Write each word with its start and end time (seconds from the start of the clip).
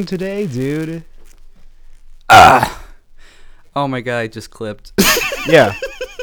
how 0.00 0.06
are 0.06 0.38
you 0.40 0.46
doing 0.46 0.46
today, 0.46 0.46
dude? 0.46 1.04
Ah. 2.28 2.84
Oh 3.76 3.86
my 3.88 4.00
god, 4.00 4.18
I 4.18 4.26
just 4.26 4.50
clipped. 4.50 4.92
Yeah, 5.48 5.72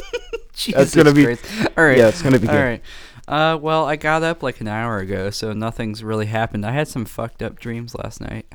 Jesus 0.54 0.94
gonna 0.94 1.12
be- 1.12 1.24
Christ. 1.24 1.44
All 1.76 1.84
right. 1.84 1.98
yeah, 1.98 2.06
it's 2.06 2.22
gonna 2.22 2.38
be 2.38 2.46
All 2.46 2.54
good. 2.54 2.60
right. 2.62 2.82
Uh, 3.26 3.58
well, 3.60 3.84
I 3.84 3.96
got 3.96 4.22
up 4.22 4.44
like 4.44 4.60
an 4.60 4.68
hour 4.68 4.98
ago, 4.98 5.30
so 5.30 5.52
nothing's 5.52 6.04
really 6.04 6.26
happened. 6.26 6.64
I 6.64 6.70
had 6.70 6.86
some 6.86 7.04
fucked 7.04 7.42
up 7.42 7.58
dreams 7.58 7.96
last 7.96 8.20
night. 8.20 8.46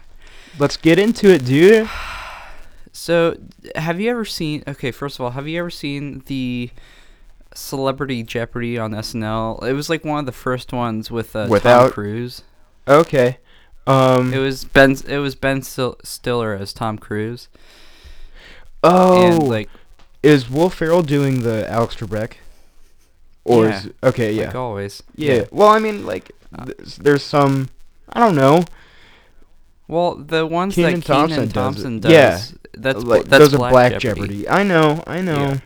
Let's 0.57 0.77
get 0.77 0.97
into 0.99 1.29
it, 1.29 1.45
dude. 1.45 1.89
So, 2.95 3.37
have 3.75 3.99
you 3.99 4.09
ever 4.11 4.23
seen? 4.23 4.63
Okay, 4.67 4.91
first 4.91 5.17
of 5.17 5.25
all, 5.25 5.31
have 5.31 5.47
you 5.47 5.57
ever 5.59 5.71
seen 5.71 6.21
the 6.27 6.69
Celebrity 7.55 8.21
Jeopardy 8.23 8.77
on 8.77 8.91
SNL? 8.91 9.63
It 9.63 9.73
was 9.73 9.89
like 9.89 10.05
one 10.05 10.19
of 10.19 10.25
the 10.27 10.31
first 10.31 10.71
ones 10.71 11.09
with 11.09 11.35
uh, 11.35 11.43
Tom 11.43 11.49
Without- 11.49 11.91
Cruise. 11.91 12.43
Okay. 12.87 13.39
Um. 13.85 14.33
It 14.33 14.39
was 14.39 14.63
Ben. 14.65 14.95
It 15.07 15.17
was 15.17 15.35
Ben 15.35 15.61
Stiller 15.61 16.53
as 16.53 16.71
Tom 16.73 16.97
Cruise, 16.97 17.49
oh, 18.83 19.25
and 19.25 19.47
like, 19.47 19.69
is 20.21 20.49
Will 20.49 20.69
Ferrell 20.69 21.01
doing 21.01 21.41
the 21.43 21.69
Alex 21.69 21.95
Trebek? 21.95 22.33
Or 23.45 23.65
Yeah, 23.65 23.77
is 23.79 23.89
okay? 24.03 24.31
Yeah. 24.31 24.45
like 24.45 24.55
always. 24.55 25.03
yeah. 25.15 25.45
Well, 25.51 25.67
I 25.67 25.79
mean, 25.79 26.05
like, 26.05 26.31
Uh, 26.57 26.65
th- 26.65 26.95
there's 26.97 27.23
some. 27.23 27.67
I 28.13 28.19
don't 28.21 28.35
know. 28.35 28.63
Well, 29.89 30.15
the 30.15 30.45
ones 30.45 30.75
Kenan 30.75 31.01
that 31.01 31.05
Kenan 31.05 31.27
Thompson 31.27 31.49
Thompson, 31.49 31.99
does 31.99 32.11
does. 32.11 32.51
Yeah, 32.53 32.57
That's 32.77 33.03
like 33.03 33.25
that's 33.25 33.39
those 33.43 33.53
are 33.53 33.57
Black, 33.57 33.71
Black 33.71 33.91
Jeopardy. 33.99 34.43
Jeopardy. 34.43 34.49
I 34.49 34.63
know. 34.63 35.03
I 35.05 35.19
know. 35.19 35.39
Yeah. 35.39 35.57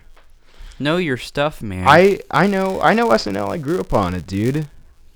Know 0.80 0.98
your 0.98 1.18
stuff, 1.18 1.62
man. 1.62 1.86
I 1.88 2.20
I 2.32 2.48
know. 2.48 2.82
I 2.82 2.94
know 2.94 3.10
SNL. 3.10 3.50
I 3.50 3.58
grew 3.58 3.80
up 3.80 3.94
on 3.94 4.16
it, 4.16 4.26
dude. 4.26 4.68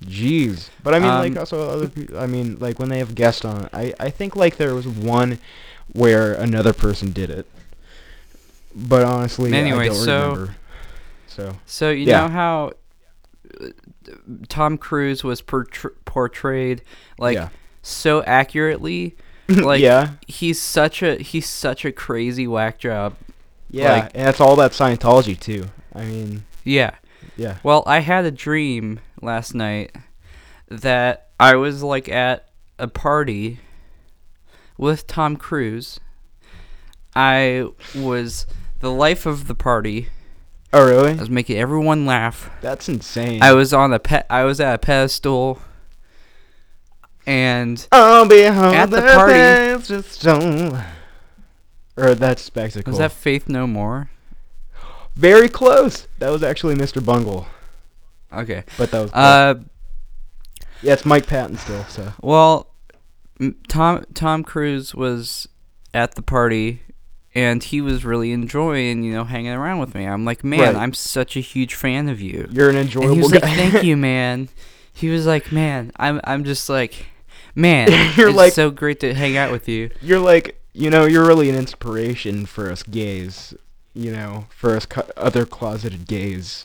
Jeez. 0.02 0.68
But 0.82 0.94
I 0.94 0.98
mean, 0.98 1.08
like, 1.08 1.32
Um, 1.32 1.38
also 1.38 1.68
other 1.68 1.88
people. 1.88 2.18
I 2.18 2.26
mean, 2.26 2.56
like 2.60 2.78
when 2.78 2.88
they 2.88 2.98
have 2.98 3.14
guests 3.14 3.44
on. 3.44 3.68
I 3.72 3.94
I 4.00 4.10
think 4.10 4.36
like 4.36 4.56
there 4.56 4.74
was 4.74 4.86
one 4.86 5.38
where 5.92 6.32
another 6.34 6.72
person 6.72 7.12
did 7.12 7.30
it. 7.30 7.46
But 8.74 9.04
honestly, 9.04 9.52
Anyway, 9.52 9.84
I 9.84 9.88
don't 9.88 9.96
so- 9.96 10.30
remember. 10.30 10.56
So 11.26 11.56
So 11.66 11.90
you 11.90 12.06
Yeah. 12.06 12.22
know 12.22 12.28
how 12.28 12.72
uh, 13.60 13.66
Tom 14.48 14.76
Cruise 14.78 15.22
was 15.24 15.40
portr- 15.42 15.94
portrayed 16.04 16.82
like 17.18 17.36
yeah. 17.36 17.48
so 17.82 18.22
accurately. 18.24 19.14
Like 19.48 19.80
yeah, 19.82 20.12
he's 20.26 20.60
such 20.60 21.02
a 21.02 21.16
he's 21.16 21.46
such 21.48 21.84
a 21.84 21.92
crazy 21.92 22.46
whack 22.46 22.78
job. 22.78 23.14
yeah, 23.70 23.92
like- 23.92 24.10
and 24.14 24.26
that's 24.26 24.40
all 24.40 24.56
that 24.56 24.70
Scientology 24.72 25.38
too. 25.38 25.64
I 25.94 26.04
mean, 26.04 26.44
Yeah. 26.64 26.92
yeah. 27.36 27.56
Well, 27.62 27.82
I 27.86 27.98
had 28.00 28.24
a 28.24 28.30
dream 28.30 29.00
last 29.22 29.54
night 29.54 29.94
that 30.68 31.28
I 31.38 31.56
was 31.56 31.82
like 31.82 32.08
at 32.08 32.48
a 32.78 32.88
party 32.88 33.60
with 34.78 35.06
Tom 35.06 35.36
Cruise. 35.36 36.00
I 37.14 37.66
was 37.94 38.46
the 38.80 38.90
life 38.90 39.26
of 39.26 39.46
the 39.46 39.54
party. 39.54 40.08
Oh 40.72 40.86
really? 40.88 41.10
I 41.12 41.16
was 41.20 41.28
making 41.30 41.58
everyone 41.58 42.06
laugh. 42.06 42.50
That's 42.62 42.88
insane. 42.88 43.42
I 43.42 43.52
was 43.52 43.72
on 43.74 43.92
a 43.92 43.98
pet. 43.98 44.26
I 44.30 44.44
was 44.44 44.58
at 44.60 44.74
a 44.74 44.78
pedestal, 44.78 45.60
and 47.26 47.86
I'll 47.92 48.26
be 48.26 48.44
home 48.44 48.74
At 48.74 48.90
the 48.90 49.02
party- 49.02 49.84
Just. 49.84 50.26
Or 51.94 52.14
that's 52.14 52.40
spectacle. 52.40 52.90
was 52.90 52.98
that 52.98 53.12
Faith 53.12 53.48
No 53.50 53.66
More? 53.66 54.08
very 55.14 55.48
close? 55.50 56.08
That 56.18 56.30
was 56.30 56.42
actually 56.42 56.74
Mr. 56.74 57.04
Bungle, 57.04 57.46
Okay. 58.34 58.64
but 58.78 58.90
that 58.90 59.00
was 59.00 59.12
Uh, 59.12 59.54
yeah, 60.82 60.94
it's 60.94 61.04
Mike 61.04 61.26
Patton 61.26 61.56
still. 61.58 61.84
So 61.84 62.12
well, 62.22 62.68
Tom 63.68 64.04
Tom 64.14 64.44
Cruise 64.44 64.94
was 64.94 65.48
at 65.94 66.14
the 66.14 66.22
party, 66.22 66.82
and 67.34 67.62
he 67.62 67.80
was 67.80 68.04
really 68.04 68.32
enjoying, 68.32 69.02
you 69.02 69.12
know, 69.12 69.24
hanging 69.24 69.52
around 69.52 69.78
with 69.78 69.94
me. 69.94 70.06
I'm 70.06 70.24
like, 70.24 70.42
man, 70.44 70.60
Right. 70.60 70.76
I'm 70.76 70.92
such 70.94 71.36
a 71.36 71.40
huge 71.40 71.74
fan 71.74 72.08
of 72.08 72.20
you. 72.20 72.48
you're 72.50 72.70
an 72.70 72.76
And 72.76 72.86
enjoyable 72.86 73.14
he 73.14 73.20
was 73.22 73.32
guy. 73.32 73.38
like, 73.46 73.56
thank 73.72 73.84
you, 73.84 73.96
man. 74.10 74.48
He 74.92 75.08
was 75.08 75.26
like, 75.26 75.52
man, 75.52 75.92
I'm 75.96 76.20
I'm 76.24 76.44
just 76.44 76.68
like, 76.68 77.06
man, 77.54 77.88
You're 78.16 78.28
it's 78.28 78.36
like- 78.36 78.52
so 78.52 78.70
great 78.70 79.00
to 79.00 79.14
hang 79.14 79.36
out 79.36 79.50
with 79.52 79.68
you. 79.68 79.90
you're 80.00 80.20
like, 80.20 80.60
you 80.74 80.90
know, 80.90 81.04
you're 81.04 81.26
really 81.26 81.48
an 81.50 81.56
inspiration 81.56 82.46
for 82.46 82.70
us 82.70 82.82
gays. 82.82 83.54
You 83.94 84.10
know, 84.10 84.46
for 84.48 84.74
us 84.74 84.86
co- 84.86 85.06
other 85.18 85.44
closeted 85.44 86.06
gays. 86.08 86.64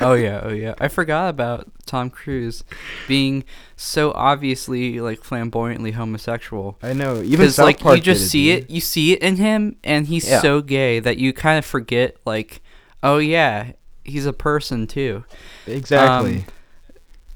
Oh 0.00 0.14
yeah, 0.18 0.40
oh 0.44 0.52
yeah. 0.52 0.74
I 0.78 0.88
forgot 0.88 1.30
about 1.30 1.66
Tom 1.86 2.10
Cruise 2.10 2.62
being 3.08 3.44
so 3.76 4.12
obviously 4.12 5.00
like 5.00 5.22
flamboyantly 5.24 5.92
homosexual. 5.92 6.78
I 6.82 6.92
know. 6.92 7.16
Even 7.16 7.30
Because 7.30 7.56
South 7.56 7.64
like 7.66 7.80
Park 7.80 7.96
you 7.96 8.02
just 8.02 8.28
see 8.30 8.54
dude. 8.54 8.64
it, 8.64 8.70
you 8.70 8.80
see 8.80 9.12
it 9.12 9.20
in 9.22 9.36
him, 9.36 9.76
and 9.82 10.06
he's 10.06 10.28
Yeah. 10.28 10.40
so 10.42 10.60
gay 10.60 11.00
that 11.00 11.18
you 11.18 11.32
kind 11.32 11.58
of 11.58 11.64
forget 11.64 12.16
like, 12.24 12.60
oh 13.02 13.18
yeah, 13.18 13.72
he's 14.04 14.26
a 14.26 14.32
person 14.32 14.86
too. 14.86 15.24
Exactly. 15.66 16.38
Um, 16.38 16.44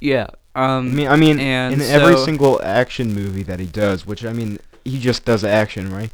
Yeah. 0.01 0.27
I 0.55 0.77
Um. 0.77 0.95
mean, 0.95 1.09
I 1.09 1.17
mean, 1.17 1.41
and 1.41 1.75
in 1.75 1.81
every 1.81 2.17
single 2.19 2.61
action 2.63 3.15
movie 3.15 3.43
that 3.45 3.59
he 3.59 3.67
does, 3.67 4.07
which 4.07 4.25
I 4.25 4.33
mean, 4.33 4.59
he 4.85 5.01
just 5.01 5.25
does 5.25 5.45
action, 5.45 5.93
right? 5.93 6.11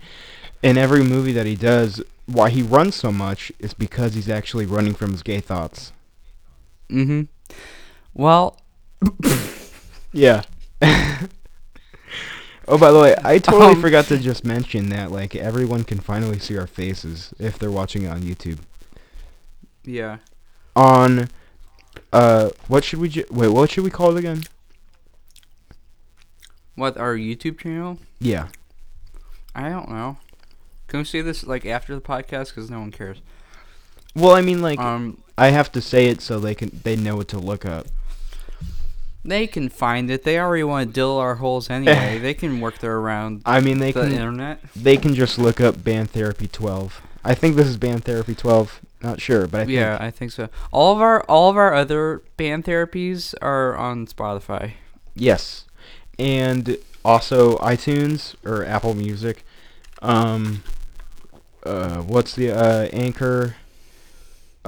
In 0.62 0.78
every 0.78 1.02
movie 1.02 1.32
that 1.32 1.44
he 1.46 1.54
does, 1.56 2.02
why 2.26 2.50
he 2.50 2.62
runs 2.62 2.94
so 2.94 3.10
much 3.10 3.50
is 3.58 3.74
because 3.74 4.14
he's 4.14 4.28
actually 4.28 4.64
running 4.66 4.94
from 4.94 5.10
his 5.12 5.22
gay 5.22 5.40
thoughts. 5.40 5.92
Mm-hmm. 6.90 7.22
Well, 8.14 8.60
Yeah. 10.12 10.42
oh, 12.68 12.78
by 12.78 12.90
the 12.90 12.98
way, 13.00 13.14
I 13.24 13.38
totally 13.38 13.72
Um, 13.74 13.80
forgot 13.80 14.06
to 14.06 14.18
just 14.18 14.44
mention 14.44 14.88
that 14.90 15.10
like 15.10 15.34
everyone 15.36 15.84
can 15.84 15.98
finally 16.00 16.38
see 16.38 16.56
our 16.58 16.66
faces 16.66 17.32
if 17.38 17.58
they're 17.58 17.70
watching 17.70 18.02
it 18.02 18.08
on 18.08 18.22
YouTube. 18.22 18.58
yeah. 19.84 20.18
On 20.76 21.28
uh 22.12 22.50
what 22.68 22.84
should 22.84 23.00
we 23.00 23.08
ju- 23.08 23.24
wait, 23.30 23.48
what 23.48 23.70
should 23.70 23.82
we 23.84 23.90
call 23.90 24.16
it 24.16 24.18
again? 24.18 24.42
What 26.76 26.96
our 26.96 27.16
YouTube 27.16 27.58
channel? 27.58 27.98
Yeah. 28.20 28.48
I 29.54 29.68
don't 29.68 29.88
know. 29.90 30.18
Can 30.86 31.00
we 31.00 31.04
see 31.04 31.20
this 31.20 31.42
like 31.44 31.66
after 31.66 31.94
the 31.94 32.00
podcast? 32.00 32.48
Because 32.54 32.70
no 32.70 32.78
one 32.80 32.92
cares. 32.92 33.20
Well, 34.14 34.32
I 34.34 34.40
mean 34.42 34.62
like 34.62 34.78
Um, 34.78 35.20
I 35.38 35.50
have 35.50 35.70
to 35.72 35.80
say 35.80 36.06
it 36.06 36.20
so 36.20 36.38
they 36.40 36.54
can 36.54 36.80
they 36.84 36.96
know 36.96 37.16
what 37.16 37.28
to 37.28 37.38
look 37.38 37.64
up. 37.64 37.86
they 39.24 39.46
can 39.46 39.68
find 39.68 40.10
it. 40.10 40.22
They 40.24 40.38
already 40.38 40.64
want 40.64 40.88
to 40.88 40.92
dill 40.92 41.18
our 41.18 41.36
holes 41.36 41.68
anyway. 41.70 42.18
they 42.22 42.34
can 42.34 42.60
work 42.60 42.78
their 42.78 42.96
around 42.98 43.42
I 43.44 43.60
mean 43.60 43.78
they 43.78 43.92
the 43.92 44.02
can 44.02 44.12
internet. 44.12 44.60
they 44.74 44.96
can 44.96 45.14
just 45.14 45.38
look 45.38 45.60
up 45.60 45.82
band 45.84 46.10
therapy 46.10 46.48
12. 46.48 47.02
I 47.24 47.34
think 47.34 47.56
this 47.56 47.66
is 47.66 47.76
band 47.76 48.04
therapy 48.04 48.34
12. 48.34 48.80
Not 49.02 49.20
sure, 49.20 49.46
but 49.46 49.60
I 49.60 49.64
think 49.66 49.76
yeah, 49.76 49.96
I 50.00 50.10
think 50.10 50.32
so. 50.32 50.48
All 50.72 50.94
of 50.94 51.00
our 51.00 51.22
all 51.24 51.50
of 51.50 51.56
our 51.56 51.72
other 51.74 52.22
band 52.36 52.64
therapies 52.64 53.34
are 53.40 53.76
on 53.76 54.06
Spotify. 54.06 54.72
Yes, 55.14 55.66
and 56.18 56.78
also 57.04 57.56
iTunes 57.58 58.34
or 58.44 58.64
Apple 58.64 58.94
Music. 58.94 59.44
Um, 60.02 60.62
uh, 61.64 61.98
what's 62.02 62.34
the 62.34 62.50
uh, 62.50 62.88
Anchor? 62.92 63.54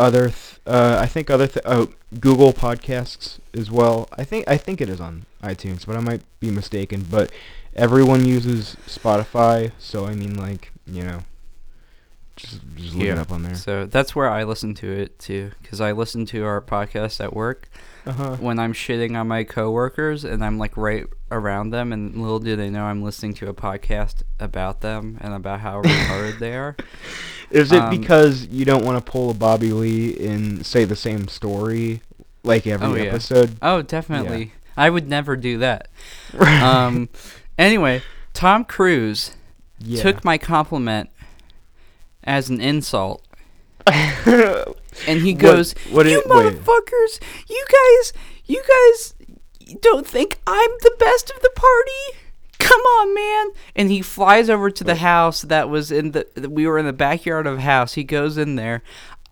Other, 0.01 0.29
th- 0.29 0.61
uh, 0.67 0.97
I 0.99 1.07
think 1.07 1.29
other, 1.29 1.47
th- 1.47 1.65
oh, 1.67 1.91
Google 2.19 2.53
Podcasts 2.55 3.39
as 3.53 3.71
well. 3.71 4.09
I 4.17 4.25
think 4.25 4.49
I 4.49 4.57
think 4.57 4.81
it 4.81 4.89
is 4.89 5.01
on 5.01 5.27
iTunes, 5.43 5.87
but 5.87 5.95
I 5.97 6.01
might 6.01 6.23
be 6.41 6.51
mistaken. 6.51 7.07
But 7.09 7.31
everyone 7.77 8.25
uses 8.25 8.77
Spotify, 8.87 9.73
so 9.79 10.07
I 10.07 10.15
mean, 10.15 10.35
like 10.37 10.73
you 10.87 11.05
know, 11.05 11.21
just 12.37 12.61
just 12.77 12.95
look 12.95 13.07
it 13.09 13.19
up 13.19 13.31
on 13.31 13.43
there. 13.43 13.55
So 13.55 13.85
that's 13.85 14.17
where 14.17 14.29
I 14.29 14.45
listen 14.45 14.75
to 14.77 14.91
it 14.91 15.19
too, 15.19 15.51
because 15.61 15.81
I 15.81 15.93
listen 15.93 16.25
to 16.27 16.45
our 16.45 16.63
podcast 16.63 17.23
at 17.23 17.35
work 17.35 17.69
Uh 18.07 18.13
huh. 18.13 18.37
when 18.37 18.59
I'm 18.59 18.73
shitting 18.73 19.19
on 19.19 19.29
my 19.29 19.45
coworkers 19.45 20.25
and 20.25 20.45
I'm 20.45 20.59
like 20.59 20.77
right 20.77 21.07
around 21.31 21.71
them, 21.71 21.93
and 21.93 22.17
little 22.21 22.39
do 22.39 22.57
they 22.57 22.71
know 22.71 22.85
I'm 22.85 23.03
listening 23.03 23.35
to 23.35 23.49
a 23.49 23.55
podcast 23.55 24.23
about 24.39 24.81
them 24.81 25.19
and 25.21 25.35
about 25.35 25.61
how 25.61 25.83
retarded 25.83 26.39
they 26.39 26.55
are. 26.57 26.77
Is 27.51 27.73
it 27.73 27.83
Um, 27.83 27.91
because 27.91 28.47
you 28.47 28.65
don't 28.65 28.85
want 28.85 29.05
to 29.05 29.11
pull 29.11 29.31
a 29.31 29.35
Bobby 29.35 29.73
Lee 29.73 30.17
and 30.27 30.65
say 30.65 30.85
the 30.85 30.97
same 30.97 31.29
story 31.29 32.01
like 32.43 32.67
every 32.67 32.87
Oh, 32.87 32.95
yeah. 32.95 33.03
episode? 33.11 33.57
Oh, 33.61 33.83
definitely. 33.83 34.53
I 34.77 34.89
would 34.89 35.09
never 35.09 35.37
do 35.37 35.59
that. 35.59 35.89
Um. 36.39 37.09
anyway, 37.59 38.03
Tom 38.33 38.65
Cruise 38.65 39.37
yeah. 39.79 40.01
took 40.03 40.25
my 40.25 40.39
compliment 40.39 41.11
as 42.25 42.49
an 42.49 42.61
insult, 42.61 43.23
and 45.07 45.21
he 45.23 45.33
goes, 45.35 45.73
what 45.91 46.07
"You 46.07 46.19
it- 46.21 46.27
wait. 46.29 46.55
motherfuckers! 46.55 47.21
You 47.49 47.65
guys, 47.71 48.13
you 48.47 48.63
guys 48.69 49.15
don't 49.81 50.07
think 50.07 50.41
I'm 50.47 50.71
the 50.83 50.95
best 50.99 51.31
of 51.35 51.41
the 51.43 51.51
party? 51.55 52.19
Come 52.59 52.81
on, 52.81 53.15
man!" 53.15 53.47
And 53.77 53.91
he 53.91 54.03
flies 54.03 54.51
over 54.51 54.71
to 54.71 54.85
the 54.85 54.97
house 54.97 55.43
that 55.43 55.69
was 55.71 55.91
in 55.91 56.13
the. 56.13 56.27
We 56.51 56.67
were 56.67 56.79
in 56.79 56.87
the 56.87 56.93
backyard 56.93 57.47
of 57.47 57.59
a 57.59 57.63
house. 57.63 57.95
He 57.95 58.05
goes 58.05 58.37
in 58.37 58.57
there. 58.57 58.83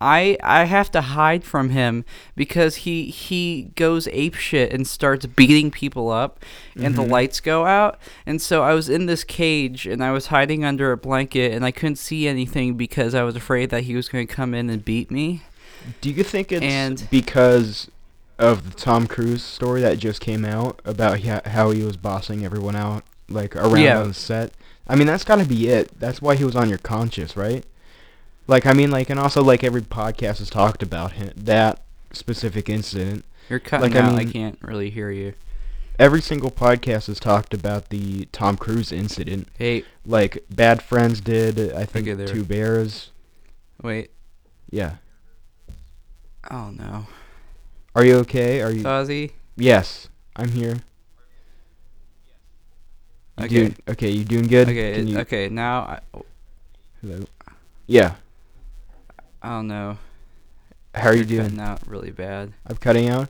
I 0.01 0.37
I 0.41 0.63
have 0.63 0.89
to 0.91 1.01
hide 1.01 1.43
from 1.43 1.71
him 1.71 2.05
because 2.33 2.77
he 2.87 3.05
he 3.09 3.71
goes 3.75 4.07
ape 4.13 4.35
shit 4.35 4.71
and 4.71 4.87
starts 4.87 5.25
beating 5.25 5.71
people 5.71 6.09
up 6.09 6.39
and 6.77 6.95
the 6.95 7.01
Mhm. 7.03 7.09
lights 7.11 7.41
go 7.41 7.65
out 7.65 7.99
and 8.25 8.41
so 8.41 8.63
I 8.63 8.73
was 8.73 8.87
in 8.87 9.07
this 9.07 9.25
cage 9.25 9.85
and 9.85 10.01
I 10.01 10.11
was 10.11 10.27
hiding 10.27 10.63
under 10.63 10.93
a 10.93 10.97
blanket 10.97 11.51
and 11.51 11.65
I 11.65 11.71
couldn't 11.71 11.97
see 11.97 12.29
anything 12.29 12.75
because 12.75 13.13
I 13.13 13.23
was 13.23 13.35
afraid 13.35 13.71
that 13.71 13.83
he 13.83 13.95
was 13.97 14.07
going 14.07 14.25
to 14.25 14.33
come 14.33 14.53
in 14.53 14.69
and 14.69 14.85
beat 14.85 15.11
me. 15.11 15.41
Do 16.01 16.09
you 16.09 16.23
think 16.23 16.51
it's 16.51 16.63
And- 16.63 17.07
because 17.09 17.89
of 18.37 18.71
the 18.71 18.77
Tom 18.79 19.07
Cruise 19.07 19.43
story 19.43 19.81
that 19.81 19.99
just 19.99 20.21
came 20.21 20.45
out 20.45 20.79
about 20.85 21.19
how 21.21 21.71
he 21.71 21.83
was 21.83 21.97
bossing 21.97 22.45
everyone 22.45 22.75
out 22.75 23.03
like 23.29 23.55
around 23.55 23.79
Yeah. 23.79 23.99
on 24.01 24.07
the 24.09 24.13
set? 24.13 24.53
I 24.87 24.95
mean, 24.95 25.07
that's 25.07 25.23
got 25.23 25.37
to 25.37 25.45
be 25.45 25.67
it. 25.67 25.91
That's 25.99 26.21
why 26.21 26.35
he 26.35 26.43
was 26.43 26.55
on 26.55 26.69
your 26.69 26.77
conscience, 26.79 27.35
right? 27.37 27.63
Like, 28.47 28.65
I 28.65 28.73
mean, 28.73 28.89
like, 28.91 29.09
and 29.09 29.19
also 29.19 29.43
like 29.43 29.63
every 29.63 29.81
podcast 29.81 30.39
has 30.39 30.49
talked 30.49 30.81
about 30.81 31.11
him, 31.13 31.31
that 31.35 31.81
specific 32.13 32.69
incident. 32.69 33.23
You're 33.49 33.59
cutting 33.59 33.91
Like, 33.93 34.01
I 34.01 34.05
out. 34.07 34.13
I 34.13 34.17
mean- 34.19 34.31
can't 34.31 34.57
really 34.61 34.89
hear 34.89 35.11
you. 35.11 35.33
Every 35.99 36.21
single 36.21 36.49
podcast 36.49 37.07
has 37.07 37.19
talked 37.19 37.53
about 37.53 37.89
the 37.89 38.25
Tom 38.31 38.55
Cruise 38.55 38.91
incident. 38.91 39.49
Hey, 39.57 39.83
Like, 40.05 40.43
Bad 40.49 40.81
Friends 40.81 41.19
did. 41.19 41.73
I 41.73 41.83
think 41.85 42.07
Okay. 42.07 42.25
Two 42.25 42.43
Bears. 42.45 43.11
wait. 43.83 44.09
Yeah. 44.71 44.95
Oh 46.51 46.71
no. 46.71 47.07
Are 47.95 48.05
you 48.05 48.15
okay? 48.17 48.61
Are 48.61 48.71
you? 48.71 48.83
Ozzy? 48.83 49.31
yes, 49.55 50.07
I'm 50.35 50.49
here. 50.49 50.77
You 53.37 53.45
Okay. 53.45 53.55
doing- 53.55 53.75
okay, 53.89 54.09
you 54.09 54.23
doing 54.25 54.47
good? 54.47 54.67
Okay, 54.69 55.01
you- 55.01 55.19
okay, 55.19 55.49
now 55.49 55.79
I, 55.81 55.99
Hello. 57.01 57.23
Yeah. 57.87 58.15
I 59.41 59.49
don't 59.51 59.67
know. 59.67 59.97
How 60.93 61.09
are 61.09 61.13
you 61.13 61.19
You're 61.19 61.25
doing? 61.25 61.41
cutting 61.43 61.59
out 61.61 61.87
really 61.87 62.11
bad. 62.11 62.51
I'm 62.67 62.75
cutting 62.75 63.07
out. 63.07 63.29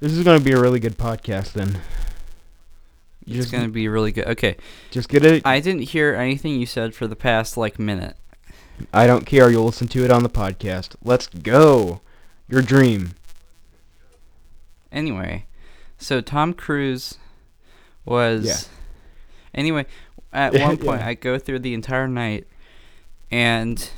This 0.00 0.12
is 0.12 0.24
gonna 0.24 0.40
be 0.40 0.50
a 0.52 0.60
really 0.60 0.80
good 0.80 0.98
podcast 0.98 1.52
then. 1.52 1.80
You 3.24 3.36
It's 3.36 3.44
just 3.44 3.52
gonna 3.52 3.68
be 3.68 3.86
really 3.86 4.10
good. 4.10 4.26
Okay, 4.26 4.56
just 4.90 5.08
get 5.08 5.24
it. 5.24 5.46
I 5.46 5.60
didn't 5.60 5.82
hear 5.90 6.14
anything 6.14 6.58
you 6.58 6.66
said 6.66 6.92
for 6.92 7.06
the 7.06 7.14
past 7.14 7.56
like 7.56 7.78
minute. 7.78 8.16
I 8.92 9.06
don't 9.06 9.24
care. 9.26 9.48
You'll 9.48 9.66
listen 9.66 9.86
to 9.88 10.04
it 10.04 10.10
on 10.10 10.24
the 10.24 10.28
podcast. 10.28 10.96
Let's 11.04 11.28
go. 11.28 12.00
Your 12.52 12.62
dream. 12.62 13.14
Anyway, 14.90 15.46
so 15.98 16.20
Tom 16.20 16.52
Cruise 16.52 17.16
was. 18.04 18.44
Yeah. 18.44 18.56
Anyway, 19.54 19.86
at 20.32 20.52
one 20.60 20.76
point 20.76 21.00
Yeah. 21.00 21.08
I 21.08 21.14
go 21.14 21.38
through 21.38 21.60
the 21.60 21.74
entire 21.74 22.06
night, 22.08 22.46
and 23.30 23.88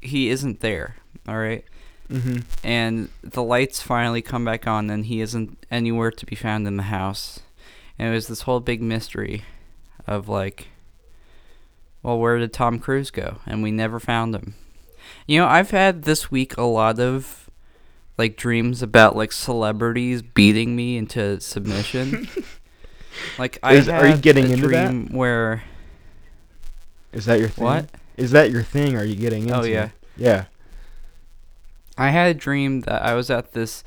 he 0.00 0.28
isn't 0.28 0.60
there. 0.60 0.96
All 1.26 1.38
right, 1.38 1.64
Mm-hmm. 2.10 2.38
and 2.64 3.08
the 3.22 3.42
lights 3.42 3.82
finally 3.82 4.22
come 4.22 4.44
back 4.44 4.66
on, 4.66 4.88
and 4.90 5.06
he 5.06 5.20
isn't 5.20 5.58
anywhere 5.70 6.10
to 6.10 6.26
be 6.26 6.36
found 6.36 6.66
in 6.66 6.76
the 6.78 6.84
house. 6.84 7.40
And 7.98 8.08
it 8.08 8.12
was 8.14 8.28
this 8.28 8.42
whole 8.42 8.60
big 8.60 8.80
mystery 8.80 9.44
of 10.06 10.28
like, 10.28 10.68
well, 12.02 12.18
where 12.18 12.38
did 12.38 12.52
Tom 12.52 12.78
Cruise 12.78 13.10
go? 13.10 13.38
And 13.44 13.62
we 13.62 13.70
never 13.70 13.98
found 14.00 14.34
him. 14.34 14.54
You 15.26 15.40
know, 15.40 15.46
I've 15.46 15.70
had 15.70 16.04
this 16.04 16.30
week 16.30 16.56
a 16.56 16.62
lot 16.62 16.98
of 17.00 17.47
like 18.18 18.36
dreams 18.36 18.82
about 18.82 19.16
like 19.16 19.32
celebrities 19.32 20.20
beating 20.22 20.74
me 20.76 20.96
into 20.98 21.40
submission. 21.40 22.28
like 23.38 23.58
I 23.62 23.74
Is- 23.74 23.88
are 23.88 24.06
you 24.08 24.16
getting 24.18 24.46
a 24.46 24.54
into 24.54 24.68
that? 24.68 24.88
dream 24.90 25.08
where 25.12 25.62
Is 27.12 27.24
that 27.26 27.38
your 27.38 27.48
thing? 27.48 27.64
what? 27.64 27.90
Is 28.16 28.32
that 28.32 28.50
your 28.50 28.62
thing? 28.64 28.96
Are 28.96 29.04
you 29.04 29.14
getting 29.14 29.42
into? 29.44 29.54
Oh 29.60 29.64
yeah. 29.64 29.84
it? 29.86 29.90
Yeah. 30.16 30.44
I 31.96 32.10
had 32.10 32.30
a 32.30 32.34
dream 32.38 32.82
that 32.82 33.02
I 33.02 33.14
was 33.14 33.30
at 33.30 33.52
this 33.52 33.82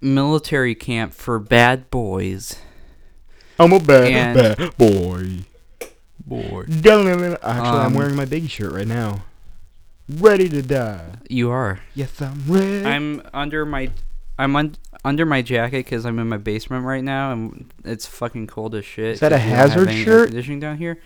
military 0.00 0.74
camp 0.74 1.12
for 1.14 1.38
bad 1.38 1.90
boys. 1.90 2.56
I'm 3.58 3.72
a 3.72 3.80
bad, 3.80 4.12
And- 4.36 4.56
bad 4.58 4.76
boy. 4.76 5.44
Boy. 6.26 6.64
Actually, 6.68 7.12
I'm 7.42 7.86
Um, 7.86 7.94
wearing 7.94 8.16
my 8.16 8.24
Biggie 8.26 8.50
shirt 8.50 8.72
right 8.72 8.86
now. 8.86 9.22
Ready 10.08 10.48
to 10.50 10.62
die. 10.62 11.04
You 11.28 11.50
are. 11.50 11.80
Yes, 11.94 12.20
I'm 12.22 12.42
ready. 12.46 12.84
I'm 12.84 13.22
under 13.34 13.66
my 13.66 13.90
I'm 14.38 14.54
un- 14.54 14.76
under 15.04 15.26
my 15.26 15.42
jacket 15.42 15.78
because 15.78 16.04
I'm 16.06 16.18
in 16.18 16.28
my 16.28 16.36
basement 16.36 16.84
right 16.84 17.02
now 17.02 17.32
and 17.32 17.72
it's 17.84 18.06
fucking 18.06 18.46
cold 18.46 18.74
as 18.74 18.84
shit. 18.84 19.14
Is 19.14 19.20
that 19.20 19.32
a 19.32 19.36
'cause 19.36 19.44
we 19.44 19.50
don't 19.50 19.58
have 19.58 19.70
hazard 19.70 19.92
shirt? 19.94 20.28
Conditioning 20.28 20.60
down 20.60 20.76
here. 20.78 20.98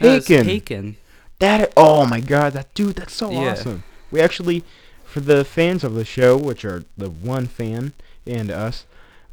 Haken. 0.00 0.44
Haken. 0.44 0.94
That 1.38 1.72
oh 1.76 2.04
my 2.06 2.20
god, 2.20 2.52
that 2.52 2.74
dude, 2.74 2.96
that's 2.96 3.14
so 3.14 3.30
Yeah. 3.30 3.52
awesome. 3.52 3.84
We 4.10 4.20
actually, 4.20 4.64
for 5.04 5.20
the 5.20 5.44
fans 5.44 5.82
of 5.84 5.94
the 5.94 6.04
show, 6.04 6.36
which 6.36 6.64
are 6.64 6.84
the 6.98 7.08
one 7.08 7.46
fan 7.46 7.92
and 8.26 8.50
us, 8.50 8.84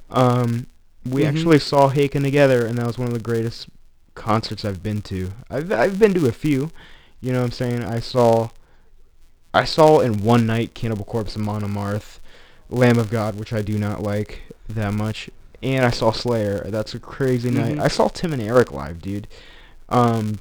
um, 0.09 0.67
we 1.05 1.23
Mhm. 1.23 1.27
actually 1.27 1.59
saw 1.59 1.89
Haken 1.91 2.21
together, 2.23 2.65
and 2.65 2.77
that 2.77 2.85
was 2.87 2.97
one 2.97 3.07
of 3.09 3.13
the 3.13 3.19
greatest 3.19 3.67
concerts 4.15 4.63
I've 4.63 4.81
been 4.81 5.01
to. 5.03 5.31
I've 5.49 5.71
I've 5.71 5.99
been 5.99 6.13
to 6.13 6.27
a 6.27 6.31
few, 6.31 6.71
you 7.19 7.33
know 7.33 7.39
what 7.39 7.45
I'm 7.47 7.51
saying. 7.51 7.83
I 7.83 7.99
saw, 7.99 8.49
I 9.53 9.65
saw 9.65 9.99
in 9.99 10.23
one 10.23 10.45
night 10.45 10.73
Cannibal 10.73 11.05
Corpse 11.05 11.35
and 11.35 11.47
Amon 11.47 11.63
Amarth, 11.63 12.19
Lamb 12.69 12.99
of 12.99 13.09
God, 13.09 13.35
which 13.35 13.51
I 13.51 13.61
do 13.61 13.77
not 13.79 14.03
like 14.03 14.41
that 14.67 14.93
much, 14.93 15.29
and 15.63 15.83
I 15.85 15.89
saw 15.89 16.11
Slayer. 16.11 16.63
That's 16.67 16.93
a 16.93 16.99
crazy 16.99 17.49
night. 17.49 17.77
Mhm. 17.77 17.81
I 17.81 17.87
saw 17.87 18.07
Tim 18.09 18.31
and 18.33 18.41
Eric 18.41 18.71
live, 18.71 19.01
dude. 19.01 19.27
Um, 19.89 20.39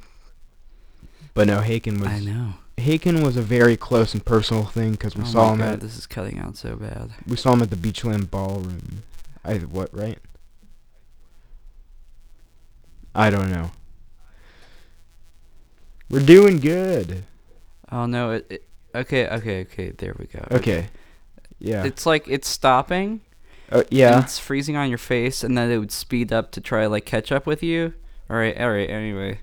but 1.32 1.46
no, 1.46 1.60
Haken 1.60 1.98
was 2.00 2.08
I 2.08 2.20
know. 2.20 2.54
Haken 2.76 3.24
was 3.24 3.36
a 3.36 3.42
very 3.42 3.76
close 3.76 4.12
and 4.12 4.24
personal 4.24 4.64
thing 4.64 4.92
because 4.92 5.16
we 5.16 5.22
oh 5.22 5.26
saw 5.26 5.46
my 5.48 5.52
him 5.52 5.58
God, 5.60 5.68
at 5.74 5.80
this 5.80 5.96
is 5.96 6.06
cutting 6.06 6.38
out 6.38 6.56
so 6.56 6.76
bad. 6.76 7.10
we 7.26 7.36
saw 7.36 7.54
him 7.54 7.62
at 7.62 7.70
the 7.70 7.76
Beachland 7.76 8.30
Ballroom. 8.30 9.02
I 9.44 9.54
what 9.58 9.92
right? 9.96 10.18
I 13.14 13.30
don't 13.30 13.50
know. 13.50 13.70
We're 16.10 16.24
doing 16.24 16.58
good. 16.60 17.24
Oh 17.90 18.06
no, 18.06 18.32
it, 18.32 18.46
it 18.50 18.67
okay, 18.94 19.26
okay, 19.28 19.60
okay, 19.62 19.90
there 19.90 20.14
we 20.18 20.26
go. 20.26 20.44
Okay. 20.50 20.88
Yeah. 21.58 21.84
It's 21.84 22.06
like 22.06 22.28
it's 22.28 22.46
stopping 22.48 23.20
Uh, 23.70 23.82
yeah. 23.90 24.20
it's 24.22 24.38
freezing 24.38 24.76
on 24.76 24.88
your 24.88 24.98
face 24.98 25.42
and 25.44 25.58
then 25.58 25.70
it 25.70 25.78
would 25.78 25.90
speed 25.92 26.32
up 26.32 26.50
to 26.52 26.60
try 26.60 26.86
like 26.86 27.04
catch 27.04 27.32
up 27.32 27.46
with 27.46 27.62
you. 27.62 27.94
Alright, 28.30 28.56
alright, 28.60 28.88
anyway. 28.90 29.40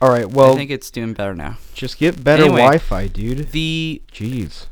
All 0.00 0.10
right. 0.10 0.28
Well, 0.30 0.52
I 0.54 0.56
think 0.56 0.70
it's 0.70 0.90
doing 0.90 1.12
better 1.12 1.34
now. 1.34 1.58
just 1.74 1.98
get 1.98 2.24
better 2.24 2.44
Anyway. 2.44 2.60
Wi-Fi, 2.60 3.08
dude. 3.08 3.52
The 3.52 4.00
Jeez. 4.12 4.66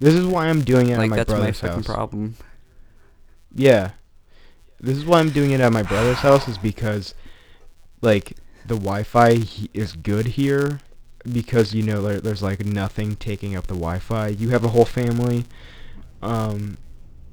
This 0.00 0.14
is 0.14 0.26
why 0.26 0.46
I'm 0.48 0.62
doing 0.62 0.88
it 0.88 0.96
like 0.98 1.04
at 1.06 1.10
my 1.10 1.16
that's 1.16 1.30
my 1.30 1.36
brother's 1.36 1.60
fucking 1.60 1.76
house. 1.76 1.86
problem. 1.86 2.36
Yeah. 3.54 3.90
This 4.80 4.96
is 4.96 5.04
why 5.04 5.20
I'm 5.20 5.30
doing 5.30 5.50
it 5.50 5.60
at 5.60 5.72
my 5.72 5.82
brother's 5.82 6.18
house 6.18 6.48
is 6.48 6.56
because 6.58 7.14
like 8.00 8.36
the 8.66 8.74
Wi-Fi 8.76 9.34
he- 9.34 9.70
is 9.74 9.92
good 9.92 10.26
here 10.26 10.80
because 11.30 11.74
you 11.74 11.82
know 11.82 12.02
there, 12.02 12.20
there's 12.20 12.42
like 12.42 12.64
nothing 12.64 13.16
taking 13.16 13.56
up 13.56 13.66
the 13.66 13.74
Wi-Fi. 13.74 14.28
You 14.28 14.50
have 14.50 14.64
a 14.64 14.68
whole 14.68 14.84
family. 14.84 15.44
Um 16.22 16.78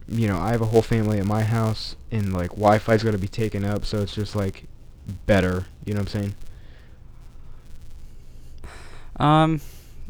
you 0.08 0.28
know, 0.28 0.38
I 0.38 0.52
have 0.52 0.62
a 0.62 0.66
whole 0.66 0.82
family 0.82 1.20
at 1.20 1.26
my 1.26 1.44
house 1.44 1.96
and 2.12 2.34
like 2.34 2.50
Wi-Fi's 2.50 3.02
going 3.04 3.16
to 3.16 3.22
be 3.22 3.30
taken 3.30 3.64
up 3.64 3.86
so 3.86 4.00
it's 4.02 4.14
just 4.14 4.36
like 4.36 4.66
better, 5.26 5.66
you 5.86 5.94
know 5.94 6.02
what 6.02 6.14
I'm 6.16 6.22
saying? 6.22 6.36
Um 9.18 9.62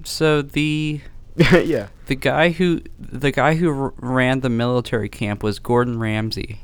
so 0.03 0.41
the 0.41 1.01
yeah. 1.35 1.87
the 2.07 2.15
guy 2.15 2.49
who 2.49 2.81
the 2.99 3.31
guy 3.31 3.55
who 3.55 3.69
r- 3.69 3.93
ran 3.97 4.41
the 4.41 4.49
military 4.49 5.09
camp 5.09 5.43
was 5.43 5.59
Gordon 5.59 5.99
Ramsay. 5.99 6.61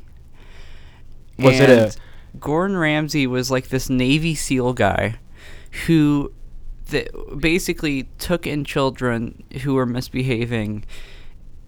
Was 1.38 1.60
it 1.60 1.70
a- 1.70 1.94
Gordon 2.38 2.76
Ramsay 2.76 3.26
was 3.26 3.50
like 3.50 3.68
this 3.68 3.88
Navy 3.88 4.34
SEAL 4.34 4.74
guy 4.74 5.16
who 5.86 6.32
th- 6.90 7.10
basically 7.38 8.08
took 8.18 8.46
in 8.46 8.64
children 8.64 9.44
who 9.62 9.74
were 9.74 9.86
misbehaving. 9.86 10.84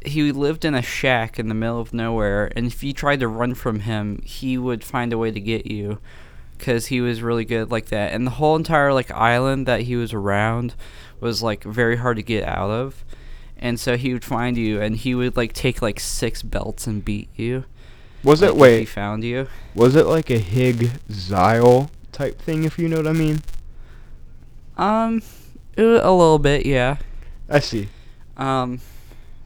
He 0.04 0.32
lived 0.32 0.64
in 0.64 0.74
a 0.74 0.82
shack 0.82 1.38
in 1.38 1.48
the 1.48 1.54
middle 1.54 1.80
of 1.80 1.92
nowhere, 1.92 2.50
and 2.56 2.66
if 2.66 2.82
you 2.82 2.92
tried 2.92 3.20
to 3.20 3.28
run 3.28 3.54
from 3.54 3.80
him, 3.80 4.22
he 4.24 4.56
would 4.56 4.82
find 4.82 5.12
a 5.12 5.18
way 5.18 5.30
to 5.30 5.40
get 5.40 5.66
you 5.66 5.98
because 6.56 6.86
he 6.86 7.00
was 7.00 7.22
really 7.22 7.44
good 7.44 7.70
like 7.70 7.86
that. 7.86 8.12
And 8.12 8.26
the 8.26 8.32
whole 8.32 8.56
entire 8.56 8.92
like 8.92 9.10
island 9.10 9.66
that 9.66 9.82
he 9.82 9.96
was 9.96 10.12
around 10.12 10.74
was 11.20 11.42
like 11.42 11.64
very 11.64 11.96
hard 11.96 12.16
to 12.16 12.22
get 12.22 12.44
out 12.44 12.70
of. 12.70 13.04
And 13.58 13.78
so 13.78 13.98
he 13.98 14.14
would 14.14 14.24
find 14.24 14.56
you, 14.56 14.80
and 14.80 14.96
he 14.96 15.14
would 15.14 15.36
like 15.36 15.52
take 15.52 15.82
like 15.82 16.00
six 16.00 16.42
belts 16.42 16.86
and 16.86 17.04
beat 17.04 17.28
you. 17.36 17.64
Was 18.24 18.40
like, 18.40 18.54
it 18.54 18.62
if 18.62 18.78
he 18.80 18.84
found 18.86 19.22
you? 19.24 19.48
was 19.74 19.96
it 19.96 20.06
like 20.06 20.30
a 20.30 20.38
Hig 20.38 20.90
Zyle 21.10 21.90
type 22.12 22.40
thing 22.40 22.64
if 22.64 22.78
you 22.78 22.88
know 22.88 22.96
what 22.96 23.06
I 23.06 23.12
mean? 23.12 23.42
Um, 24.76 25.22
a 25.76 25.82
little 25.82 26.38
bit, 26.38 26.66
yeah. 26.66 26.96
I 27.48 27.60
see. 27.60 27.88
Um, 28.36 28.80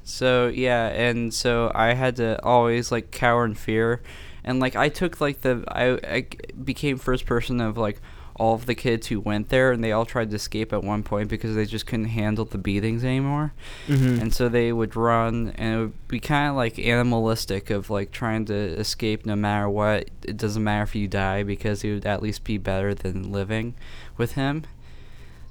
so 0.05 0.49
yeah, 0.49 0.89
and 0.89 1.33
so 1.33 1.73
I 1.75 1.95
had 1.95 2.17
to 2.17 2.43
always 2.45 2.93
like 2.93 3.11
cower 3.11 3.45
in 3.45 3.55
fear, 3.55 4.03
and 4.45 4.61
like 4.61 4.77
I 4.77 4.89
took 4.89 5.21
like 5.21 5.41
the 5.41 5.65
I 5.69 6.27
became 6.63 6.99
first 6.99 7.27
person 7.27 7.61
of 7.61 7.77
like 7.79 8.01
all 8.37 8.55
of 8.55 8.67
the 8.67 8.75
kids 8.75 9.07
who 9.07 9.21
went 9.21 9.49
there, 9.49 9.73
and 9.73 9.83
they 9.83 9.93
all 9.93 10.05
tried 10.05 10.31
to 10.31 10.37
escape 10.37 10.73
at 10.73 10.83
one 10.83 11.03
point 11.03 11.29
because 11.29 11.55
they 11.55 11.65
just 11.65 11.87
couldn't 11.87 12.07
handle 12.07 12.45
the 12.45 12.59
beatings 12.59 13.05
anymore. 13.05 13.53
Mm-hmm. 13.87 14.21
And 14.21 14.35
so 14.35 14.49
they 14.49 14.73
would 14.73 14.97
run, 14.97 15.53
and 15.57 15.75
it 15.75 15.79
would 15.79 16.09
be 16.09 16.21
kind 16.21 16.51
of 16.51 16.57
like 16.57 16.79
animalistic 16.79 17.71
of 17.71 17.91
like 17.91 18.11
trying 18.11 18.45
to 18.47 18.55
escape 18.55 19.25
no 19.25 19.37
matter 19.37 19.69
what. 19.69 20.11
It 20.23 20.37
doesn't 20.37 20.63
matter 20.63 20.83
if 20.83 20.95
you 20.95 21.09
die 21.09 21.45
because 21.45 21.85
it 21.85 21.95
would 21.95 22.07
at 22.07 22.23
least 22.23 22.45
be 22.45 22.59
better 22.59 22.93
than 22.93 23.33
living 23.33 23.75
with 24.17 24.33
him. 24.33 24.65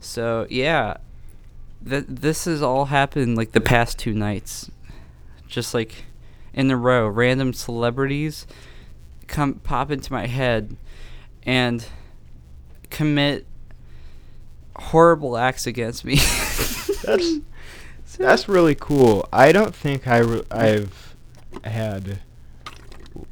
So 0.04 0.46
yeah, 0.50 0.98
th- 1.88 2.06
this 2.08 2.46
has 2.46 2.62
all 2.62 2.86
happened 2.86 3.38
like 3.38 3.52
the 3.52 3.62
past 3.62 3.98
two 3.98 4.14
nights, 4.14 4.70
just 5.48 5.74
like 5.74 6.06
in 6.54 6.70
a 6.70 6.78
row. 6.78 7.08
Random 7.08 7.54
celebrities 7.54 8.46
come 9.28 9.56
pop 9.56 9.92
into 9.92 10.12
my 10.12 10.28
head 10.28 10.76
and 11.44 11.86
commit 12.90 13.46
horrible 14.76 15.38
acts 15.38 15.66
against 15.68 16.06
me. 16.06 16.16
That's 17.04 17.40
that's 18.18 18.48
really 18.48 18.76
cool. 18.76 19.28
I 19.34 19.52
don't 19.52 19.74
think 19.74 20.08
I 20.08 20.20
re- 20.20 20.44
I've 20.52 21.16
had 21.64 22.20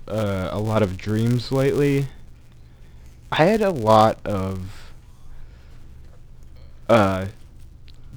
uh, 0.08 0.50
a 0.52 0.60
lot 0.60 0.82
of 0.82 0.98
dreams 0.98 1.52
lately. 1.52 2.08
I 3.32 3.46
had 3.46 3.62
a 3.62 3.70
lot 3.70 4.20
of 4.26 4.81
uh 6.92 7.28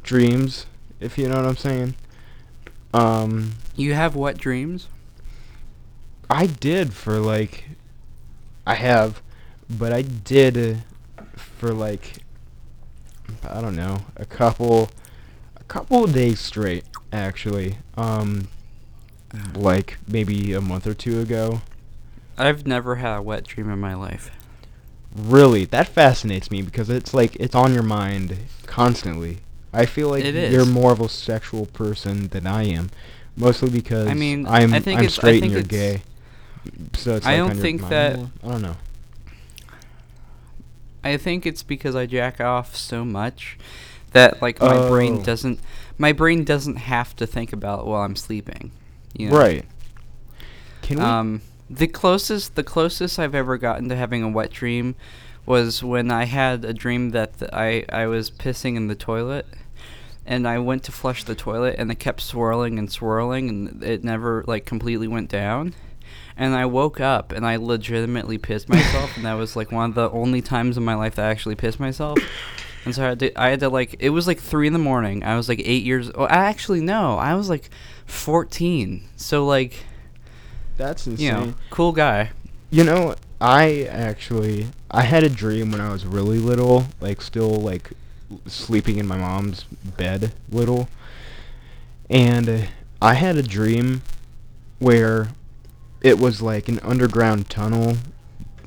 dreams, 0.03 0.67
if 1.01 1.17
you 1.17 1.29
know 1.29 1.37
what 1.37 1.47
I'm 1.47 1.57
saying. 1.57 1.95
Um, 2.93 3.53
you 3.77 3.95
have 3.95 4.15
what 4.15 4.37
dreams? 4.37 4.89
I 6.29 6.47
did 6.47 6.93
for 6.93 7.19
like 7.19 7.65
I 8.67 8.75
have, 8.75 9.23
but 9.71 9.93
I 9.93 10.03
did 10.03 10.83
for 11.37 11.73
like 11.73 12.19
I 13.49 13.61
don't 13.61 13.77
know, 13.77 13.99
a 14.17 14.25
couple 14.25 14.91
a 15.57 15.65
couple 15.65 16.05
of 16.05 16.13
days 16.13 16.41
straight 16.41 16.85
actually. 17.13 17.79
Um 17.97 18.49
like 19.55 19.99
maybe 20.07 20.53
a 20.53 20.61
month 20.61 20.87
or 20.87 20.95
two 20.95 21.21
ago. 21.21 21.63
I've 22.37 22.67
never 22.67 22.97
had 22.97 23.17
a 23.17 23.23
wet 23.23 23.45
dream 23.45 23.71
in 23.71 23.79
my 23.79 23.95
life. 23.95 24.31
Really, 25.17 25.65
that 25.67 25.89
fascinates 25.89 26.51
me 26.51 26.63
because 26.63 26.91
it's 26.91 27.15
like 27.15 27.37
it's 27.37 27.55
on 27.55 27.73
your 27.73 27.83
mind 27.85 28.37
constantly. 28.67 29.39
I 29.73 29.87
feel 29.87 30.09
like 30.09 30.25
It 30.25 30.53
you're 30.53 30.67
more 30.67 30.93
of 30.93 31.01
a 31.01 31.09
sexual 31.09 31.67
person 31.67 32.29
than 32.29 32.47
I 32.47 32.65
am, 32.65 32.91
mostly 33.37 33.71
because 33.71 34.09
I 34.09 34.15
mean, 34.15 34.47
I'm 34.47 34.73
I 34.75 34.81
think 34.81 34.99
I'm 34.99 35.05
it's- 35.05 35.19
I 35.19 35.21
straight 35.21 35.33
think 35.41 35.45
and 35.45 35.53
you're 35.53 35.61
it's- 35.61 35.97
gay. 35.99 36.03
So 36.95 37.15
it's 37.17 37.27
I 37.27 37.33
like 37.33 37.39
don't 37.39 37.51
on 37.51 37.57
your 37.57 37.63
think 37.63 37.81
mind. 37.83 37.93
that- 37.93 38.19
I 38.43 38.49
don't 38.51 38.63
know. 38.63 38.77
I 41.03 41.17
think 41.17 41.45
it's 41.47 41.63
because 41.63 41.95
I 41.95 42.07
jack 42.07 42.41
off 42.41 42.75
so 42.77 43.05
much 43.05 43.59
that 44.13 44.41
like 44.41 44.61
my 44.61 44.89
brain 44.89 45.19
Oh. 45.21 45.25
doesn't 45.25 45.61
my 45.99 46.13
brain 46.13 46.45
doesn't 46.45 46.77
have 46.77 47.15
to 47.17 47.27
think 47.27 47.53
about 47.53 47.81
it 47.81 47.87
while 47.87 48.03
I'm 48.03 48.17
sleeping. 48.17 48.71
You 49.17 49.31
know? 49.31 49.39
Right. 49.39 49.65
Can 50.83 50.99
we? 50.99 51.05
Um, 51.05 51.43
the 51.77 51.87
closest 51.87 52.55
the 52.55 52.63
closest 52.63 53.19
I've 53.19 53.35
ever 53.35 53.59
gotten 53.59 53.89
to 53.89 53.97
having 53.97 54.23
a 54.23 54.29
wet 54.29 54.51
dream 54.51 54.95
was 55.47 55.83
when 55.83 56.11
I 56.11 56.25
had 56.25 56.65
a 56.65 56.73
dream 56.73 57.11
that 57.11 57.39
th- 57.39 57.51
I 57.53 57.85
I 57.89 58.07
was 58.07 58.31
pissing 58.31 58.77
in 58.77 58.89
the 58.89 58.95
toilet, 58.95 59.47
and 60.27 60.47
I 60.49 60.59
went 60.59 60.85
to 60.85 60.93
flush 60.93 61.25
the 61.25 61.35
toilet 61.35 61.77
and 61.79 61.91
it 61.91 61.97
kept 61.97 62.21
swirling 62.21 62.79
and 62.79 62.91
swirling 62.91 63.49
and 63.49 63.83
it 63.83 64.05
never 64.05 64.45
like 64.47 64.65
completely 64.65 65.09
went 65.09 65.29
down. 65.29 65.75
And 66.37 66.55
I 66.55 66.67
woke 66.67 67.01
up 67.01 67.31
and 67.31 67.47
I 67.47 67.57
legitimately 67.57 68.39
pissed 68.39 68.69
myself, 68.69 69.17
and 69.17 69.25
that 69.25 69.35
was 69.35 69.55
like 69.55 69.71
one 69.71 69.91
of 69.91 69.95
the 69.95 70.11
only 70.11 70.43
times 70.43 70.77
in 70.77 70.85
my 70.85 70.95
life 70.95 71.15
that 71.15 71.27
I 71.27 71.31
actually 71.31 71.55
pissed 71.55 71.79
myself. 71.79 72.19
And 72.85 72.95
so 72.95 73.05
I 73.05 73.09
had 73.11 73.19
to, 73.21 73.41
I 73.41 73.49
had 73.51 73.61
to 73.61 73.69
like, 73.69 73.97
it 73.99 74.11
was 74.11 74.27
like 74.27 74.41
three 74.41 74.67
in 74.67 74.73
the 74.73 74.79
morning. 74.79 75.23
I 75.23 75.37
was 75.37 75.49
like 75.49 75.61
eight 75.61 75.85
years. 75.85 76.11
Oh, 76.15 76.27
actually 76.27 76.81
no, 76.81 77.17
I 77.17 77.35
was 77.35 77.49
like 77.49 77.71
fourteen. 78.05 79.05
So 79.17 79.47
like, 79.47 79.85
That's 80.77 81.07
insane. 81.07 81.27
you 81.27 81.33
know, 81.33 81.55
cool 81.71 81.93
guy. 81.93 82.31
You 82.71 82.85
know, 82.85 83.15
I 83.41 83.85
actually 83.85 84.69
I 84.91 85.03
had 85.03 85.23
a 85.25 85.29
dream 85.29 85.71
when 85.73 85.81
I 85.81 85.93
was 85.93 86.05
really 86.07 86.39
little, 86.39 86.87
like 87.01 87.21
still 87.23 87.51
like 87.51 87.91
sleeping 88.47 88.99
in 88.99 89.07
my 89.07 89.17
mom's 89.17 89.65
bed 89.65 90.33
little. 90.51 90.89
And 92.11 92.69
I 93.01 93.15
had 93.15 93.37
a 93.37 93.43
dream 93.43 94.03
where 94.79 95.29
it 96.01 96.19
was 96.19 96.43
like 96.43 96.69
an 96.69 96.81
underground 96.81 97.49
tunnel 97.49 97.97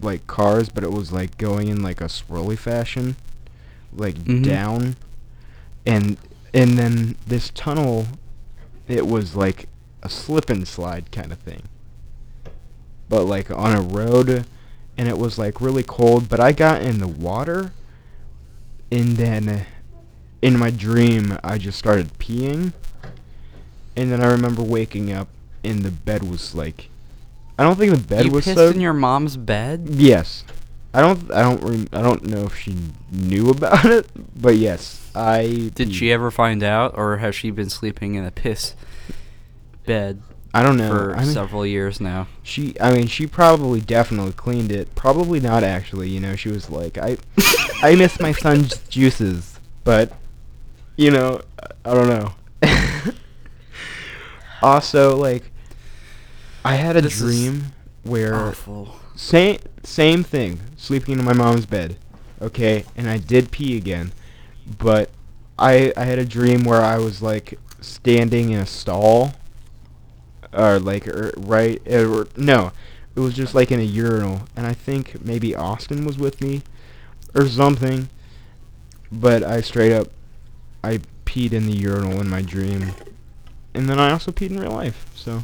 like 0.02 0.28
cars, 0.28 0.70
but 0.70 0.84
it 0.84 0.92
was 0.92 1.12
like 1.12 1.38
going 1.38 1.68
in 1.68 1.82
like 1.82 2.02
a 2.02 2.06
swirly 2.06 2.58
fashion, 2.58 3.16
like 3.94 4.16
Mhm. 4.16 4.44
down. 4.44 4.96
And 5.86 6.18
and 6.54 6.78
then 6.78 7.16
this 7.28 7.50
tunnel 7.54 8.08
it 8.88 9.06
was 9.06 9.36
like 9.36 9.68
a 10.02 10.10
slip 10.10 10.50
and 10.50 10.66
slide 10.68 11.12
kind 11.12 11.32
of 11.32 11.40
thing 11.40 11.64
but 13.10 13.26
like 13.26 13.50
on 13.52 13.76
a 13.76 13.82
road 13.82 14.46
and 14.98 15.08
it 15.08 15.18
was 15.18 15.38
like 15.38 15.62
really 15.62 15.84
cold 15.84 16.28
but 16.30 16.40
i 16.40 16.52
got 16.52 16.82
in 16.82 17.00
the 17.00 17.08
water 17.08 17.72
and 18.92 19.18
then 19.18 19.66
in 20.42 20.58
my 20.58 20.70
dream 20.70 21.38
i 21.44 21.58
just 21.58 21.78
started 21.78 22.12
peeing 22.20 22.74
and 23.96 24.12
then 24.12 24.22
i 24.22 24.28
remember 24.28 24.62
waking 24.62 25.12
up 25.12 25.28
and 25.64 25.84
the 25.84 25.92
bed 25.92 26.30
was 26.30 26.54
like 26.56 26.90
i 27.58 27.64
don't 27.64 27.78
think 27.78 27.92
the 27.92 27.98
bed 28.08 28.26
you 28.26 28.32
was 28.32 28.46
pissed 28.46 28.58
soaked 28.58 28.76
in 28.76 28.82
your 28.82 28.94
mom's 28.94 29.38
bed? 29.38 29.88
yes. 29.90 30.44
I 30.94 31.02
don't 31.02 31.32
i 31.32 31.44
don't 31.44 31.62
rem- 31.62 31.88
i 31.94 32.02
don't 32.02 32.24
know 32.26 32.44
if 32.46 32.58
she 32.58 32.76
knew 33.12 33.50
about 33.52 33.86
it 33.86 34.08
but 34.40 34.56
yes 34.56 35.12
i 35.14 35.70
Did 35.76 35.94
she 35.94 36.12
ever 36.12 36.32
find 36.32 36.64
out, 36.64 36.98
or 36.98 37.18
has 37.18 37.36
she 37.36 37.52
been 37.52 37.70
sleeping 37.70 38.16
in 38.16 38.24
a 38.26 38.32
piss 38.32 38.74
bed 39.86 40.22
i 40.54 40.64
don't 40.64 40.78
know 40.78 40.90
for 40.90 41.16
I 41.16 41.24
mean, 41.24 41.34
several 41.34 41.66
years 41.66 42.00
now? 42.02 42.28
She, 42.44 42.80
I 42.80 42.94
mean, 42.94 43.08
she 43.08 43.28
probably 43.28 43.82
definitely 43.82 44.32
cleaned 44.34 44.72
it. 44.72 44.96
Probably 44.96 45.40
not 45.40 45.64
actually. 45.64 46.10
You 46.10 46.20
know, 46.20 46.36
she 46.36 46.50
was 46.50 46.70
like, 46.70 46.98
I, 46.98 47.18
I 47.84 47.96
miss 47.96 48.20
my 48.20 48.32
son's 48.32 48.78
juices, 48.90 49.60
but, 49.84 50.14
you 50.96 51.12
know, 51.12 51.42
I 51.86 51.94
don't 51.94 52.08
know. 52.08 52.34
also, 54.62 55.16
like, 55.16 55.52
I 56.66 56.76
had 56.76 56.96
a 56.98 57.02
This 57.02 57.22
is 57.22 57.36
dream 57.36 57.74
where 58.04 58.36
Awful. 58.36 58.96
same 59.16 59.60
same 59.84 60.24
thing, 60.24 60.60
sleeping 60.76 61.20
in 61.20 61.24
my 61.26 61.34
mom's 61.34 61.66
bed, 61.66 61.98
okay, 62.42 62.86
and 62.96 63.10
I 63.10 63.18
did 63.18 63.52
pee 63.52 63.78
again, 63.78 64.12
but 64.78 65.10
I 65.58 65.94
I 65.96 66.04
had 66.06 66.20
a 66.20 66.26
dream 66.26 66.64
where 66.64 66.82
I 66.82 66.98
was 66.98 67.22
like 67.22 67.58
standing 67.82 68.52
in 68.52 68.60
a 68.60 68.66
stall, 68.66 69.34
or 70.58 70.80
like 70.80 71.08
er, 71.08 71.32
right 71.38 71.82
or 71.88 72.28
no, 72.36 72.72
it 73.16 73.20
was 73.20 73.36
just 73.36 73.54
like 73.56 73.72
in 73.72 73.80
a 73.80 73.84
urinal, 73.84 74.42
and 74.56 74.66
I 74.66 74.74
think 74.74 75.24
maybe 75.24 75.56
Austin 75.56 76.06
was 76.06 76.18
with 76.18 76.42
me, 76.42 76.64
or 77.36 77.48
something, 77.48 78.10
but 79.12 79.44
I 79.44 79.62
straight 79.62 79.94
up, 79.94 80.08
I 80.84 81.00
peed 81.26 81.54
in 81.54 81.68
the 81.68 81.78
urinal 81.78 82.20
in 82.20 82.30
my 82.30 82.42
dream, 82.42 82.92
and 83.74 83.88
then 83.88 84.00
I 84.00 84.12
also 84.12 84.32
peed 84.32 84.50
in 84.50 84.60
real 84.60 84.72
life, 84.72 85.06
so. 85.16 85.44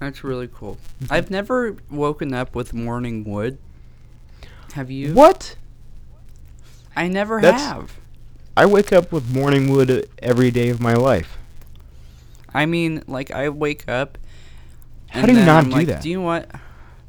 That's 0.00 0.24
really 0.24 0.48
cool. 0.52 0.78
I've 1.08 1.30
never 1.30 1.76
woken 1.90 2.34
up 2.34 2.54
with 2.54 2.74
morning 2.74 3.24
wood. 3.24 3.58
Have 4.74 4.90
you? 4.90 5.14
What? 5.14 5.56
I 6.96 7.08
never 7.08 7.40
That's- 7.40 7.62
have. 7.62 7.98
I 8.56 8.66
wake 8.66 8.92
up 8.92 9.10
with 9.10 9.30
morning 9.34 9.68
wood 9.70 10.08
every 10.20 10.50
day 10.50 10.68
of 10.68 10.80
my 10.80 10.94
life. 10.94 11.38
I 12.54 12.66
mean, 12.66 13.02
like 13.06 13.30
I 13.32 13.48
wake 13.48 13.88
up. 13.88 14.16
How 15.08 15.26
do 15.26 15.32
you 15.32 15.44
not 15.44 15.64
I'm 15.64 15.70
do 15.70 15.76
like, 15.76 15.86
that? 15.88 16.02
Do 16.02 16.08
you 16.08 16.18
know 16.18 16.24
what? 16.24 16.50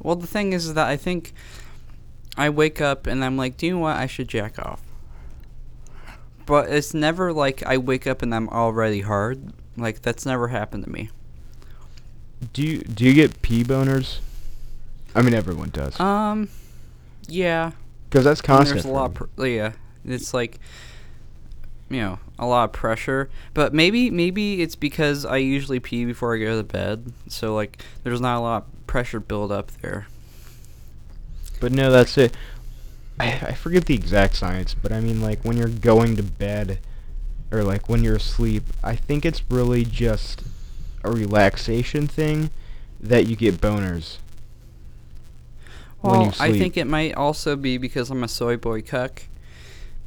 Well, 0.02 0.16
the 0.16 0.26
thing 0.26 0.52
is 0.52 0.74
that 0.74 0.86
I 0.86 0.96
think 0.96 1.32
I 2.36 2.50
wake 2.50 2.80
up 2.80 3.06
and 3.06 3.24
I'm 3.24 3.36
like, 3.36 3.56
do 3.56 3.66
you 3.66 3.72
know 3.74 3.78
what? 3.78 3.96
I 3.96 4.06
should 4.06 4.28
jack 4.28 4.58
off. 4.58 4.82
But 6.44 6.70
it's 6.70 6.94
never 6.94 7.32
like 7.32 7.64
I 7.64 7.78
wake 7.78 8.06
up 8.06 8.22
and 8.22 8.34
I'm 8.34 8.48
already 8.48 9.00
hard. 9.00 9.52
Like 9.76 10.02
that's 10.02 10.26
never 10.26 10.48
happened 10.48 10.84
to 10.84 10.90
me. 10.90 11.10
Do 12.52 12.62
you 12.62 12.78
do 12.80 13.04
you 13.04 13.14
get 13.14 13.42
pee 13.42 13.64
boners? 13.64 14.18
I 15.14 15.22
mean, 15.22 15.34
everyone 15.34 15.70
does. 15.70 15.98
Um, 15.98 16.48
yeah. 17.26 17.72
Because 18.08 18.24
that's 18.24 18.42
constant. 18.42 18.82
There's 18.82 18.84
a 18.84 18.94
lot. 18.94 19.14
Pr- 19.14 19.44
yeah, 19.44 19.72
it's 20.04 20.34
like 20.34 20.60
you 21.88 22.00
know 22.00 22.18
a 22.38 22.46
lot 22.46 22.64
of 22.64 22.72
pressure. 22.72 23.28
But 23.54 23.72
maybe 23.72 24.10
maybe 24.10 24.62
it's 24.62 24.76
because 24.76 25.24
I 25.24 25.38
usually 25.38 25.80
pee 25.80 26.04
before 26.04 26.34
I 26.34 26.38
go 26.38 26.56
to 26.56 26.64
bed, 26.64 27.12
so 27.28 27.54
like 27.54 27.82
there's 28.02 28.20
not 28.20 28.38
a 28.38 28.40
lot 28.40 28.62
of 28.62 28.86
pressure 28.86 29.20
build 29.20 29.52
up 29.52 29.70
there. 29.82 30.06
But 31.60 31.72
no, 31.72 31.90
that's 31.90 32.18
it. 32.18 32.36
I, 33.18 33.32
I 33.32 33.52
forget 33.52 33.86
the 33.86 33.94
exact 33.94 34.36
science, 34.36 34.74
but 34.74 34.92
I 34.92 35.00
mean, 35.00 35.22
like 35.22 35.42
when 35.42 35.56
you're 35.56 35.68
going 35.68 36.16
to 36.16 36.22
bed, 36.22 36.80
or 37.50 37.62
like 37.62 37.88
when 37.88 38.04
you're 38.04 38.16
asleep, 38.16 38.64
I 38.84 38.94
think 38.94 39.24
it's 39.24 39.42
really 39.50 39.84
just 39.84 40.42
a 41.02 41.10
relaxation 41.10 42.06
thing 42.06 42.50
that 43.00 43.26
you 43.26 43.36
get 43.36 43.60
boners. 43.60 44.18
Well, 46.02 46.34
I 46.38 46.52
think 46.52 46.76
it 46.76 46.86
might 46.86 47.14
also 47.14 47.56
be 47.56 47.78
because 47.78 48.10
I'm 48.10 48.22
a 48.22 48.28
soy 48.28 48.56
boy 48.56 48.82
cuck, 48.82 49.22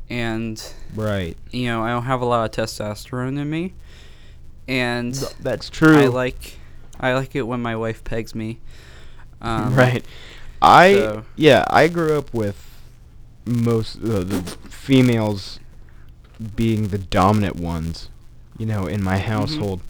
and 0.10 0.74
right. 0.96 1.38
you 1.52 1.68
know 1.68 1.84
I 1.84 1.90
don't 1.90 2.04
have 2.04 2.22
a 2.22 2.26
lot 2.26 2.58
of 2.58 2.66
testosterone 2.66 3.40
in 3.40 3.50
me, 3.50 3.74
and 4.68 5.14
That's 5.40 5.70
true. 5.70 5.98
I 5.98 6.08
like 6.08 6.58
I 7.00 7.14
like 7.14 7.36
it 7.36 7.44
when 7.44 7.62
my 7.62 7.76
wife 7.76 8.04
pegs 8.04 8.36
me. 8.36 8.60
Um, 9.42 9.76
right. 9.76 10.06
I 10.62 10.94
so- 10.94 11.26
yeah, 11.36 11.64
I 11.70 11.88
grew 11.88 12.18
up 12.18 12.34
with 12.34 12.66
most 13.46 13.98
uh, 13.98 14.24
the 14.24 14.42
females 14.70 15.60
being 16.56 16.90
the 16.90 16.98
dominant 16.98 17.56
ones, 17.56 18.10
you 18.58 18.66
know, 18.66 18.86
in 18.86 19.04
my 19.04 19.18
household. 19.18 19.82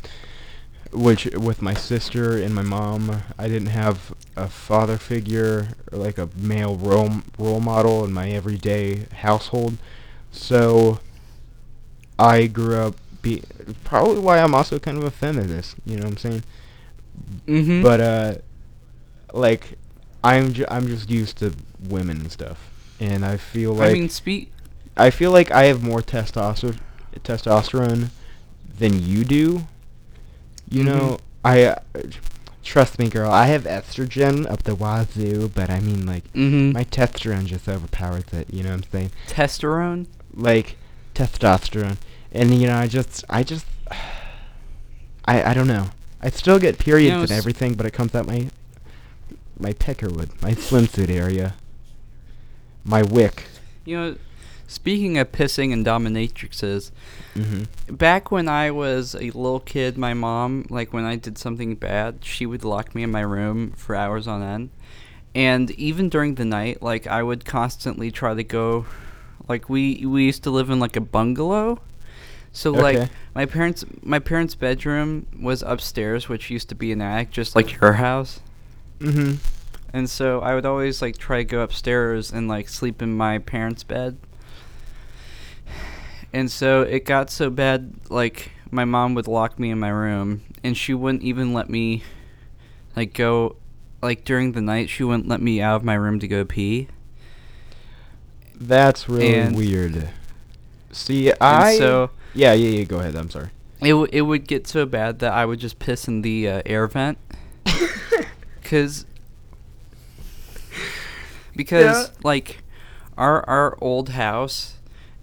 Which 0.91 1.25
with 1.35 1.61
my 1.61 1.75
sister 1.75 2.35
and 2.35 2.55
my 2.55 2.63
mom, 2.63 3.21
I 3.37 3.47
didn't 3.47 3.67
have 3.67 4.15
a 4.35 4.47
father 4.47 4.97
figure 4.97 5.67
or 5.91 5.99
like 5.99 6.17
a 6.17 6.29
male 6.35 6.77
role 6.77 7.11
role 7.37 7.59
model 7.59 8.03
in 8.05 8.11
my 8.11 8.31
everyday 8.31 9.05
household. 9.17 9.77
So 10.31 10.99
I 12.17 12.47
grew 12.47 12.75
up 12.77 12.95
be 13.21 13.43
probably 13.83 14.19
why 14.19 14.39
I'm 14.39 14.55
also 14.55 14.79
kind 14.79 14.97
of 14.97 15.03
a 15.03 15.11
feminist, 15.11 15.75
you 15.85 15.97
know 15.97 16.03
what 16.03 16.11
I'm 16.11 16.17
saying? 16.17 16.43
Mm-hmm. 17.47 17.81
But 17.81 17.99
uh, 17.99 18.35
like 19.33 19.77
I'm 20.23 20.53
ju- 20.53 20.65
I'm 20.69 20.87
just 20.87 21.09
used 21.09 21.37
to 21.39 21.53
women 21.89 22.17
and 22.21 22.31
stuff, 22.31 22.69
and 22.99 23.25
I 23.25 23.37
feel 23.37 23.73
like 23.73 23.89
I 23.89 23.93
mean, 23.93 24.09
speak. 24.09 24.51
I 24.95 25.09
feel 25.09 25.31
like 25.31 25.51
I 25.51 25.65
have 25.65 25.83
more 25.83 26.01
testosterone 26.01 26.79
testosterone 27.23 28.09
than 28.77 29.03
you 29.05 29.23
do. 29.25 29.67
You 30.69 30.83
Mhm. 30.83 30.85
know, 30.85 31.17
I 31.43 31.63
uh, 31.65 31.75
trust 32.63 32.99
me, 32.99 33.09
girl. 33.09 33.31
I 33.31 33.47
have 33.47 33.63
estrogen 33.63 34.49
up 34.49 34.63
the 34.63 34.75
wazoo, 34.75 35.49
but 35.53 35.69
I 35.69 35.79
mean 35.81 36.05
like 36.05 36.31
Mm-hmm. 36.33 36.71
my 36.73 36.83
testosterone 36.85 37.45
just 37.45 37.67
overpowers 37.67 38.25
it. 38.31 38.53
You 38.53 38.63
know 38.63 38.69
what 38.69 38.85
I'm 38.85 38.91
saying? 38.91 39.11
Testosterone. 39.27 40.05
Like 40.33 40.77
testosterone, 41.15 41.97
and 42.31 42.53
you 42.55 42.67
know 42.67 42.77
I 42.77 42.87
just 42.87 43.23
I 43.29 43.43
just 43.43 43.65
I 45.25 45.43
I 45.43 45.53
don't 45.53 45.67
know. 45.67 45.89
I 46.21 46.29
still 46.29 46.59
get 46.59 46.77
periods 46.77 47.15
know, 47.15 47.21
and 47.21 47.31
everything, 47.31 47.75
but 47.75 47.85
it 47.85 47.91
comes 47.91 48.13
out 48.13 48.27
my 48.27 48.49
my 49.57 49.73
peckerwood, 49.73 50.41
my 50.41 50.51
swimsuit 50.51 51.09
area, 51.09 51.55
my 52.83 53.03
wick. 53.03 53.45
You 53.85 53.97
know, 53.97 54.15
speaking 54.67 55.17
of 55.17 55.31
pissing 55.31 55.73
and 55.73 55.85
dominatrixes, 55.85 56.91
Mm-hmm. 57.35 57.95
back 57.95 58.31
when 58.31 58.49
I 58.49 58.71
was 58.71 59.15
a 59.15 59.29
little 59.31 59.59
kid, 59.59 59.97
my 59.97 60.13
mom, 60.13 60.65
like 60.69 60.91
when 60.91 61.05
I 61.05 61.15
did 61.15 61.37
something 61.37 61.75
bad, 61.75 62.25
she 62.25 62.45
would 62.45 62.65
lock 62.65 62.93
me 62.93 63.03
in 63.03 63.11
my 63.11 63.21
room 63.21 63.71
for 63.71 63.95
hours 63.95 64.27
on 64.27 64.41
end. 64.41 64.71
And 65.35 65.71
even 65.71 66.09
during 66.09 66.35
the 66.35 66.43
night, 66.43 66.81
like 66.81 67.07
I 67.07 67.23
would 67.23 67.45
constantly 67.45 68.11
try 68.11 68.33
to 68.33 68.43
go 68.43 68.87
like 69.49 69.67
we 69.67 70.05
we 70.05 70.25
used 70.25 70.43
to 70.43 70.51
live 70.51 70.69
in 70.69 70.79
like 70.79 70.95
a 70.95 71.01
bungalow. 71.01 71.81
So 72.51 72.71
like 72.71 73.09
my 73.35 73.45
parents 73.45 73.83
my 74.01 74.19
parents' 74.19 74.55
bedroom 74.55 75.27
was 75.39 75.63
upstairs, 75.63 76.29
which 76.29 76.49
used 76.49 76.69
to 76.69 76.75
be 76.75 76.91
an 76.91 77.01
attic 77.01 77.31
just 77.31 77.55
like 77.55 77.81
your 77.81 77.93
house. 77.93 78.39
Mm-hmm. 78.99 79.35
And 79.91 80.09
so 80.09 80.39
I 80.41 80.53
would 80.55 80.65
always 80.65 81.01
like 81.01 81.17
try 81.17 81.39
to 81.39 81.43
go 81.43 81.61
upstairs 81.61 82.31
and 82.31 82.47
like 82.47 82.69
sleep 82.69 83.01
in 83.01 83.17
my 83.17 83.39
parents' 83.39 83.83
bed. 83.83 84.17
And 86.31 86.51
so 86.51 86.83
it 86.83 87.05
got 87.05 87.31
so 87.31 87.49
bad 87.49 87.93
like 88.09 88.51
my 88.71 88.85
mom 88.85 89.15
would 89.15 89.27
lock 89.27 89.57
me 89.57 89.71
in 89.71 89.79
my 89.79 89.89
room 89.89 90.43
and 90.63 90.77
she 90.77 90.93
wouldn't 90.93 91.23
even 91.23 91.53
let 91.53 91.69
me 91.69 92.03
like 92.95 93.13
go 93.13 93.55
like 94.01 94.25
during 94.25 94.51
the 94.51 94.61
night 94.61 94.89
she 94.89 95.03
wouldn't 95.03 95.27
let 95.27 95.41
me 95.41 95.59
out 95.59 95.77
of 95.77 95.83
my 95.83 95.95
room 95.95 96.19
to 96.19 96.27
go 96.27 96.45
pee. 96.45 96.87
That's 98.59 99.07
really 99.09 99.33
And- 99.35 99.55
weird. 99.55 100.09
See, 100.91 101.31
I 101.39 101.77
so 101.77 102.09
yeah 102.33 102.53
yeah 102.53 102.69
yeah. 102.79 102.83
Go 102.83 102.99
ahead. 102.99 103.15
I'm 103.15 103.29
sorry. 103.29 103.49
it 103.81 103.89
w- 103.89 104.09
it 104.11 104.21
would 104.23 104.47
get 104.47 104.67
so 104.67 104.85
bad 104.85 105.19
that 105.19 105.31
I 105.33 105.45
would 105.45 105.59
just 105.59 105.79
piss 105.79 106.07
in 106.07 106.21
the 106.23 106.49
uh, 106.49 106.61
air 106.65 106.87
vent 106.87 107.17
cuz 108.63 109.05
because 111.55 112.11
like 112.23 112.63
our 113.17 113.47
our 113.49 113.77
old 113.81 114.09
house 114.09 114.75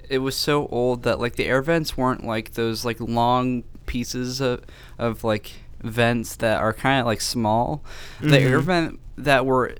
it 0.08 0.18
was 0.18 0.36
so 0.36 0.66
old 0.68 1.02
that 1.02 1.18
like 1.18 1.36
the 1.36 1.44
air 1.46 1.62
vents 1.62 1.96
weren't 1.96 2.24
like 2.24 2.52
those 2.54 2.84
like 2.84 3.00
long 3.00 3.64
pieces 3.86 4.40
of 4.40 4.62
of 4.98 5.24
like 5.24 5.52
vents 5.82 6.36
that 6.36 6.60
are 6.60 6.72
kind 6.72 7.00
of 7.00 7.06
like 7.06 7.20
small 7.20 7.82
the 8.20 8.38
air 8.40 8.60
Mhm. 8.60 8.64
vent 8.64 9.00
that 9.18 9.46
were 9.46 9.74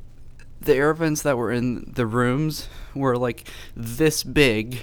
the 0.67 0.75
air 0.75 0.93
vents 0.95 1.23
that 1.23 1.37
were 1.37 1.51
in 1.51 1.91
the 1.95 2.07
rooms 2.07 2.69
were 2.95 3.17
like 3.17 3.49
this 3.75 4.23
big 4.23 4.83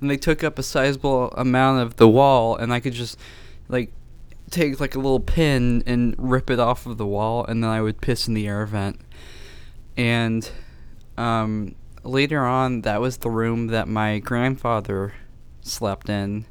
and 0.00 0.10
they 0.10 0.16
took 0.16 0.42
up 0.44 0.58
a 0.58 0.62
sizable 0.62 1.30
amount 1.32 1.80
of 1.82 1.96
the 1.96 2.08
wall 2.08 2.56
and 2.56 2.72
i 2.72 2.78
could 2.80 2.92
just 2.92 3.18
like 3.68 3.92
take 4.50 4.78
like 4.78 4.94
a 4.94 4.98
little 4.98 5.20
pin 5.20 5.82
and 5.86 6.14
rip 6.18 6.50
it 6.50 6.60
off 6.60 6.86
of 6.86 6.98
the 6.98 7.06
wall 7.06 7.44
and 7.46 7.62
then 7.64 7.70
i 7.70 7.80
would 7.80 8.00
piss 8.00 8.28
in 8.28 8.34
the 8.34 8.46
air 8.46 8.66
vent. 8.66 9.00
And 9.96 10.48
um, 11.16 11.74
later 12.02 12.44
on 12.44 12.82
that 12.82 13.00
was 13.00 13.18
the 13.18 13.30
room 13.30 13.68
that 13.68 13.86
my 13.88 14.18
grandfather 14.18 15.14
slept 15.62 16.08
in 16.08 16.46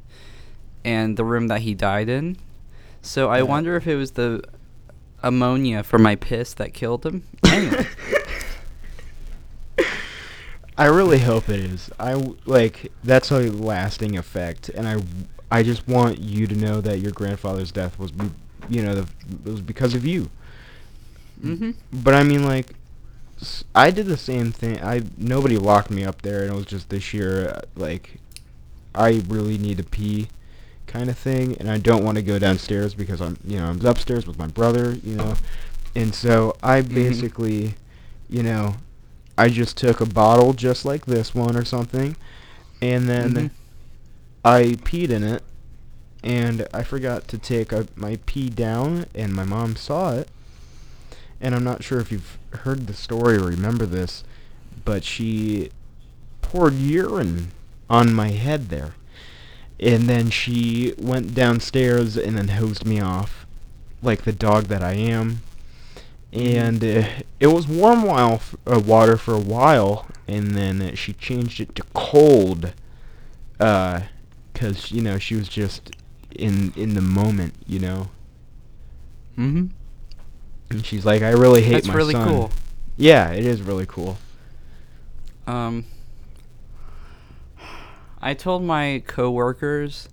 and 0.84 1.16
the 1.16 1.24
room 1.24 1.48
that 1.48 1.60
he 1.60 1.74
died 1.74 2.08
in. 2.08 2.36
So 3.02 3.28
i 3.28 3.38
Yeah. 3.38 3.42
wonder 3.44 3.76
if 3.76 3.86
it 3.86 3.96
was 3.96 4.12
the 4.12 4.42
ammonia 5.22 5.82
from 5.82 6.02
my 6.02 6.16
piss 6.16 6.54
that 6.54 6.72
killed 6.74 7.04
him. 7.06 7.24
Anyway 7.46 7.86
I 10.76 10.86
really 10.86 11.20
hope 11.20 11.48
it 11.48 11.60
is. 11.60 11.90
I 11.98 12.14
like 12.46 12.90
that's 13.04 13.30
a 13.30 13.50
lasting 13.50 14.16
effect, 14.16 14.68
and 14.70 14.88
I 14.88 15.02
I 15.50 15.62
just 15.62 15.86
want 15.86 16.18
you 16.18 16.46
to 16.46 16.54
know 16.56 16.80
that 16.80 16.98
your 17.00 17.12
grandfather's 17.12 17.70
death 17.70 17.98
was, 17.98 18.12
you 18.68 18.82
know, 18.82 18.94
the, 18.94 19.08
it 19.46 19.50
was 19.50 19.60
because 19.60 19.94
of 19.94 20.04
you. 20.04 20.30
mm-hmm. 21.42 21.70
But 21.92 22.14
I 22.14 22.22
mean, 22.22 22.44
like, 22.44 22.74
I 23.74 23.90
did 23.90 24.06
the 24.06 24.16
same 24.16 24.52
thing. 24.52 24.82
I 24.82 25.02
nobody 25.16 25.56
locked 25.58 25.90
me 25.90 26.04
up 26.04 26.22
there, 26.22 26.42
and 26.42 26.52
it 26.52 26.56
was 26.56 26.66
just 26.66 26.88
this 26.88 27.12
year, 27.14 27.48
uh, 27.50 27.60
like, 27.76 28.20
I 28.94 29.22
really 29.28 29.58
need 29.58 29.78
to 29.78 29.84
pee, 29.84 30.28
kind 30.86 31.08
of 31.10 31.18
thing, 31.18 31.56
and 31.58 31.70
I 31.70 31.78
don't 31.78 32.04
want 32.04 32.16
to 32.16 32.22
go 32.22 32.38
downstairs 32.38 32.94
because 32.94 33.20
I'm, 33.20 33.38
you 33.44 33.58
know, 33.58 33.66
I'm 33.66 33.84
upstairs 33.84 34.26
with 34.26 34.38
my 34.38 34.46
brother, 34.48 34.92
you 34.92 35.16
know, 35.16 35.38
and 35.94 36.14
so 36.14 36.56
I 36.62 36.82
Mhm. 36.82 36.94
basically, 36.94 37.76
you 38.28 38.42
know, 38.42 38.76
I 39.36 39.48
just 39.48 39.76
took 39.76 40.00
a 40.00 40.06
bottle 40.06 40.52
just 40.52 40.84
like 40.84 41.06
this 41.06 41.34
one 41.34 41.56
or 41.56 41.64
something, 41.64 42.16
and 42.80 43.08
then 43.08 43.34
Mhm. 43.34 43.50
I 44.44 44.62
peed 44.84 45.10
in 45.10 45.22
it, 45.24 45.42
and 46.22 46.66
I 46.72 46.82
forgot 46.82 47.28
to 47.28 47.38
take 47.38 47.72
uh 47.72 47.84
my 47.96 48.18
pee 48.26 48.48
down, 48.50 49.06
and 49.14 49.32
my 49.34 49.44
mom 49.44 49.76
saw 49.76 50.12
it. 50.14 50.28
And 51.40 51.54
I'm 51.54 51.64
not 51.64 51.82
sure 51.84 52.00
if 52.00 52.10
you've 52.12 52.38
heard 52.50 52.86
the 52.86 52.94
story 52.94 53.36
or 53.36 53.46
remember 53.46 53.86
this, 53.86 54.24
but 54.84 55.04
she 55.04 55.70
poured 56.42 56.74
urine 56.74 57.50
on 57.90 58.14
my 58.14 58.28
head 58.30 58.68
there. 58.70 58.94
And 59.80 60.08
then 60.08 60.30
she 60.30 60.94
went 60.96 61.34
downstairs 61.34 62.16
and 62.16 62.38
then 62.38 62.48
hosed 62.48 62.86
me 62.86 63.00
off, 63.00 63.44
like 64.02 64.22
the 64.22 64.32
dog 64.32 64.64
that 64.64 64.82
I 64.82 64.92
am. 64.92 65.42
And 66.34 66.82
uh, 66.82 67.04
it 67.38 67.46
was 67.46 67.68
warm 67.68 68.02
while 68.02 68.34
f- 68.34 68.56
uh, 68.66 68.80
water 68.80 69.16
for 69.16 69.34
a 69.34 69.40
while, 69.40 70.06
and 70.26 70.50
then 70.50 70.82
uh, 70.82 70.94
she 70.96 71.12
changed 71.12 71.60
it 71.60 71.74
to 71.76 71.84
cold, 71.94 72.72
uh, 73.60 74.00
cause 74.52 74.90
you 74.90 75.00
know 75.00 75.18
she 75.18 75.36
was 75.36 75.48
just 75.48 75.92
in 76.34 76.72
in 76.74 76.94
the 76.94 77.00
moment, 77.00 77.54
you 77.68 77.78
know. 77.78 78.10
Mm-hmm. 79.38 79.66
And 80.70 80.84
she's 80.84 81.06
like, 81.06 81.22
I 81.22 81.30
really 81.30 81.62
hate 81.62 81.74
that's 81.74 81.86
my 81.86 81.94
really 81.94 82.14
son. 82.14 82.28
cool 82.28 82.50
Yeah, 82.96 83.30
it 83.30 83.44
is 83.44 83.62
really 83.62 83.86
cool. 83.86 84.18
Um, 85.46 85.84
I 88.20 88.34
told 88.34 88.62
my 88.62 89.02
coworkers 89.06 90.08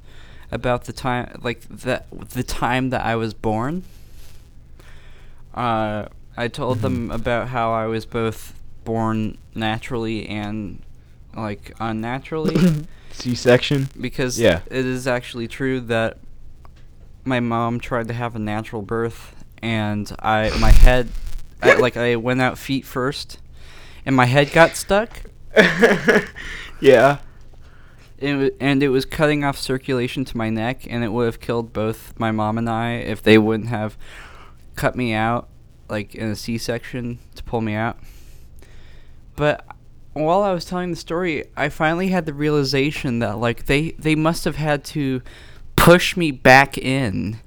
about 0.51 0.85
the 0.85 0.93
time, 0.93 1.39
like 1.41 1.61
that, 1.69 2.07
the 2.31 2.43
time 2.43 2.89
that 2.89 3.05
I 3.05 3.15
was 3.15 3.33
born. 3.33 3.83
Uh, 5.53 6.05
I 6.37 6.47
told 6.47 6.79
them 6.79 7.11
about 7.19 7.49
how 7.49 7.71
I 7.73 7.85
was 7.87 8.05
both 8.05 8.53
born 8.83 9.37
naturally 9.53 10.27
and 10.27 10.81
like 11.35 11.73
unnaturally, 11.79 12.85
C-section. 13.11 13.89
because 13.99 14.39
Yeah. 14.39 14.61
it 14.69 14.85
is 14.85 15.07
actually 15.07 15.47
true 15.47 15.79
that 15.81 16.17
my 17.23 17.39
mom 17.39 17.79
tried 17.79 18.07
to 18.07 18.13
have 18.13 18.35
a 18.35 18.39
natural 18.39 18.81
birth, 18.81 19.35
and 19.61 20.11
I 20.19 20.49
my 20.59 20.71
head, 20.71 21.09
I, 21.61 21.75
like 21.79 21.95
I 21.97 22.15
went 22.15 22.41
out 22.41 22.57
feet 22.57 22.85
first, 22.85 23.39
and 24.05 24.15
my 24.15 24.25
head 24.25 24.51
got 24.51 24.75
stuck. 24.75 25.21
yeah. 26.81 27.19
It, 28.17 28.55
and 28.59 28.83
it 28.83 28.89
was 28.89 29.05
cutting 29.05 29.43
off 29.43 29.57
circulation 29.57 30.25
to 30.25 30.37
my 30.37 30.49
neck, 30.49 30.85
and 30.89 31.03
it 31.03 31.09
would 31.11 31.25
have 31.25 31.39
killed 31.39 31.73
both 31.73 32.13
my 32.19 32.31
mom 32.31 32.57
and 32.57 32.69
I 32.69 32.93
if 32.93 33.21
they 33.23 33.37
wouldn't 33.37 33.69
have 33.69 33.97
cut 34.75 34.95
me 34.95 35.13
out, 35.13 35.47
like 35.89 36.15
in 36.15 36.29
a 36.29 36.35
C-section 36.35 37.19
to 37.35 37.43
pull 37.43 37.61
me 37.61 37.73
out. 37.73 37.97
but 39.35 39.65
while 40.13 40.43
I 40.43 40.51
was 40.51 40.65
telling 40.65 40.89
the 40.89 40.97
story, 40.97 41.45
I 41.55 41.69
finally 41.69 42.09
had 42.09 42.25
the 42.25 42.33
realization 42.33 43.19
that 43.19 43.37
like 43.37 43.65
they 43.67 43.91
they 43.91 44.13
must 44.15 44.43
have 44.45 44.57
had 44.57 44.83
to 44.85 45.21
push 45.77 46.17
me 46.17 46.31
back 46.31 46.77
in 46.77 47.39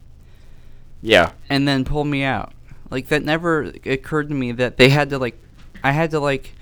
Yeah. 1.02 1.32
and 1.50 1.68
then 1.68 1.84
pull 1.84 2.04
me 2.04 2.22
out. 2.22 2.52
Like 2.90 3.08
that 3.08 3.22
never 3.22 3.70
occurred 3.84 4.28
to 4.30 4.34
me 4.34 4.52
that 4.52 4.78
they 4.78 4.88
had 4.88 5.10
to 5.10 5.18
like 5.18 5.38
I 5.82 5.92
had 5.92 6.10
to 6.12 6.20
like 6.20 6.54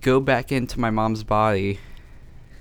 go 0.00 0.20
back 0.20 0.52
into 0.52 0.78
my 0.78 0.90
mom's 0.90 1.24
body 1.24 1.80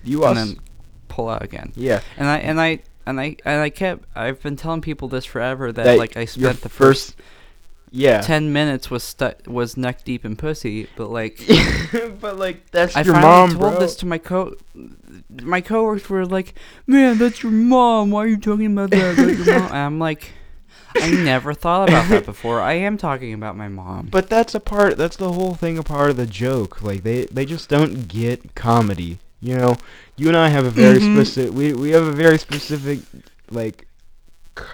You 0.04 0.26
and 0.26 0.38
us. 0.40 0.48
then 0.48 0.60
pull 1.08 1.30
out 1.30 1.44
again. 1.44 1.72
yeah. 1.76 2.02
And 2.18 2.28
I 2.28 2.38
and 2.40 2.60
I 2.60 2.80
and 3.06 3.20
I 3.20 3.36
and 3.46 3.62
I 3.62 3.70
kept 3.70 4.06
I've 4.16 4.42
been 4.42 4.56
telling 4.56 4.82
people 4.82 5.08
this 5.08 5.26
forever 5.26 5.72
that, 5.72 5.84
That 5.84 5.98
like 5.98 6.18
I 6.18 6.26
spent 6.26 6.62
the 6.62 6.70
first 6.70 7.16
Yeah. 7.92 8.22
10 8.22 8.52
minutes 8.52 8.90
was 8.92 9.04
stu- 9.04 9.34
was 9.48 9.78
neck 9.78 10.04
deep 10.04 10.26
in 10.26 10.36
pussy, 10.36 10.88
but 10.98 11.10
like 11.10 11.40
but 12.20 12.38
like 12.38 12.70
that's 12.72 12.96
I 12.96 13.02
your 13.02 13.14
finally 13.16 13.32
mom, 13.32 13.50
told 13.52 13.60
bro. 13.74 13.80
this 13.80 13.96
to 13.98 14.06
my 14.06 14.18
co 14.18 14.56
my 15.42 15.62
coworkers 15.62 16.10
were 16.10 16.26
like, 16.26 16.54
"Man, 16.88 17.18
that's 17.18 17.42
your 17.44 17.52
mom. 17.52 18.12
Why 18.12 18.24
are 18.24 18.28
you 18.28 18.38
talking 18.38 18.72
about 18.74 18.90
that? 18.92 19.16
That's 19.16 19.38
your 19.46 19.60
mom?" 19.60 19.68
And 19.68 19.78
I'm 19.78 20.00
like, 20.00 20.32
I 20.98 21.10
never 21.12 21.54
thought 21.54 21.90
about 21.90 22.10
that 22.10 22.26
before. 22.26 22.60
I 22.62 22.74
am 22.74 22.98
talking 22.98 23.34
about 23.34 23.56
my 23.58 23.68
mom. 23.70 24.08
But 24.12 24.30
that's 24.30 24.56
a 24.56 24.60
part. 24.60 24.98
That's 24.98 25.16
the 25.18 25.32
whole 25.34 25.54
thing. 25.56 25.78
A 25.78 25.84
part 25.84 26.10
of 26.10 26.18
the 26.18 26.26
joke. 26.26 26.82
Like 26.82 27.04
they, 27.04 27.26
they 27.26 27.46
just 27.46 27.70
don't 27.70 28.08
get 28.08 28.56
comedy. 28.56 29.20
You 29.46 29.56
know, 29.58 29.76
you 30.16 30.28
and 30.28 30.38
I 30.38 30.50
have 30.50 30.66
a 30.66 30.72
very 30.72 31.00
Mhm. 31.00 31.14
specific. 31.14 31.54
We 31.54 31.74
we 31.74 31.90
have 31.92 32.04
a 32.04 32.12
very 32.12 32.38
specific, 32.40 33.00
like, 33.52 33.86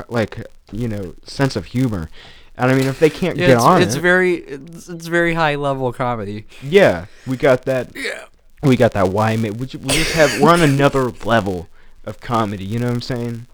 like 0.08 0.46
you 0.72 0.88
know, 0.88 1.14
sense 1.26 1.56
of 1.56 1.66
humor. 1.66 2.10
And 2.58 2.72
I 2.72 2.74
mean, 2.76 2.88
if 2.88 3.00
they 3.00 3.10
can't 3.10 3.38
Yeah, 3.38 3.48
get 3.48 3.56
it's, 3.58 3.64
on 3.66 3.82
it's 3.82 3.96
it, 3.96 4.02
very 4.02 4.36
it's, 4.36 4.88
it's 4.88 5.08
very 5.08 5.34
high 5.34 5.56
level 5.56 5.92
comedy. 5.92 6.46
yeah, 6.62 7.06
we 7.28 7.36
got 7.38 7.64
that. 7.66 7.90
Yeah. 7.96 8.26
We 8.64 8.78
got 8.78 8.92
that. 8.94 9.10
Why? 9.10 9.36
ma- 9.38 9.50
We, 9.50 9.66
we 9.66 9.66
just 10.02 10.12
have. 10.14 10.40
We're 10.40 10.52
on 10.52 10.62
another 10.62 11.06
level 11.26 11.68
of 12.06 12.20
comedy. 12.22 12.64
You 12.64 12.80
know 12.80 12.88
what 12.88 12.94
I'm 12.96 13.02
saying? 13.02 13.48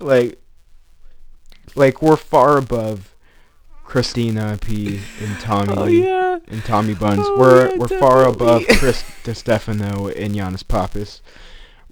Like, 0.00 0.38
like 1.74 2.00
we're 2.02 2.16
far 2.16 2.56
above 2.56 3.11
Christina 3.92 4.56
P. 4.58 5.00
and 5.20 5.38
Tommy. 5.38 5.74
Oh 5.76 5.84
yeah. 5.84 6.38
and 6.48 6.64
Tommy 6.64 6.94
Buns. 6.94 7.20
Oh, 7.22 7.38
we're 7.38 7.70
yeah, 7.72 7.76
we're 7.76 7.88
far 7.88 8.24
above 8.26 8.62
definitely. 8.66 8.94
Chris 9.22 9.38
Stefano 9.38 10.06
and 10.08 10.34
Yannis 10.34 10.66
Pappas. 10.66 11.20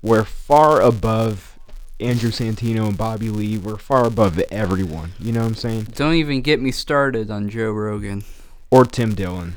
We're 0.00 0.24
far 0.24 0.80
above 0.80 1.58
Andrew 2.00 2.30
Santino 2.30 2.88
and 2.88 2.96
Bobby 2.96 3.28
Lee. 3.28 3.58
We're 3.58 3.76
far 3.76 4.06
above 4.06 4.38
everyone. 4.50 5.12
You 5.18 5.32
know 5.32 5.40
what 5.40 5.48
I'm 5.48 5.54
saying? 5.56 5.88
Don't 5.94 6.14
even 6.14 6.40
get 6.40 6.58
me 6.58 6.72
started 6.72 7.30
on 7.30 7.50
Joe 7.50 7.70
Rogan 7.70 8.24
Or 8.70 8.86
Tim 8.86 9.14
Dillon. 9.14 9.56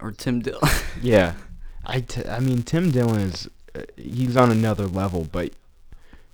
or 0.00 0.10
Tim 0.10 0.40
Dillon. 0.40 0.68
Yeah, 1.00 1.34
I, 1.86 2.00
t- 2.00 2.26
I 2.28 2.40
mean 2.40 2.64
Tim 2.64 2.90
Dillon 2.90 3.20
is 3.20 3.48
uh, 3.76 3.82
he's 3.96 4.36
on 4.36 4.50
another 4.50 4.86
level, 4.88 5.28
but 5.30 5.52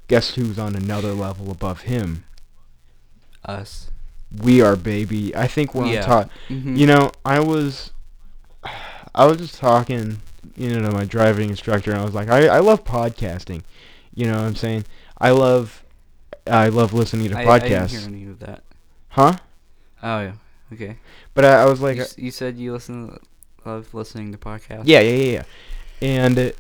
guess 0.09 0.31
who's 0.37 0.59
on 0.59 0.75
another 0.75 1.13
level 1.13 1.51
above 1.51 1.83
him? 1.83 2.25
Us. 3.45 3.88
We 4.43 4.61
are 4.61 4.77
baby. 4.77 5.35
I 5.35 5.47
think 5.47 5.75
we're 5.75 5.87
Yeah. 5.87 6.03
on 6.03 6.07
top. 6.07 6.31
Mm-hmm. 6.49 6.77
You 6.77 6.87
know, 6.87 7.13
I 7.25 7.41
was, 7.41 7.93
I 9.15 9.25
was 9.27 9.39
just 9.39 9.57
talking, 9.59 10.21
you 10.57 10.71
know, 10.79 10.89
to 10.91 10.95
my 10.95 11.05
driving 11.05 11.49
instructor, 11.51 11.91
and 11.93 12.01
I 12.01 12.05
was 12.05 12.15
like, 12.15 12.29
I, 12.29 12.47
I 12.49 12.59
love 12.59 12.85
podcasting. 12.85 13.63
You 14.15 14.27
know 14.27 14.33
what 14.37 14.45
I'm 14.45 14.57
saying? 14.57 14.85
I 15.19 15.31
love, 15.31 15.83
I 16.47 16.69
love 16.69 16.93
listening 16.93 17.31
to 17.31 17.39
I, 17.39 17.47
I 17.49 17.59
didn't 17.59 17.85
podcasts. 17.85 17.91
hear 17.99 18.09
any 18.09 18.27
of 18.27 18.39
that. 18.41 18.63
huh? 19.09 19.37
Oh 20.03 20.21
yeah. 20.21 20.33
Okay. 20.73 20.99
But 21.35 21.45
I, 21.45 21.63
I 21.63 21.65
was 21.67 21.81
like, 21.81 21.97
you, 21.97 22.05
you 22.17 22.31
said 22.31 22.59
you 22.59 22.73
listen 22.73 23.09
to, 23.09 23.19
love 23.65 23.95
listening 23.95 24.33
to 24.33 24.39
podcasts. 24.39 24.83
yeah, 24.85 25.01
yeah, 25.01 25.15
yeah, 25.17 25.33
yeah. 25.33 25.43
And, 26.25 26.39
uh, 26.39 26.51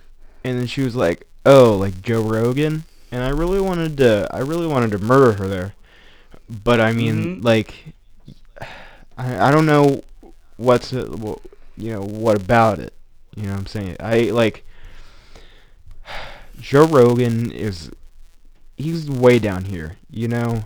and 0.44 0.58
then 0.58 0.66
she 0.66 0.82
was 0.82 0.96
like, 0.96 1.26
oh, 1.44 1.76
like 1.76 2.00
Joe 2.02 2.22
Rogan, 2.22 2.84
and 3.12 3.22
I 3.22 3.28
really 3.30 3.60
wanted 3.60 3.96
to, 3.98 4.26
I 4.32 4.38
really 4.38 4.66
wanted 4.66 4.90
to 4.92 4.98
murder 4.98 5.32
her 5.34 5.46
there. 5.48 5.74
But 6.64 6.80
I 6.80 6.92
mean, 6.92 7.40
Mhm. 7.40 7.44
like, 7.44 7.74
I, 9.16 9.48
I 9.48 9.50
don't 9.50 9.66
know 9.66 10.02
what's, 10.56 10.92
wha- 10.92 11.36
you 11.76 11.92
know, 11.92 12.00
what 12.02 12.36
about 12.40 12.78
it. 12.78 12.94
You 13.36 13.44
know 13.44 13.50
what 13.52 13.60
I'm 13.60 13.66
saying? 13.66 13.96
I 14.00 14.30
like 14.30 14.64
Joe 16.60 16.86
Rogan 16.86 17.50
is 17.52 17.90
he's 18.76 19.08
way 19.10 19.38
down 19.38 19.64
here, 19.66 19.96
you 20.10 20.28
know? 20.28 20.64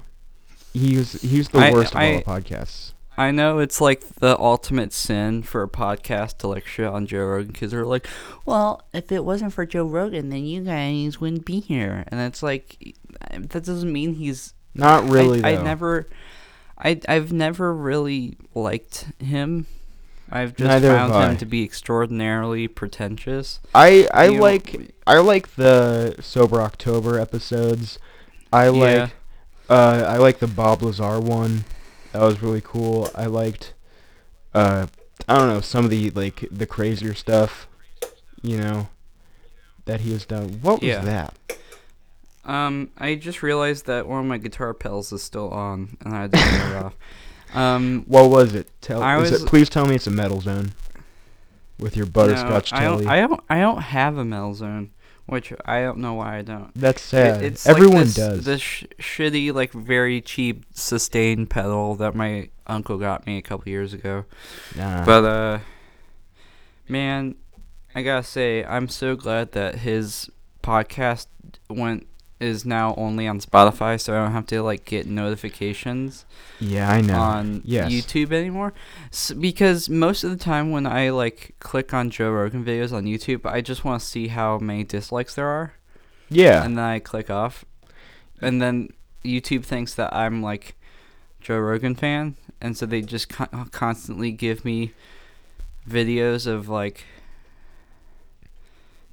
He's 0.73 1.21
he's 1.21 1.49
the 1.51 1.59
I- 1.59 1.73
worst 1.73 1.95
I- 1.95 2.05
of 2.05 2.29
all 2.29 2.35
the 2.37 2.43
podcasts. 2.43 2.93
I 3.19 3.31
know 3.31 3.59
it's 3.59 3.79
like 3.79 4.01
the 4.21 4.39
ultimate 4.39 4.91
sin 4.95 5.43
for 5.43 5.63
a 5.63 5.69
podcast 5.69 6.39
to 6.39 6.49
like 6.49 6.67
shit 6.67 6.87
on 6.87 7.07
Joe 7.07 7.27
Rogan 7.27 7.53
because 7.53 7.71
they're 7.71 7.85
like, 7.85 8.07
well, 8.47 8.81
if 8.95 9.13
it 9.13 9.23
wasn't 9.23 9.53
for 9.53 9.67
Joe 9.67 9.85
Rogan, 9.85 10.31
then 10.31 10.47
you 10.47 10.63
guys 10.63 11.21
wouldn't 11.21 11.45
be 11.45 11.61
here. 11.61 12.05
And 12.09 12.21
it's 12.23 12.43
like, 12.43 12.95
that 13.31 13.65
doesn't 13.65 13.93
mean 13.93 14.15
he's. 14.15 14.55
Not 14.75 15.09
really 15.09 15.43
I, 15.45 15.55
though. 15.57 15.61
I 15.61 15.65
never. 15.65 16.09
I, 16.79 17.01
I've 17.09 17.33
never 17.33 17.73
really 17.75 18.37
liked 18.55 19.07
him. 19.21 19.67
I've 20.31 20.57
just 20.57 20.67
Neither 20.67 20.89
found 20.89 21.13
him 21.13 21.31
I. 21.33 21.35
to 21.37 21.47
be 21.47 21.63
extraordinarily 21.63 22.67
pretentious. 22.67 23.61
I 23.75 24.09
I 24.15 24.27
You 24.27 24.37
know, 24.37 24.43
like 24.43 24.95
I 25.07 25.19
like 25.19 25.57
the 25.57 26.17
Sober 26.21 26.61
October 26.63 27.21
episodes. 27.21 27.99
I 28.53 28.69
like 28.69 28.97
Yeah. 28.97 29.09
uh 29.69 30.07
I 30.09 30.17
like 30.17 30.39
the 30.39 30.47
Bob 30.47 30.83
Lazar 30.83 31.21
one. 31.21 31.65
That 32.13 32.23
was 32.23 32.43
really 32.43 32.63
cool. 32.63 33.11
I 33.15 33.27
liked 33.27 33.75
uh 34.55 34.87
I 35.29 35.39
don't 35.39 35.49
know, 35.49 35.61
some 35.61 35.85
of 35.85 35.91
the 35.91 36.11
like 36.11 36.49
the 36.51 36.67
crazier 36.67 37.15
stuff, 37.15 37.69
you 38.41 38.57
know, 38.57 38.89
that 39.85 40.01
he 40.01 40.13
has 40.13 40.25
done. 40.25 40.61
What 40.63 40.81
was 40.81 40.89
Yeah. 40.89 41.03
that? 41.03 41.35
Um, 42.45 42.91
I 42.99 43.15
just 43.15 43.43
realized 43.43 43.87
that 43.87 44.07
one 44.09 44.21
of 44.21 44.27
my 44.27 44.39
guitar 44.39 44.75
pedals 44.75 45.13
is 45.13 45.23
still 45.23 45.51
on, 45.51 45.97
and 46.05 46.15
I 46.15 46.23
had 46.23 46.33
to 46.33 46.39
turn 46.39 46.73
it 46.73 46.85
off. 46.85 46.95
Um, 47.55 48.05
What 48.09 48.31
was 48.31 48.55
it? 48.55 48.71
Tell 48.81 49.03
I 49.03 49.19
was- 49.19 49.31
it 49.43 49.47
please 49.47 49.69
tell 49.69 49.85
me 49.85 49.95
it's 49.97 50.07
a 50.07 50.11
metal 50.11 50.41
zone. 50.41 50.73
With 51.79 51.99
your 51.99 52.07
butterscotch 52.07 52.73
no, 52.73 52.79
I 52.79 52.85
don't, 52.85 52.93
telly. 53.03 53.07
I 53.09 53.21
don't. 53.21 53.41
I 53.51 53.61
don't 53.61 53.83
have 53.83 54.17
a 54.17 54.25
metal 54.25 54.55
zone, 54.55 54.91
which 55.27 55.53
I 55.67 55.83
don't 55.83 55.99
know 55.99 56.15
why 56.15 56.39
I 56.39 56.43
don't. 56.43 56.71
That's 56.75 57.03
It- 57.03 57.07
sad. 57.09 57.43
like 57.43 57.67
Everyone 57.67 58.05
this, 58.05 58.15
does. 58.15 58.45
This 58.47 58.63
sh- 58.63 58.85
shitty, 58.99 59.53
like 59.53 59.73
very 59.73 60.23
cheap 60.23 60.65
sustain 60.73 61.45
pedal 61.47 61.95
that 61.97 62.15
my 62.15 62.49
uncle 62.67 62.97
got 62.97 63.27
me 63.27 63.37
a 63.37 63.43
couple 63.43 63.69
years 63.69 63.93
ago. 63.93 64.25
Nah. 64.75 65.05
But 65.05 65.25
uh, 65.25 65.59
man, 66.89 67.35
I 67.95 68.01
gotta 68.03 68.23
say, 68.25 68.65
I'm 68.65 68.89
so 68.89 69.15
glad 69.15 69.53
that 69.53 69.77
his 69.81 70.31
podcast 70.63 71.27
went 71.69 72.07
is 72.43 72.65
now 72.65 72.95
only 72.97 73.27
on 73.29 73.41
Spotify, 73.41 74.01
so 74.01 74.13
I 74.15 74.23
don't 74.23 74.33
have 74.33 74.47
to 74.47 74.63
like 74.63 74.85
get 74.85 75.07
notifications 75.07 76.25
yeah, 76.61 76.91
I 76.91 77.01
know. 77.01 77.19
on 77.19 77.63
Yes. 77.65 77.91
YouTube 77.93 78.33
anymore. 78.33 78.73
S 79.13 79.33
because 79.33 79.89
most 79.89 80.25
of 80.25 80.31
the 80.31 80.37
time 80.37 80.71
when 80.71 80.87
I 80.87 81.11
like 81.11 81.55
click 81.61 81.93
on 81.95 82.11
Joe 82.11 82.31
Rogan 82.31 82.65
videos 82.65 82.93
on 82.93 83.05
YouTube, 83.05 83.47
I 83.47 83.61
just 83.61 83.85
want 83.85 84.01
to 84.01 84.07
see 84.07 84.29
how 84.29 84.59
many 84.59 84.85
dislikes 84.85 85.35
there 85.35 85.47
are, 85.49 85.75
yeah. 86.29 86.65
and 86.65 86.77
then 86.77 86.85
I 86.85 86.99
click 86.99 87.31
off, 87.31 87.65
and 88.41 88.61
then 88.61 88.89
YouTube 89.25 89.65
thinks 89.65 89.95
that 89.95 90.15
I'm 90.15 90.43
like 90.43 90.75
Joe 91.41 91.59
Rogan 91.59 91.95
fan, 91.95 92.37
and 92.61 92.77
so 92.77 92.87
they 92.87 93.03
just 93.03 93.29
con- 93.29 93.69
constantly 93.73 94.31
give 94.33 94.65
me 94.65 94.93
videos 95.89 96.47
of 96.47 96.69
like 96.69 97.05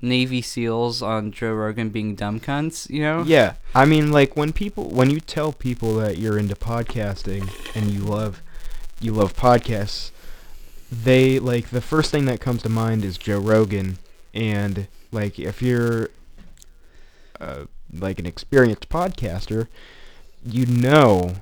Navy 0.02 0.42
SEALs 0.42 1.02
on 1.02 1.32
Joe 1.32 1.54
Rogan 1.54 1.90
being 1.90 2.16
dumb 2.16 2.40
cunts, 2.40 2.90
you 2.90 3.02
know? 3.02 3.24
Yeah, 3.24 3.54
I 3.76 3.86
mean, 3.86 4.12
like 4.12 4.36
when 4.36 4.54
people, 4.54 4.90
when 4.90 5.10
you 5.10 5.20
tell 5.20 5.52
people 5.52 5.96
that 5.98 6.18
you're 6.18 6.38
into 6.38 6.56
podcasting 6.56 7.50
and 7.76 7.92
you 7.92 8.00
love, 8.02 8.42
you 9.02 9.12
love 9.14 9.36
podcasts, 9.36 10.12
they 10.92 11.38
like 11.40 11.70
the 11.70 11.82
first 11.82 12.12
thing 12.12 12.26
that 12.26 12.40
comes 12.40 12.64
to 12.64 12.70
mind 12.70 13.04
is 13.04 13.18
Joe 13.18 13.40
Rogan, 13.40 13.98
and 14.34 14.88
like 15.12 15.38
if 15.40 15.62
you're, 15.62 16.10
uh, 17.40 17.66
like 17.94 18.20
an 18.20 18.26
experienced 18.26 18.90
podcaster, 18.90 19.68
you 20.46 20.66
know 20.66 21.36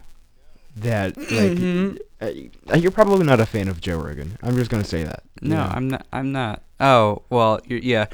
that 0.75 1.17
like 1.17 1.57
Mhm. 1.57 1.99
uh, 2.21 2.75
you're 2.77 2.91
probably 2.91 3.25
not 3.25 3.39
a 3.39 3.45
fan 3.45 3.67
of 3.67 3.81
Joe 3.81 3.97
Rogan. 3.99 4.37
I'm 4.43 4.55
just 4.55 4.69
gonna 4.69 4.83
say 4.83 5.03
that. 5.03 5.23
No, 5.41 5.55
know? 5.57 5.71
I'm 5.73 5.87
not. 5.87 6.05
I'm 6.11 6.31
not. 6.31 6.61
Oh 6.79 7.23
well, 7.29 7.59
you're, 7.65 7.79
yeah. 7.79 8.05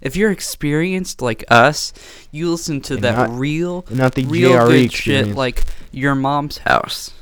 If 0.00 0.16
you're 0.16 0.30
experienced 0.30 1.22
like 1.22 1.44
us, 1.48 1.92
you 2.30 2.50
listen 2.50 2.80
to 2.82 2.94
And 2.94 3.02
that 3.04 3.16
not- 3.16 3.38
real, 3.38 3.84
not 3.90 4.14
the 4.14 4.24
real 4.26 4.50
JRE 4.52 4.66
good 4.68 4.84
experience. 4.84 5.28
shit 5.28 5.36
like 5.36 5.64
your 5.92 6.14
mom's 6.14 6.58
house. 6.58 7.12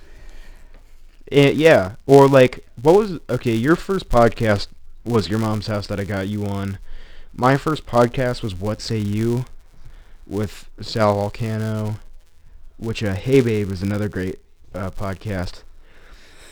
Eh, 1.33 1.51
yeah, 1.55 1.93
or 2.07 2.29
like, 2.29 2.67
what 2.81 2.95
was 2.95 3.19
okay? 3.31 3.55
Your 3.55 3.77
first 3.77 4.09
podcast 4.09 4.69
was 5.05 5.29
your 5.29 5.39
mom's 5.39 5.67
house 5.69 5.87
that 5.87 5.99
I 6.01 6.05
got 6.05 6.29
you 6.29 6.45
on. 6.47 6.79
My 7.35 7.57
first 7.57 7.87
podcast 7.87 8.43
was 8.43 8.55
What 8.55 8.81
Say 8.81 8.99
You, 8.99 9.45
with 10.27 10.69
Sal 10.81 11.17
Vulcano, 11.17 11.99
which 12.77 13.03
uh, 13.03 13.15
Hey 13.15 13.41
Babe 13.41 13.71
is 13.73 13.83
another 13.83 14.09
great 14.09 14.39
uh, 14.75 14.91
podcast, 14.91 15.63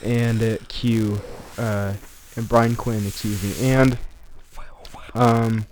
and 0.02 0.42
uh, 0.42 0.56
Q. 0.68 1.20
Uh, 1.58 1.94
and 2.34 2.48
Brian 2.48 2.74
Quinn, 2.76 3.06
excuse 3.06 3.42
me, 3.42 3.68
and 3.70 3.98
um, 5.14 5.66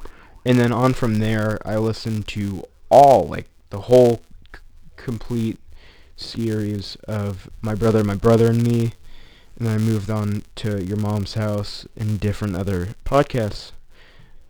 and 0.44 0.59
then 0.59 0.72
on 0.72 0.92
from 0.94 1.16
there, 1.18 1.59
I 1.66 1.76
listened 1.76 2.26
to 2.29 2.64
all 2.88 3.26
like 3.26 3.48
the 3.70 3.83
whole 3.83 4.22
c- 4.55 4.61
complete 4.96 5.59
series 6.16 6.96
of 7.07 7.48
My 7.62 7.74
Brother, 7.74 8.03
My 8.05 8.14
Brother 8.14 8.48
and 8.48 8.62
Me, 8.62 8.92
and 9.59 9.66
then 9.68 9.74
I 9.74 9.79
moved 9.79 10.11
on 10.11 10.42
to 10.57 10.83
Your 10.85 10.96
Mom's 10.96 11.35
House 11.35 11.87
and 11.96 12.18
different 12.20 12.57
other 12.57 12.88
podcasts 13.05 13.72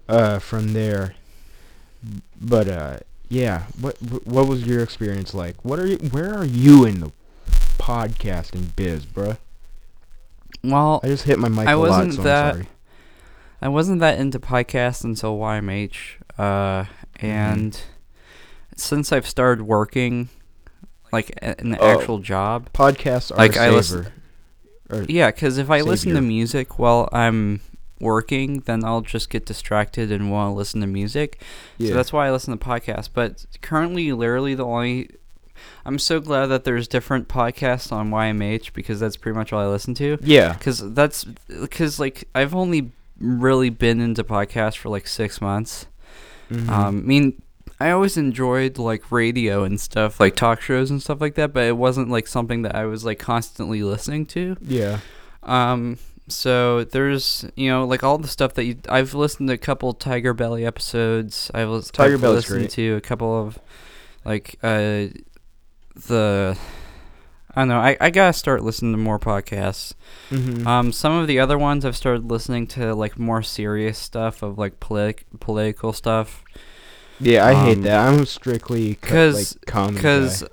uh, 0.09 0.38
from 0.38 0.72
there. 0.72 1.14
But 2.40 2.68
uh, 2.68 2.96
yeah, 3.29 3.64
what 3.81 3.96
what 4.24 4.46
was 4.48 4.66
your 4.66 4.83
experience 4.83 5.35
like? 5.35 5.62
What 5.64 5.79
are 5.79 5.87
you? 5.87 5.96
Where 5.98 6.33
are 6.35 6.44
you 6.46 6.85
in 6.87 7.00
the 7.00 7.12
podcasting 7.79 8.74
biz, 8.74 9.05
bruh? 9.07 9.37
Well, 10.64 11.00
I 11.03 11.09
just 11.09 11.24
hit 11.24 11.38
my 11.38 11.48
mic 11.48 11.68
I 11.68 11.72
a 11.72 11.79
wasn't 11.79 12.14
so 12.14 12.22
that- 12.22 12.55
I'm 12.57 12.62
sorry. 12.62 12.68
I 13.62 13.68
wasn't 13.68 14.01
that 14.01 14.18
into 14.18 14.38
podcasts 14.40 15.05
until 15.05 15.37
YMH, 15.38 15.96
uh, 16.38 16.42
Mm-hmm. 17.23 17.27
and 17.27 17.81
since 18.77 19.12
I've 19.12 19.27
started 19.29 19.62
working, 19.62 20.29
like 21.12 21.33
an 21.42 21.77
Oh. 21.79 21.99
actual 21.99 22.18
job, 22.18 22.73
Podcasts 22.73 23.31
are 23.31 23.37
Like, 23.37 23.57
I 23.57 23.68
listen- 23.70 24.07
yeah, 25.07 25.31
because 25.31 25.59
if 25.59 25.70
I 25.70 25.83
listen 25.83 26.14
to 26.14 26.20
music 26.23 26.79
while 26.79 27.09
I'm 27.12 27.61
working, 28.01 28.61
then 28.64 28.83
I'll 28.85 29.03
just 29.03 29.29
get 29.29 29.44
distracted 29.44 30.11
and 30.11 30.31
want 30.31 30.53
to 30.53 30.57
listen 30.57 30.81
to 30.81 30.87
music. 30.87 31.42
yeah. 31.77 31.90
So 31.90 31.94
that's 31.94 32.12
why 32.12 32.27
I 32.27 32.31
listen 32.31 32.57
to 32.57 32.64
podcasts. 32.64 33.09
But 33.12 33.44
currently, 33.61 34.11
literally, 34.12 34.55
the 34.55 34.64
only 34.64 35.11
I'm 35.85 35.99
so 35.99 36.20
glad 36.20 36.46
that 36.46 36.64
there's 36.64 36.88
different 36.88 37.29
podcasts 37.29 37.92
on 37.92 38.11
YMH 38.11 38.73
because 38.73 38.99
that's 38.99 39.18
pretty 39.18 39.37
much 39.37 39.53
all 39.53 39.61
I 39.61 39.66
listen 39.66 39.92
to. 39.96 40.16
yeah. 40.23 40.55
Because 40.55 40.94
that's 40.94 41.25
because 41.25 42.01
like 42.01 42.25
I've 42.35 42.55
only 42.55 42.92
really 43.20 43.70
been 43.70 44.00
into 44.00 44.24
podcasts 44.24 44.76
for 44.76 44.88
like 44.88 45.06
six 45.06 45.40
months. 45.40 45.87
Mhm. 46.50 46.68
Um, 46.68 46.98
I 46.98 47.00
mean, 47.06 47.42
I 47.78 47.90
always 47.90 48.16
enjoyed 48.16 48.76
like 48.78 49.11
radio 49.12 49.62
and 49.64 49.80
stuff, 49.80 50.18
like 50.20 50.37
talk 50.37 50.61
shows 50.61 50.90
and 50.90 51.00
stuff 51.02 51.20
like 51.20 51.35
that, 51.37 51.52
but 51.52 51.64
it 51.64 51.76
wasn't 51.76 52.11
like 52.11 52.26
something 52.26 52.62
that 52.62 52.74
I 52.74 52.85
was 52.87 53.04
like 53.04 53.18
constantly 53.18 53.83
listening 53.83 54.26
to. 54.26 54.56
yeah. 54.61 54.98
Um, 55.42 55.96
so 56.28 56.85
there's 56.85 57.44
you 57.56 57.68
know 57.70 57.85
like 57.87 58.04
all 58.04 58.16
the 58.18 58.28
stuff 58.28 58.54
that 58.54 58.64
you 58.64 58.76
I've 58.88 59.14
listened 59.14 59.48
to 59.48 59.54
a 59.54 59.59
couple 59.59 59.92
Tiger 59.94 60.33
Belly 60.35 60.64
episodes. 60.66 61.50
I've, 61.54 61.90
Tiger 61.92 62.14
I've 62.14 62.22
listened 62.22 62.59
great. 62.61 62.70
to 62.72 62.94
a 62.96 63.00
couple 63.00 63.40
of 63.46 63.59
like 64.24 64.56
uh 64.62 65.06
the 66.06 66.56
I 67.54 67.62
don't 67.62 67.68
know. 67.68 67.78
I, 67.80 67.96
I 68.00 68.10
gotta 68.10 68.32
start 68.32 68.62
listening 68.62 68.92
to 68.92 68.98
more 68.98 69.18
podcasts. 69.18 69.94
Mm-hmm. 70.30 70.66
Um, 70.66 70.92
some 70.92 71.12
of 71.14 71.26
the 71.26 71.40
other 71.40 71.58
ones 71.58 71.84
I've 71.84 71.96
started 71.96 72.30
listening 72.30 72.66
to 72.68 72.94
like 72.94 73.18
more 73.18 73.42
serious 73.42 73.98
stuff 73.98 74.42
of 74.42 74.56
like 74.58 74.78
politic 74.80 75.24
political 75.40 75.92
stuff. 75.92 76.44
yeah, 77.18 77.44
I 77.44 77.54
hate 77.54 77.78
um, 77.78 77.82
that. 77.82 78.06
I'm 78.08 78.24
strictly 78.26 78.94
co- 78.96 79.10
'cause- 79.32 79.56
like 79.66 79.92
because 79.94 80.44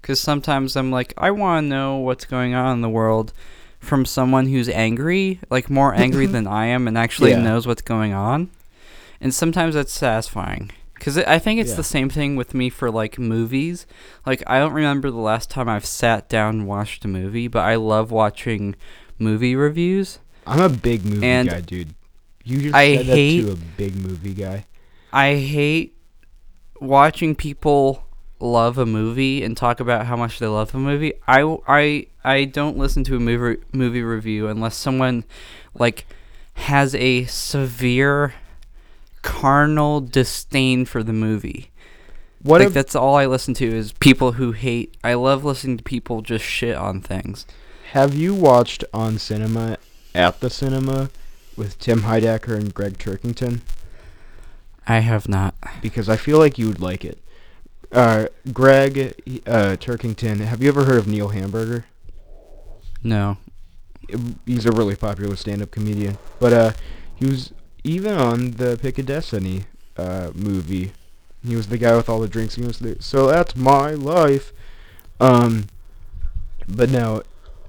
because 0.00 0.20
sometimes 0.20 0.76
I'm 0.76 0.90
like 0.90 1.12
I 1.18 1.30
want 1.30 1.64
to 1.64 1.68
know 1.68 1.96
what's 1.98 2.24
going 2.24 2.54
on 2.54 2.74
in 2.76 2.80
the 2.80 2.88
world 2.88 3.32
from 3.80 4.04
someone 4.04 4.46
who's 4.46 4.68
angry, 4.68 5.40
like 5.50 5.68
more 5.68 5.92
angry 5.94 6.26
than 6.36 6.46
I 6.46 6.66
am, 6.66 6.86
and 6.86 6.96
actually 6.96 7.30
Yeah. 7.30 7.42
knows 7.42 7.66
what's 7.66 7.82
going 7.82 8.12
on. 8.12 8.50
And 9.20 9.32
sometimes 9.34 9.74
that's 9.74 9.92
satisfying 9.92 10.70
because 11.02 11.18
I 11.18 11.40
think 11.40 11.60
it's 11.60 11.70
Yeah. 11.70 11.76
the 11.76 11.82
same 11.84 12.08
thing 12.08 12.36
with 12.36 12.54
me 12.54 12.70
for 12.70 12.88
like 12.88 13.18
movies. 13.18 13.86
Like 14.24 14.40
I 14.46 14.60
don't 14.60 14.72
remember 14.72 15.10
the 15.10 15.16
last 15.18 15.50
time 15.50 15.68
I've 15.68 15.84
sat 15.84 16.28
down 16.28 16.54
and 16.60 16.66
watched 16.68 17.04
a 17.04 17.08
movie, 17.08 17.48
but 17.48 17.60
I 17.64 17.74
love 17.74 18.12
watching 18.12 18.76
movie 19.18 19.56
reviews. 19.56 20.20
I'm 20.46 20.60
a 20.60 20.68
big 20.68 21.04
movie 21.04 21.26
and 21.26 21.48
guy, 21.48 21.60
dude. 21.60 21.94
You 22.44 22.62
just 22.62 22.74
I 22.74 22.96
said 22.98 23.06
hate- 23.06 23.40
that 23.40 23.46
to 23.46 23.52
a 23.52 23.56
big 23.76 23.96
movie 23.96 24.34
guy. 24.34 24.66
I 25.12 25.34
hate 25.34 25.96
watching 26.80 27.34
people 27.34 28.06
love 28.40 28.78
a 28.78 28.86
movie 28.86 29.42
and 29.42 29.56
talk 29.56 29.80
about 29.80 30.06
how 30.06 30.16
much 30.16 30.38
they 30.38 30.46
love 30.46 30.74
a 30.74 30.78
movie. 30.78 31.14
I, 31.28 31.42
I, 31.68 32.06
I 32.24 32.44
don't 32.44 32.76
listen 32.78 33.02
to 33.04 33.16
a 33.16 33.20
movie 33.20 33.60
movie 33.72 34.02
review 34.02 34.48
unless 34.48 34.76
someone 34.76 35.24
like 35.74 36.06
has 36.54 36.94
a 36.94 37.24
severe 37.26 38.34
carnal 39.22 40.00
disdain 40.00 40.84
for 40.84 41.02
the 41.02 41.12
movie. 41.12 41.70
What 42.42 42.60
like 42.60 42.68
if 42.68 42.74
that's 42.74 42.96
all 42.96 43.14
I 43.14 43.26
listen 43.26 43.54
to 43.54 43.66
is 43.66 43.92
people 43.92 44.32
who 44.32 44.52
hate. 44.52 44.96
I 45.04 45.14
love 45.14 45.44
listening 45.44 45.76
to 45.78 45.84
people 45.84 46.22
just 46.22 46.44
shit 46.44 46.76
on 46.76 47.00
things. 47.00 47.46
have 47.92 48.14
you 48.14 48.34
watched 48.34 48.84
on 48.92 49.18
cinema 49.18 49.78
at 50.14 50.40
the 50.40 50.50
cinema 50.50 51.10
with 51.56 51.78
Tim 51.78 52.00
Heidecker 52.00 52.56
and 52.56 52.74
Gregg 52.74 52.98
Turkington? 52.98 53.60
I 54.86 54.98
have 54.98 55.28
not. 55.28 55.54
Because 55.80 56.08
I 56.08 56.16
feel 56.16 56.38
like 56.38 56.58
you 56.58 56.66
would 56.66 56.80
like 56.80 57.04
it. 57.04 57.18
Uh, 57.92 58.26
Gregg 58.52 58.98
uh, 59.46 59.76
Turkington. 59.76 60.40
Have 60.40 60.62
you 60.62 60.68
ever 60.68 60.84
heard 60.84 60.98
of 60.98 61.06
Neil 61.06 61.28
Hamburger? 61.28 61.84
No. 63.04 63.36
he's 64.46 64.66
a 64.66 64.72
really 64.72 64.96
popular 64.96 65.36
stand-up 65.36 65.70
comedian. 65.70 66.18
But 66.40 66.52
uh, 66.52 66.72
he 67.14 67.26
was 67.26 67.52
even 67.84 68.14
on 68.14 68.52
the 68.52 68.78
Pick 68.80 68.98
of 68.98 69.06
Destiny 69.06 69.64
uh, 69.96 70.30
movie. 70.34 70.92
He 71.44 71.56
was 71.56 71.68
the 71.68 71.78
guy 71.78 71.96
with 71.96 72.08
all 72.08 72.20
the 72.20 72.28
drinks. 72.28 72.54
He 72.54 72.62
was. 72.62 72.80
So 73.00 73.26
that's 73.26 73.56
my 73.56 73.90
life. 73.92 74.52
Um, 75.18 75.66
but 76.68 76.90
no, 76.90 77.22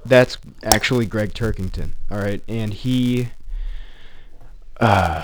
that's 0.06 0.38
actually 0.64 1.06
Gregg 1.06 1.34
Turkington. 1.34 1.92
All 2.12 2.20
right, 2.20 2.42
and 2.48 2.74
he, 2.74 3.30
uh, 4.80 5.24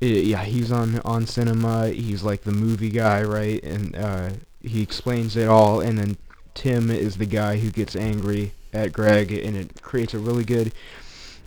yeah, 0.00 0.44
he's 0.44 0.72
on 0.72 1.00
on 1.00 1.26
cinema. 1.26 1.88
He's 1.88 2.22
like 2.22 2.42
the 2.42 2.52
movie 2.52 2.90
guy, 2.90 3.22
right? 3.22 3.62
And 3.62 3.94
uh, 3.94 4.30
he 4.62 4.82
explains 4.82 5.36
it 5.36 5.48
all. 5.48 5.80
And 5.80 5.98
then 5.98 6.16
Tim 6.54 6.90
is 6.90 7.16
the 7.16 7.26
guy 7.26 7.58
who 7.58 7.70
gets 7.70 7.94
angry 7.94 8.52
at 8.72 8.92
Gregg, 8.92 9.32
and 9.32 9.56
it 9.56 9.82
creates 9.82 10.14
a 10.14 10.18
really 10.18 10.44
good 10.44 10.72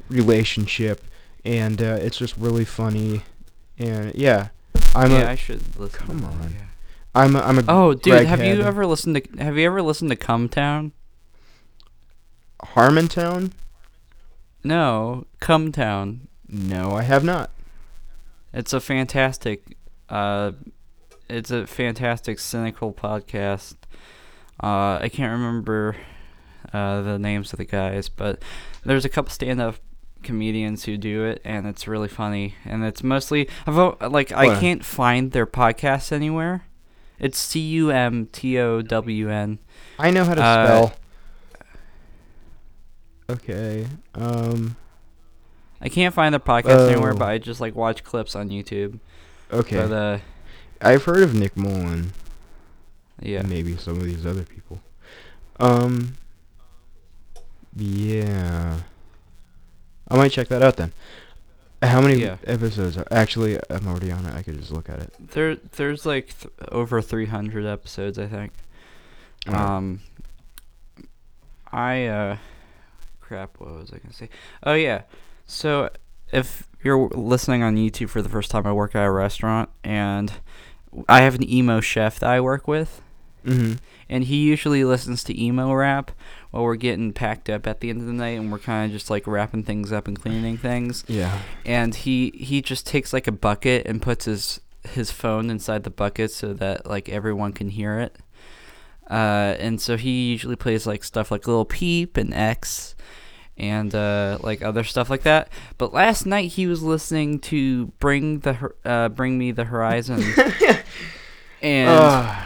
relationship. 0.10 1.04
And 1.46 1.82
uh, 1.82 1.98
it's 2.02 2.18
just 2.18 2.38
really 2.38 2.66
funny. 2.66 3.24
And 3.78 4.14
yeah, 4.16 4.50
I'm 4.96 5.12
yeah, 5.12 5.24
a 5.24 5.32
I 5.32 5.36
should 5.36 5.78
listen. 5.78 6.00
to 6.00 6.06
come 6.06 6.20
that, 6.20 6.28
on. 6.28 6.56
yeah. 6.58 6.66
I'm 7.16 7.36
a, 7.36 7.40
I'm 7.40 7.60
a 7.60 7.64
Oh, 7.68 7.94
dude, 7.94 8.04
Greg 8.14 8.28
have 8.28 8.44
you 8.44 8.62
ever 8.62 8.86
listened 8.86 9.16
to 9.16 9.44
Have 9.44 9.58
you 9.58 9.66
ever 9.66 9.82
listened 9.82 10.10
to 10.12 10.16
Cumtown? 10.16 10.92
Harmontown? 12.64 13.52
No, 14.64 15.26
Cumtown. 15.42 16.20
No, 16.48 16.92
I 16.92 17.02
have 17.04 17.24
not. 17.24 17.52
It's 18.54 18.72
a 18.74 18.80
fantastic, 18.80 19.76
uh, 20.10 20.52
it's 21.30 21.52
a 21.52 21.66
fantastic 21.68 22.40
cynical 22.40 22.94
podcast. 22.94 23.76
Uh, 24.62 25.00
I 25.02 25.10
can't 25.12 25.32
remember 25.32 25.98
uh, 26.72 27.02
the 27.02 27.20
names 27.20 27.52
of 27.52 27.58
the 27.58 27.66
guys, 27.66 28.08
but 28.10 28.42
there's 28.86 29.06
a 29.06 29.10
couple 29.10 29.32
stand-up 29.32 29.76
comedians 30.24 30.86
who 30.86 30.98
do 30.98 31.24
it, 31.26 31.42
and 31.44 31.68
it's 31.68 31.88
really 31.88 32.08
funny. 32.08 32.56
And 32.66 32.84
it's 32.84 33.04
mostly 33.04 33.48
I've, 33.68 33.76
like 34.12 34.32
I 34.32 34.48
What? 34.48 34.60
can't 34.60 34.84
find 34.84 35.32
their 35.32 35.46
podcast 35.48 36.12
anywhere. 36.12 36.66
It's 37.20 37.38
C 37.38 37.60
U 37.60 37.92
M 37.92 38.26
T 38.32 38.58
O 38.60 38.82
W 38.82 39.30
N. 39.30 39.60
I 40.00 40.12
know 40.12 40.26
how 40.26 40.34
to 40.36 40.42
Uh, 40.44 40.66
spell. 40.66 40.94
Okay. 43.30 43.88
Um. 44.16 44.76
I 45.82 45.90
can't 45.90 46.14
find 46.14 46.34
their 46.34 46.40
podcast 46.40 46.90
anywhere, 46.92 47.12
Oh. 47.14 47.18
but 47.18 47.28
I 47.30 47.38
just 47.38 47.60
like 47.62 47.76
watch 47.76 48.04
clips 48.04 48.36
on 48.36 48.50
YouTube. 48.50 49.00
Okay. 49.52 49.76
But 49.78 49.92
uh, 49.92 50.18
I've 50.82 51.04
heard 51.06 51.24
of 51.24 51.34
Nick 51.36 51.56
Mullen. 51.58 52.14
yeah. 53.22 53.42
Maybe 53.44 53.76
some 53.78 53.98
of 53.98 54.04
these 54.04 54.26
other 54.26 54.44
people. 54.44 54.82
Um. 55.60 56.16
Yeah. 57.76 58.80
I 60.14 60.18
might 60.18 60.32
check 60.32 60.48
that 60.50 60.62
out 60.62 60.78
then. 60.78 60.94
How 61.82 62.00
many 62.00 62.22
Yeah. 62.22 62.38
episodes 62.46 62.98
are 62.98 63.06
actually? 63.12 63.60
I'm 63.70 63.88
already 63.88 64.12
on 64.12 64.26
it. 64.26 64.34
I 64.34 64.42
could 64.44 64.58
just 64.60 64.72
look 64.72 64.90
at 64.90 65.00
it. 65.00 65.14
There, 65.20 65.56
there's 65.56 66.06
like 66.06 66.28
th- 66.40 66.54
over 66.72 67.02
300 67.02 67.66
episodes, 67.66 68.18
I 68.18 68.28
think. 68.28 68.54
Um, 69.48 70.00
I 71.72 72.06
uh, 72.06 72.38
crap. 73.20 73.60
What 73.60 73.72
was 73.80 73.92
I 73.92 73.98
gonna 73.98 74.14
say? 74.14 74.30
Oh 74.64 74.74
yeah. 74.76 75.02
So 75.46 75.90
if 76.32 76.70
you're 76.84 77.10
listening 77.10 77.64
on 77.64 77.76
YouTube 77.76 78.10
for 78.10 78.22
the 78.22 78.30
first 78.30 78.52
time, 78.52 78.66
I 78.66 78.72
work 78.72 78.96
at 78.96 79.04
a 79.04 79.12
restaurant, 79.12 79.70
and 79.84 80.32
I 81.10 81.22
have 81.22 81.36
an 81.36 81.50
emo 81.50 81.82
chef 81.82 82.20
that 82.20 82.30
I 82.30 82.40
work 82.40 82.68
with, 82.68 83.02
Mhm. 83.46 83.80
and 84.10 84.24
he 84.26 84.44
usually 84.44 84.84
listens 84.86 85.24
to 85.26 85.42
emo 85.44 85.74
rap 85.74 86.12
while 86.54 86.64
we're 86.64 86.76
getting 86.76 87.12
packed 87.14 87.50
up 87.50 87.66
at 87.66 87.80
the 87.80 87.90
end 87.90 88.00
of 88.00 88.06
the 88.06 88.14
night, 88.14 88.38
and 88.40 88.52
we're 88.52 88.60
kind 88.60 88.86
of 88.86 88.92
just 88.96 89.10
like 89.10 89.26
wrapping 89.26 89.64
things 89.64 89.92
up 89.92 90.08
and 90.08 90.22
cleaning 90.22 90.56
things 90.58 91.04
Yeah. 91.08 91.40
and 91.66 91.96
he 91.96 92.30
he 92.36 92.62
just 92.62 92.86
takes 92.86 93.12
like 93.12 93.26
a 93.28 93.32
bucket 93.32 93.88
and 93.88 94.02
puts 94.02 94.26
his 94.26 94.62
his 94.88 95.10
phone 95.10 95.50
inside 95.50 95.84
the 95.84 95.90
bucket 95.90 96.30
so 96.32 96.54
that 96.54 96.86
like 96.86 97.10
everyone 97.10 97.54
can 97.54 97.70
hear 97.70 98.00
it. 98.00 98.18
Uh, 99.10 99.56
and 99.60 99.82
so 99.82 99.98
he 99.98 100.32
usually 100.32 100.56
plays 100.56 100.86
like 100.86 101.04
stuff 101.04 101.32
like 101.32 101.48
Lil 101.48 101.66
Peep 101.66 102.18
and 102.18 102.34
X, 102.34 102.96
and 103.58 103.94
uh, 103.96 104.38
like 104.42 104.62
other 104.62 104.84
stuff 104.84 105.10
like 105.10 105.24
that. 105.24 105.50
But 105.78 105.92
last 105.94 106.26
night 106.26 106.52
he 106.52 106.68
was 106.68 106.84
listening 106.84 107.40
to 107.40 107.88
Bring 108.00 108.40
the 108.42 108.72
uh, 108.86 109.10
Bring 109.10 109.38
Me 109.40 109.52
the 109.52 109.66
Horizon, 109.66 110.22
and 111.62 112.38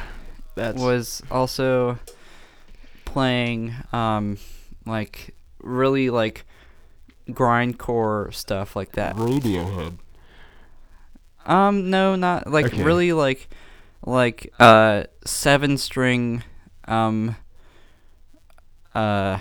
that's 0.55 0.79
was 0.81 1.21
also 1.29 1.99
playing 3.07 3.73
um 3.93 4.37
like 4.85 5.33
really 5.61 6.09
like 6.09 6.45
grindcore 7.29 8.33
stuff 8.33 8.75
like 8.75 8.91
that. 8.93 9.15
Radiohead. 9.15 9.97
Um 11.45 11.89
no, 11.89 12.15
not 12.15 12.47
like 12.51 12.65
Okay. 12.67 12.83
really 12.83 13.13
like 13.13 13.49
like 14.05 14.53
uh 14.59 15.03
seven 15.25 15.77
string 15.77 16.43
um 16.85 17.35
uh 18.95 19.39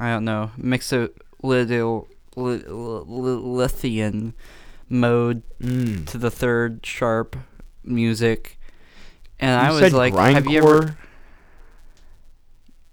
I 0.00 0.10
don't 0.10 0.24
know, 0.24 0.50
mix 0.56 0.92
of 0.92 1.10
little 1.42 2.08
li- 2.36 2.64
li- 2.66 3.02
lithium 3.06 4.34
mode 4.88 5.42
Mm. 5.60 6.06
to 6.06 6.18
the 6.18 6.30
third 6.30 6.84
sharp 6.86 7.36
music. 7.84 8.58
And 9.40 9.58
I 9.60 9.70
was 9.72 9.92
like, 9.92 10.14
have 10.14 10.46
you 10.46 10.58
ever 10.58 10.80
grindcore? 10.82 10.96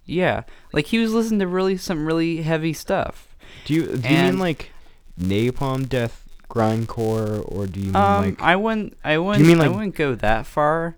Yeah, 0.06 0.44
like 0.72 0.88
he 0.88 1.00
was 1.00 1.14
listening 1.14 1.40
to 1.40 1.48
really 1.48 1.78
some 1.78 2.06
really 2.06 2.42
heavy 2.42 2.74
stuff. 2.74 3.36
Do 3.66 3.74
you 3.74 3.98
do 3.98 4.08
you 4.10 4.18
mean 4.18 4.40
like 4.40 4.72
Napalm 5.20 5.90
Death 5.90 6.28
grindcore, 6.50 7.44
or 7.52 7.68
do 7.68 7.80
you 7.80 7.88
mean 7.88 7.96
Um, 7.96 8.26
like 8.26 8.42
I 8.42 8.56
wouldn't, 8.56 8.98
I 9.04 9.18
wouldn't, 9.18 9.46
mean, 9.46 9.62
I 9.62 9.68
wouldn't 9.68 9.96
go 9.96 10.16
that 10.16 10.46
far, 10.46 10.96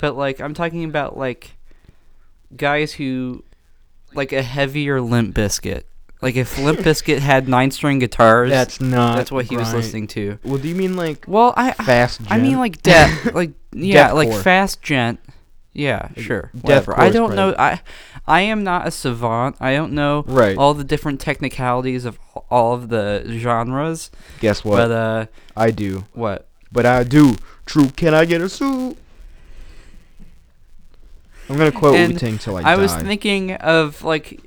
but 0.00 0.16
like 0.16 0.40
I'm 0.40 0.54
talking 0.54 0.84
about 0.84 1.16
like 1.16 1.52
guys 2.56 2.92
who 2.92 3.44
like 4.14 4.32
a 4.32 4.42
heavier 4.42 5.00
Limp 5.00 5.34
Bizkit. 5.34 5.84
Like 6.22 6.36
if 6.36 6.58
Limp 6.58 6.78
Bizkit 6.80 7.18
had 7.18 7.48
nine 7.48 7.70
string 7.70 7.98
guitars, 7.98 8.50
that's, 8.50 8.80
not. 8.80 9.16
that's 9.16 9.32
what 9.32 9.46
he 9.46 9.56
was 9.56 9.72
listening 9.72 10.06
to. 10.08 10.38
Well, 10.44 10.58
do 10.58 10.68
you 10.68 10.74
mean 10.74 10.96
like 10.96 11.24
Well, 11.26 11.54
I, 11.56 11.70
I, 11.70 11.72
fast? 11.84 12.20
I 12.28 12.38
mean 12.38 12.58
like 12.58 12.82
death, 12.82 13.32
like 13.34 13.52
yeah, 13.72 14.12
like 14.12 14.32
fast 14.42 14.82
gent. 14.82 15.20
Yeah, 15.72 16.08
sure. 16.16 16.50
Whatever. 16.60 16.98
I 16.98 17.10
don't 17.10 17.36
know. 17.36 17.54
I 17.58 17.80
I 18.26 18.40
am 18.42 18.64
not 18.64 18.88
a 18.88 18.90
savant. 18.90 19.56
I 19.60 19.74
don't 19.74 19.92
know 19.92 20.24
right. 20.26 20.56
all 20.56 20.74
the 20.74 20.84
different 20.84 21.20
technicalities 21.20 22.04
of 22.04 22.18
all 22.50 22.74
of 22.74 22.88
the 22.88 23.24
genres. 23.28 24.10
Guess 24.40 24.64
what? 24.64 24.76
But 24.76 24.90
uh, 24.90 25.26
I 25.56 25.70
do. 25.70 26.06
what? 26.12 26.48
But 26.72 26.86
I 26.86 27.04
do. 27.04 27.36
True. 27.66 27.88
Can 27.90 28.14
I 28.14 28.24
get 28.24 28.40
a 28.40 28.48
suit? 28.48 28.96
I'm 31.48 31.56
gonna 31.56 31.72
quote 31.72 31.96
And 31.96 32.20
Wu 32.20 32.38
till 32.38 32.56
I, 32.56 32.60
I 32.60 32.76
die. 32.76 32.82
was 32.82 32.94
thinking 32.94 33.54
of 33.54 34.04
like, 34.04 34.40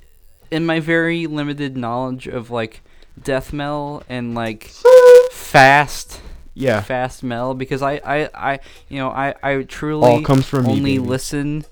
in 0.51 0.65
my 0.65 0.79
very 0.79 1.27
limited 1.27 1.75
knowledge 1.75 2.27
of 2.27 2.49
like 2.49 2.81
death 3.21 3.51
metal 3.51 4.03
and 4.07 4.33
like 4.33 4.71
fast, 5.31 6.21
yeah. 6.53 6.81
fast 6.81 7.23
metal, 7.23 7.53
because 7.53 7.81
I, 7.81 7.93
I, 8.05 8.29
I, 8.33 8.59
you 8.89 8.97
know, 8.99 9.09
I, 9.09 9.35
I 9.43 9.55
All 9.57 9.63
truly 9.63 10.23
comes 10.23 10.45
from 10.47 10.65
only 10.67 10.97
baby. 10.97 10.99
listen. 10.99 11.65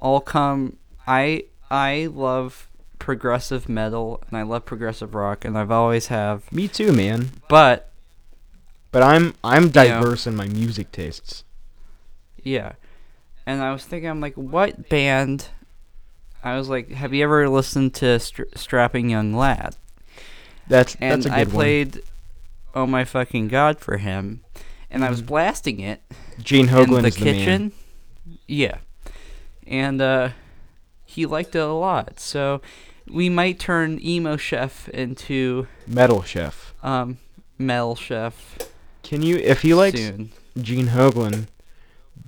All 0.00 0.20
come. 0.20 0.76
I, 1.06 1.44
I 1.70 2.08
love 2.12 2.68
progressive 2.98 3.68
metal 3.68 4.22
and 4.28 4.36
I 4.38 4.42
love 4.42 4.64
progressive 4.64 5.14
rock 5.14 5.44
and 5.44 5.56
I've 5.56 5.70
always 5.70 6.08
have. 6.08 6.50
Me 6.52 6.66
too, 6.68 6.92
man. 6.92 7.30
But 7.48 7.90
But 8.90 9.02
I'm 9.02 9.34
I'm 9.44 9.64
know. 9.64 9.68
diverse 9.70 10.26
in 10.26 10.34
my 10.36 10.46
music 10.48 10.90
tastes. 10.92 11.44
Yeah. 12.42 12.72
And 13.46 13.62
I 13.62 13.72
was 13.72 13.84
thinking, 13.84 14.08
I'm 14.10 14.20
like, 14.20 14.34
what 14.34 14.88
band? 14.88 15.48
I 16.42 16.56
was 16.56 16.68
like, 16.68 16.90
have 16.90 17.14
you 17.14 17.22
ever 17.24 17.48
listened 17.48 17.94
to 17.94 18.18
Str- 18.18 18.42
Strapping 18.54 19.08
Young 19.10 19.34
Lad? 19.34 19.76
That's 20.68 20.96
And 21.00 21.22
that's 21.22 21.32
a 21.32 21.38
I 21.38 21.44
good 21.44 21.52
played 21.52 22.02
Oh 22.76 22.86
My 22.86 23.04
Fucking 23.06 23.48
God 23.48 23.80
for 23.80 23.96
him. 23.96 24.42
And 24.90 25.02
I 25.02 25.08
was 25.10 25.22
Mhm. 25.22 25.26
blasting 25.26 25.80
it. 25.80 26.02
Gene 26.38 26.68
in 26.68 26.74
Hoglan 26.74 27.02
the 27.02 27.08
is 27.08 27.16
the 27.16 27.24
kitchen. 27.24 27.72
Yeah. 28.46 28.76
And 29.66 30.00
uh, 30.02 30.28
he 31.06 31.24
liked 31.24 31.54
it 31.54 31.60
a 31.60 31.72
lot. 31.72 32.20
So 32.20 32.60
we 33.08 33.28
might 33.30 33.58
turn 33.58 33.98
Emo 34.00 34.36
Chef 34.36 34.88
into 34.90 35.66
Metal 35.86 36.22
Chef. 36.22 36.74
um, 36.82 37.16
Mel 37.58 37.96
Chef 37.96 38.58
Can 39.02 39.22
you, 39.22 39.36
if 39.38 39.62
he 39.62 39.72
likes 39.72 39.98
soon. 39.98 40.30
Gene 40.60 40.88
Hoglan, 40.88 41.46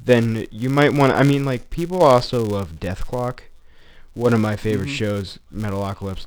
then 0.04 0.46
you 0.50 0.70
might 0.70 0.94
want. 0.94 1.12
I 1.12 1.22
mean, 1.24 1.44
like 1.44 1.68
people 1.70 2.02
also 2.02 2.42
love 2.44 2.80
Dethklok, 2.80 3.40
one 4.14 4.32
of 4.32 4.40
my 4.40 4.56
favorite 4.56 4.88
Mhm. 4.88 4.96
shows, 4.96 5.38
Metalocalypse. 5.54 6.24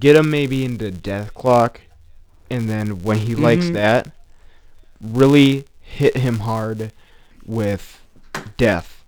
Get 0.00 0.16
him 0.16 0.30
maybe 0.30 0.64
into 0.64 0.90
Dethklok, 0.90 1.76
and 2.50 2.68
then 2.68 3.02
when 3.02 3.18
he 3.18 3.34
likes 3.34 3.66
Mhm. 3.66 3.74
that, 3.74 4.10
really 5.00 5.64
hit 5.80 6.16
him 6.16 6.40
hard 6.40 6.92
with 7.44 8.00
Death. 8.56 9.04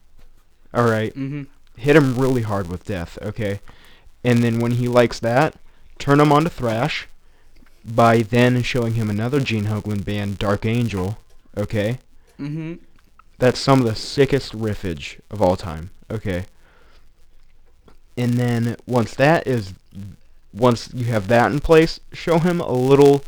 All 0.75 0.85
right, 0.85 1.15
Mm-hmm. 1.15 1.43
hit 1.77 1.97
him 1.97 2.17
really 2.17 2.43
hard 2.43 2.69
with 2.69 2.85
Death. 2.85 3.19
Okay, 3.23 3.61
and 4.25 4.43
then 4.43 4.59
when 4.61 4.73
he 4.73 4.89
likes 4.89 5.19
that, 5.21 5.55
turn 5.99 6.21
him 6.21 6.33
on 6.33 6.45
to 6.45 6.51
Thrash. 6.51 7.07
By 7.85 8.23
then 8.23 8.63
showing 8.63 8.95
him 8.95 9.09
another 9.09 9.41
Gene 9.41 9.65
Hoglan 9.65 10.05
band, 10.05 10.39
Dark 10.39 10.67
Angel. 10.67 11.19
Okay. 11.57 11.99
Mm-hmm. 12.39 12.75
That's 13.39 13.59
some 13.59 13.81
of 13.81 13.87
the 13.87 13.95
sickest 13.95 14.53
riffage 14.53 15.21
of 15.31 15.41
all 15.41 15.57
time. 15.57 15.91
Okay. 16.11 16.45
And 18.17 18.35
then 18.35 18.77
once 18.87 19.15
that 19.15 19.47
is 19.47 19.73
once 20.53 20.91
you 20.95 21.07
have 21.07 21.29
that 21.29 21.53
in 21.53 21.61
place, 21.61 22.01
show 22.13 22.39
him 22.39 22.61
a 22.61 22.73
little 22.73 23.25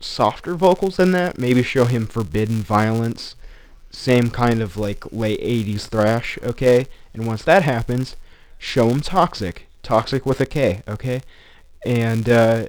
softer 0.00 0.54
vocals 0.54 0.96
than 0.96 1.12
that. 1.12 1.38
Maybe 1.38 1.62
show 1.62 1.84
him 1.84 2.06
Forbidden 2.06 2.62
Violence. 2.62 3.36
Same 3.90 4.30
kind 4.30 4.62
of 4.62 4.76
like 4.76 5.12
late 5.12 5.40
80s 5.40 5.88
thrash, 5.88 6.38
okay? 6.42 6.86
And 7.12 7.26
once 7.26 7.44
that 7.44 7.62
happens, 7.62 8.16
show 8.58 8.88
him 8.88 9.00
Toxik. 9.00 9.58
Toxik 9.82 10.24
with 10.24 10.40
a 10.40 10.46
K, 10.46 10.82
okay? 10.88 11.22
And 11.84 12.28
uh 12.28 12.66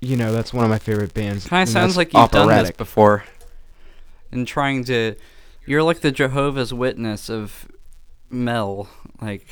you 0.00 0.16
know, 0.16 0.32
that's 0.32 0.52
one 0.52 0.64
of 0.64 0.70
my 0.70 0.78
favorite 0.78 1.12
bands. 1.12 1.46
Kind 1.46 1.68
of 1.68 1.72
sounds 1.72 1.96
like 1.96 2.12
you've 2.14 2.30
done 2.30 2.48
this 2.48 2.70
before. 2.70 3.24
And 4.32 4.46
trying 4.46 4.84
to, 4.84 5.14
you're 5.66 5.82
like 5.82 6.00
the 6.00 6.10
Jehovah's 6.10 6.72
Witness 6.72 7.28
of 7.28 7.68
Mel, 8.30 8.88
like 9.20 9.46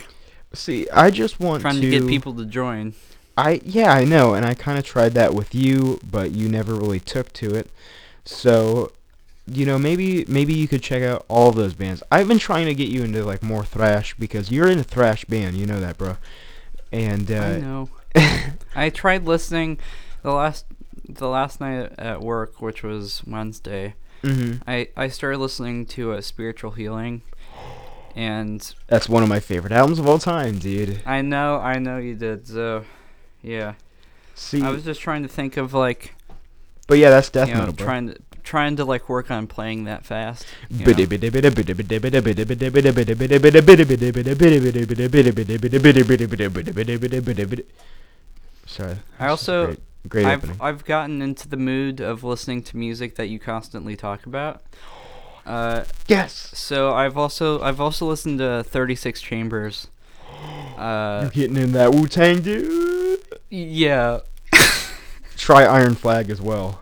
See, 0.53 0.89
I 0.91 1.11
just 1.11 1.41
want 1.41 1.63
trying 1.63 1.81
to, 1.81 1.91
get 1.91 2.07
people 2.07 2.35
to 2.35 2.45
join. 2.45 2.95
I 3.37 3.61
yeah, 3.65 3.93
I 3.93 4.05
know, 4.05 4.35
and 4.35 4.45
I 4.45 4.55
kind 4.55 4.79
of 4.79 4.85
tried 4.85 5.13
that 5.15 5.35
with 5.35 5.55
you, 5.55 6.01
but 6.09 6.33
you 6.33 6.49
never 6.49 6.75
really 6.75 7.01
took 7.01 7.33
to 7.35 7.55
it. 7.55 7.71
So, 8.25 8.93
you 9.47 9.65
know, 9.67 9.79
maybe 9.79 10.25
maybe 10.27 10.55
you 10.55 10.67
could 10.67 10.83
check 10.83 11.03
out 11.03 11.25
all 11.29 11.53
those 11.53 11.75
bands. 11.75 12.03
I've 12.11 12.29
been 12.29 12.39
trying 12.39 12.67
to 12.67 12.75
get 12.75 12.89
you 12.89 13.03
into 13.03 13.25
like 13.25 13.43
more 13.43 13.65
thrash 13.65 14.15
because 14.15 14.51
you're 14.51 14.69
in 14.69 14.79
a 14.79 14.85
thrash 14.85 15.25
band, 15.27 15.57
you 15.57 15.67
know 15.67 15.81
that, 15.81 15.99
bro. 15.99 16.17
And 16.91 17.31
I 17.31 17.57
uh, 17.57 17.59
know. 17.59 17.89
I 18.75 18.91
tried 18.91 19.25
listening 19.25 19.79
the 20.23 20.33
last 20.33 20.65
the 21.09 21.29
last 21.29 21.61
night 21.61 21.93
at 21.99 22.21
work, 22.23 22.61
which 22.61 22.83
was 22.83 23.23
Wednesday. 23.27 23.95
mhm, 24.23 24.61
I 24.67 24.89
I 24.97 25.09
started 25.09 25.39
listening 25.39 25.87
to 25.87 26.13
a 26.13 26.23
spiritual 26.23 26.73
healing, 26.73 27.23
and 28.15 28.75
that's 28.87 29.09
one 29.09 29.23
of 29.23 29.29
my 29.29 29.41
favorite 29.41 29.73
albums 29.73 29.99
of 29.99 30.07
all 30.07 30.19
time, 30.19 30.59
dude. 30.59 31.01
I 31.07 31.23
know 31.23 31.57
I 31.57 31.79
know 31.79 31.99
you 31.99 32.15
did. 32.15 32.47
So, 32.47 32.85
yeah, 33.43 33.75
See, 34.35 34.63
I 34.63 34.71
was 34.71 34.85
just 34.85 35.01
trying 35.01 35.23
to 35.23 35.29
think 35.29 35.57
of 35.57 35.75
like 35.75 36.15
but 36.87 36.99
yeah, 36.99 37.11
that's 37.11 37.29
death 37.31 37.49
you 37.49 37.55
know 37.55 37.61
metal, 37.61 37.75
bro. 37.75 37.87
trying 37.87 38.09
to 38.09 38.19
trying 38.43 38.77
to 38.77 38.85
like 38.85 39.09
work 39.11 39.31
on 39.31 39.47
playing 39.47 39.85
that 39.85 40.07
fast. 40.07 40.47
you 40.71 40.79
know? 40.79 40.85
Sorry. 48.67 48.97
I 49.19 49.29
also- 49.29 49.67
great, 49.67 49.81
great 50.09 50.27
I've 50.27 50.39
opening. 50.39 50.57
I've 50.61 50.85
gotten 50.87 51.21
into 51.21 51.47
the 51.47 51.57
mood 51.59 52.01
of 52.01 52.25
listening 52.25 52.63
to 52.65 52.77
music 52.77 53.17
that 53.17 53.29
you 53.29 53.39
constantly 53.39 53.97
talk 53.97 54.25
about. 54.25 54.63
Uh, 55.49 55.85
Yes. 56.07 56.51
so 56.55 56.93
I've 56.93 57.17
also 57.17 57.61
I've 57.63 57.81
also 57.81 58.07
listened 58.07 58.39
to 58.39 58.63
Thirty 58.63 58.95
Six 58.95 59.21
Chambers. 59.21 59.89
Uh, 60.79 61.23
You're 61.23 61.31
getting 61.49 61.57
in 61.57 61.73
that 61.73 61.93
Wu 61.93 62.07
Tang, 62.07 62.41
dude. 62.41 63.21
yeah. 63.51 64.21
Try 65.37 65.65
Iron 65.65 65.97
Flag 65.97 66.31
as 66.31 66.41
well. 66.41 66.81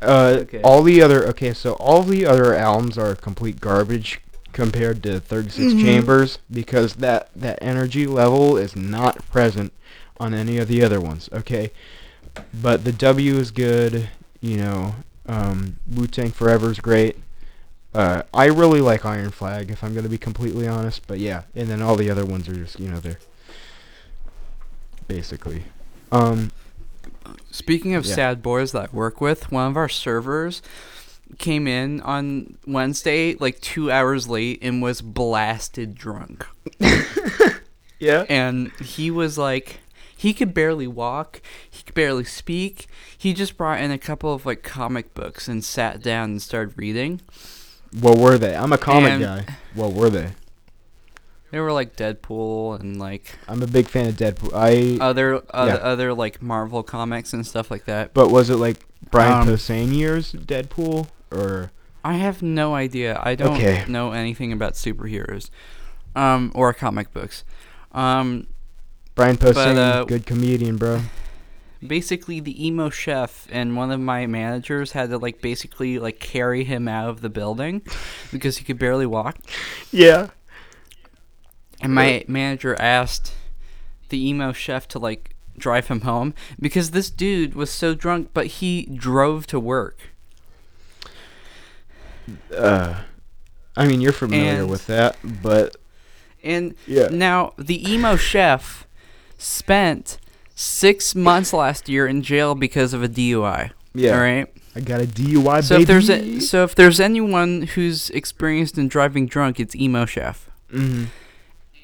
Uh, 0.00 0.38
Okay. 0.40 0.60
all 0.62 0.82
the 0.82 1.00
other 1.00 1.24
okay, 1.28 1.52
so 1.54 1.74
all 1.74 2.02
the 2.02 2.26
other 2.26 2.52
albums 2.54 2.98
are 2.98 3.14
complete 3.14 3.60
garbage 3.60 4.20
compared 4.52 5.02
to 5.04 5.20
36 5.20 5.72
Mhm. 5.74 5.80
Chambers 5.80 6.38
because 6.50 6.94
that 6.94 7.28
that 7.36 7.58
energy 7.62 8.06
level 8.08 8.56
is 8.56 8.74
not 8.74 9.24
present 9.30 9.72
on 10.18 10.34
any 10.34 10.58
of 10.58 10.66
the 10.66 10.82
other 10.82 11.00
ones. 11.00 11.28
Okay, 11.32 11.70
but 12.52 12.82
the 12.84 12.90
W 12.92 13.36
is 13.36 13.52
good. 13.52 14.08
You 14.40 14.56
know, 14.56 14.94
um, 15.28 15.76
Wu 15.88 16.08
Tang 16.08 16.32
Forever 16.32 16.72
is 16.72 16.80
great. 16.80 17.16
Uh, 17.94 18.22
I 18.32 18.46
really 18.46 18.80
like 18.80 19.04
Iron 19.04 19.30
Flag, 19.30 19.70
if 19.70 19.84
I'm 19.84 19.94
gonna 19.94 20.08
be 20.08 20.18
completely 20.18 20.66
honest. 20.66 21.06
But 21.06 21.18
yeah, 21.18 21.42
and 21.54 21.68
then 21.68 21.82
all 21.82 21.96
the 21.96 22.10
other 22.10 22.24
ones 22.24 22.48
are 22.48 22.54
just 22.54 22.80
you 22.80 22.88
know 22.88 23.00
they're 23.00 23.18
basically. 25.08 25.64
Um, 26.10 26.50
Speaking 27.50 27.94
of 27.94 28.06
Yeah. 28.06 28.14
sad 28.14 28.42
boys 28.42 28.72
that 28.72 28.90
I 28.92 28.96
work 28.96 29.20
with, 29.20 29.50
one 29.52 29.70
of 29.70 29.76
our 29.76 29.88
servers 29.88 30.62
came 31.38 31.66
in 31.66 32.00
on 32.02 32.58
Wednesday 32.66 33.34
like 33.36 33.60
two 33.60 33.90
hours 33.90 34.28
late 34.28 34.58
and 34.62 34.82
was 34.82 35.00
blasted 35.00 35.94
drunk. 35.94 36.46
yeah. 37.98 38.24
And 38.28 38.70
he 38.82 39.10
was 39.10 39.38
like, 39.38 39.80
he 40.16 40.34
could 40.34 40.52
barely 40.54 40.86
walk, 40.86 41.40
he 41.70 41.82
could 41.82 41.94
barely 41.94 42.24
speak. 42.24 42.86
He 43.16 43.32
just 43.32 43.56
brought 43.56 43.80
in 43.80 43.90
a 43.90 43.98
couple 43.98 44.32
of 44.34 44.44
like 44.46 44.62
comic 44.62 45.14
books 45.14 45.48
and 45.48 45.64
sat 45.64 46.02
down 46.02 46.30
and 46.30 46.42
started 46.42 46.76
reading. 46.76 47.20
What 48.00 48.18
were 48.18 48.38
they? 48.38 48.54
I'm 48.56 48.72
a 48.72 48.78
comic 48.78 49.12
And- 49.12 49.22
guy. 49.22 49.44
What 49.74 49.92
were 49.92 50.10
they? 50.10 50.32
They 51.50 51.60
were 51.60 51.72
like 51.72 51.96
Deadpool 51.96 52.80
and 52.80 52.98
like 52.98 53.38
I'm 53.46 53.62
a 53.62 53.66
big 53.66 53.86
fan 53.88 54.06
of 54.08 54.14
Deadpool. 54.14 54.52
I. 54.54 54.96
other 55.04 55.42
other, 55.50 55.82
other 55.82 56.14
like 56.14 56.40
Marvel 56.40 56.82
comics 56.82 57.34
and 57.34 57.46
stuff 57.46 57.70
like 57.70 57.84
that. 57.84 58.14
but 58.14 58.30
was 58.30 58.48
it 58.48 58.56
like 58.56 58.78
Brian 59.10 59.42
Um, 59.42 59.48
Posehn 59.48 59.94
years 59.94 60.32
Deadpool 60.32 61.08
or? 61.30 61.70
I 62.04 62.14
have 62.14 62.42
no 62.42 62.74
idea. 62.74 63.20
I 63.22 63.34
don't 63.34 63.54
Okay. 63.56 63.84
know 63.86 64.12
anything 64.12 64.50
about 64.52 64.74
superheroes, 64.74 65.50
um, 66.16 66.50
or 66.54 66.72
comic 66.72 67.12
books. 67.12 67.44
Um, 67.92 68.46
Brian 69.14 69.36
Posehn, 69.36 69.76
uh, 69.76 70.04
good 70.04 70.24
comedian, 70.26 70.78
bro. 70.78 71.02
Basically, 71.86 72.40
the 72.40 72.66
emo 72.66 72.90
chef 72.90 73.46
and 73.50 73.76
one 73.76 73.90
of 73.90 74.00
my 74.00 74.26
managers 74.26 74.92
had 74.92 75.10
to 75.10 75.18
like 75.18 75.40
basically 75.40 75.98
like 75.98 76.18
carry 76.20 76.64
him 76.64 76.88
out 76.88 77.08
of 77.08 77.20
the 77.20 77.28
building 77.28 77.82
because 78.30 78.58
he 78.58 78.64
could 78.64 78.78
barely 78.78 79.06
walk. 79.06 79.38
Yeah. 79.90 80.30
And 81.80 81.94
my 81.94 82.24
manager 82.28 82.80
asked 82.80 83.34
the 84.08 84.28
emo 84.28 84.52
chef 84.52 84.86
to 84.88 84.98
like 84.98 85.34
drive 85.58 85.88
him 85.88 86.02
home 86.02 86.34
because 86.60 86.92
this 86.92 87.10
dude 87.10 87.54
was 87.54 87.70
so 87.70 87.94
drunk, 87.94 88.30
but 88.32 88.46
he 88.46 88.86
drove 88.86 89.46
to 89.48 89.58
work. 89.58 89.98
Uh, 92.56 93.02
I 93.76 93.86
mean, 93.86 94.00
you're 94.00 94.12
familiar 94.12 94.60
And- 94.62 94.70
with 94.70 94.86
that, 94.86 95.16
but 95.42 95.76
And 96.44 96.74
yeah. 96.86 97.08
Now, 97.08 97.52
the 97.56 97.90
emo 97.90 98.16
chef 98.16 98.86
spent 99.38 100.18
six 100.54 101.14
months 101.14 101.52
last 101.52 101.88
year 101.88 102.06
in 102.06 102.22
jail 102.22 102.54
because 102.54 102.92
of 102.94 103.02
a 103.02 103.08
DUI. 103.08 103.70
Yeah. 103.94 104.14
All 104.14 104.20
right. 104.20 104.46
I 104.74 104.80
got 104.80 105.00
a 105.02 105.06
DUI, 105.06 105.62
So 105.64 105.74
baby. 105.74 105.82
if 105.82 105.88
there's 105.88 106.08
a, 106.10 106.40
so 106.40 106.64
if 106.64 106.74
there's 106.74 106.98
anyone 107.00 107.62
who's 107.62 108.08
experienced 108.10 108.78
in 108.78 108.88
driving 108.88 109.26
drunk, 109.26 109.60
it's 109.60 109.76
emo 109.76 110.06
chef. 110.06 110.48
Mm-hmm. 110.72 111.04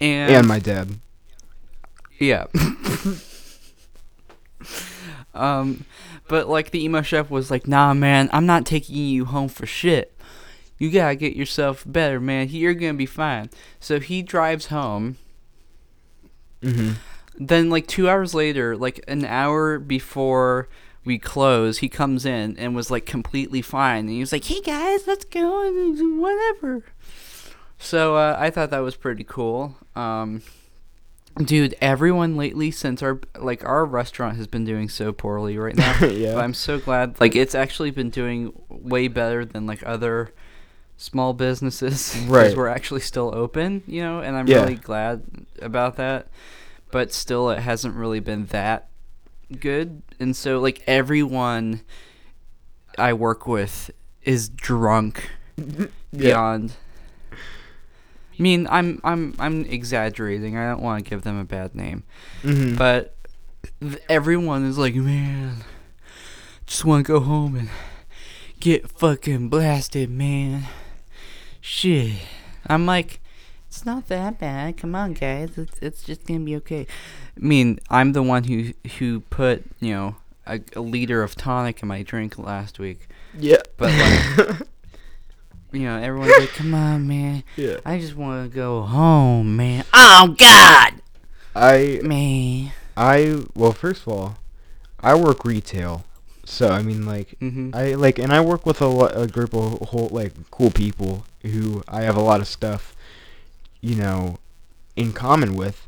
And, 0.01 0.33
and 0.33 0.47
my 0.49 0.59
dad. 0.59 0.89
yeah. 2.19 2.47
um, 5.35 5.85
but 6.29 6.49
like 6.49 6.71
the 6.71 6.83
emo 6.85 7.03
chef 7.03 7.31
was 7.31 7.51
like, 7.51 7.67
"Nah, 7.67 7.95
man, 7.95 8.29
I'm 8.33 8.47
not 8.47 8.65
taking 8.67 8.97
you 8.97 9.25
home 9.27 9.49
for 9.49 9.67
shit. 9.67 10.15
You 10.79 10.91
gotta 10.91 11.15
get 11.17 11.35
yourself 11.37 11.85
better, 11.87 12.21
man. 12.21 12.49
You're 12.51 12.75
gonna 12.75 12.95
be 12.95 13.07
fine." 13.07 13.51
So 13.81 14.01
he 14.01 14.23
drives 14.23 14.67
home. 14.67 15.17
Mm-hmm. 16.63 16.93
Then 17.39 17.71
like 17.71 17.87
two 17.87 18.09
hours 18.09 18.35
later 18.35 18.77
like 18.77 19.03
an 19.09 19.25
hour 19.25 19.79
before 19.79 20.69
we 21.05 21.19
close 21.19 21.79
he 21.79 21.89
comes 21.89 22.27
in 22.27 22.57
and 22.59 22.75
was 22.75 22.91
like 22.91 23.07
completely 23.07 23.63
fine 23.63 24.01
and 24.01 24.11
he 24.11 24.21
was 24.21 24.33
like 24.33 24.45
hey 24.45 24.61
guys 24.61 25.07
let's 25.07 25.25
go 25.25 25.67
and 25.67 26.21
whatever 26.21 26.83
so 27.79 28.17
uh, 28.17 28.37
i 28.39 28.51
thought 28.51 28.71
that 28.71 28.81
was 28.81 28.97
pretty 28.97 29.25
cool 29.25 29.77
um 29.97 30.43
dude 31.45 31.75
everyone 31.81 32.37
lately 32.37 32.71
since 32.71 33.03
our 33.03 33.21
like 33.39 33.65
our 33.65 33.85
restaurant 33.85 34.37
has 34.37 34.47
been 34.49 34.65
doing 34.65 34.89
so 34.89 35.13
poorly 35.13 35.57
right 35.57 35.77
now 35.77 35.97
yeah. 36.07 36.35
but 36.35 36.43
i'm 36.43 36.55
so 36.55 36.79
glad 36.79 37.19
like 37.21 37.37
it's 37.37 37.55
actually 37.55 37.91
been 37.93 38.11
doing 38.11 38.53
way 38.69 39.07
better 39.07 39.45
than 39.45 39.65
like 39.65 39.81
other 39.87 40.33
small 40.97 41.33
businesses 41.33 42.13
because 42.15 42.29
Right. 42.29 42.57
we're 42.57 42.67
actually 42.69 43.03
still 43.03 43.33
open 43.33 43.85
you 43.87 44.03
know 44.03 44.19
and 44.21 44.37
i'm 44.37 44.49
Yeah. 44.49 44.63
really 44.63 44.75
glad 44.75 45.23
about 45.63 45.97
that 45.97 46.27
but 46.91 47.13
still 47.13 47.51
it 47.51 47.61
hasn't 47.61 47.95
really 47.95 48.21
been 48.21 48.47
that 48.47 48.89
good 49.61 50.03
and 50.21 50.37
so 50.37 50.59
like 50.59 50.83
everyone 50.87 51.81
i 52.99 53.13
work 53.13 53.47
with 53.47 53.91
is 54.23 54.49
drunk 54.49 55.31
yeah. 55.57 55.87
beyond 56.13 56.75
I 58.39 58.43
mean, 58.43 58.69
I'm 58.71 59.01
I'm 59.03 59.35
I'm 59.41 59.65
exaggerating. 59.65 60.57
I 60.57 60.71
don't 60.71 60.81
want 60.81 61.05
to 61.05 61.11
give 61.11 61.23
them 61.23 61.41
a 61.41 61.45
bad 61.45 61.75
name. 61.75 62.05
Mm-hmm. 62.43 62.77
But 62.77 63.17
th- 63.81 64.01
everyone 64.09 64.65
is 64.65 64.79
like, 64.79 64.95
man, 64.95 65.65
just 66.65 66.85
want 66.85 67.05
to 67.05 67.13
go 67.13 67.21
home 67.21 67.57
and 67.57 67.69
get 68.61 68.89
fucking 68.89 69.49
blasted, 69.49 70.09
man. 70.09 70.67
Shit. 71.61 72.13
I'm 72.67 72.87
like, 72.87 73.21
it's 73.79 73.87
not 73.87 74.09
that 74.09 74.41
bad. 74.41 74.77
Come 74.77 74.97
on, 74.97 75.13
guys. 75.13 75.57
It's 75.57 75.79
it's 75.81 76.03
just 76.03 76.27
gonna 76.27 76.41
be 76.41 76.57
okay. 76.57 76.85
I 77.37 77.41
mean, 77.47 77.79
I'm 77.89 78.13
the 78.13 78.25
one 78.25 78.43
who 78.45 78.73
who 78.99 79.21
put 79.21 79.65
you 79.79 79.95
know 79.95 80.17
a, 80.49 80.61
a 80.75 80.81
liter 80.81 81.23
of 81.23 81.37
tonic 81.37 81.81
in 81.81 81.87
my 81.89 82.03
drink 82.03 82.37
last 82.39 82.81
week. 82.81 83.07
yeah. 83.39 83.59
But 83.77 83.93
like, 83.93 84.59
you 85.73 85.81
know, 85.83 85.97
everyone's 85.97 86.37
like, 86.41 86.49
come 86.55 86.75
on, 86.75 87.07
man. 87.07 87.45
yeah. 87.55 87.77
I 87.85 88.01
just 88.01 88.17
want 88.17 88.51
to 88.51 88.55
go 88.55 88.83
home, 88.83 89.57
man. 89.57 89.85
Oh 89.95 90.35
God, 90.37 90.95
I 91.55 92.01
man. 92.03 92.73
I 92.97 93.43
well, 93.55 93.71
first 93.73 94.03
of 94.03 94.09
all, 94.09 94.39
I 94.99 95.15
work 95.15 95.45
retail, 95.45 96.05
so 96.45 96.71
I 96.71 96.83
mean, 96.83 97.07
like, 97.07 97.37
Mm-hmm. 97.41 97.71
I 97.75 97.95
like, 97.95 98.19
and 98.19 98.33
I 98.33 98.41
work 98.41 98.67
with 98.67 98.81
a, 98.81 98.89
lo- 98.89 99.07
a 99.15 99.29
group 99.29 99.55
of 99.55 99.79
whole 99.91 100.09
like 100.11 100.33
cool 100.51 100.73
people 100.73 101.25
who 101.43 101.85
I 101.87 102.01
have 102.03 102.17
a 102.17 102.21
lot 102.21 102.41
of 102.41 102.49
stuff, 102.49 102.97
you 103.81 103.95
know, 103.95 104.39
in 104.97 105.13
common 105.13 105.55
with. 105.55 105.87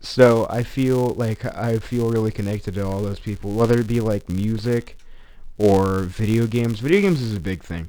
So 0.00 0.46
I 0.50 0.62
feel 0.62 1.10
like 1.10 1.44
I 1.44 1.78
feel 1.78 2.10
really 2.10 2.32
connected 2.32 2.74
to 2.74 2.84
all 2.84 3.02
those 3.02 3.20
people, 3.20 3.52
whether 3.52 3.78
it 3.78 3.86
be 3.86 4.00
like 4.00 4.28
music 4.28 4.96
or 5.58 6.00
video 6.02 6.46
games. 6.46 6.80
Video 6.80 7.00
games 7.00 7.20
is 7.22 7.36
a 7.36 7.40
big 7.40 7.62
thing, 7.62 7.88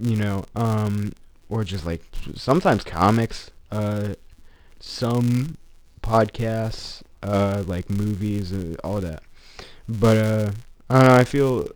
you 0.00 0.16
know, 0.16 0.44
um, 0.54 1.12
or 1.48 1.64
just 1.64 1.84
like 1.84 2.02
sometimes 2.34 2.84
comics, 2.84 3.50
uh, 3.72 4.14
some 4.78 5.56
podcasts, 6.02 7.02
uh, 7.22 7.64
like 7.66 7.90
movies, 7.90 8.52
uh, 8.52 8.76
all 8.84 9.00
that. 9.00 9.22
But 9.88 10.16
uh, 10.16 10.50
I 10.88 10.98
don't 11.00 11.08
know. 11.08 11.16
I 11.16 11.24
feel, 11.24 11.68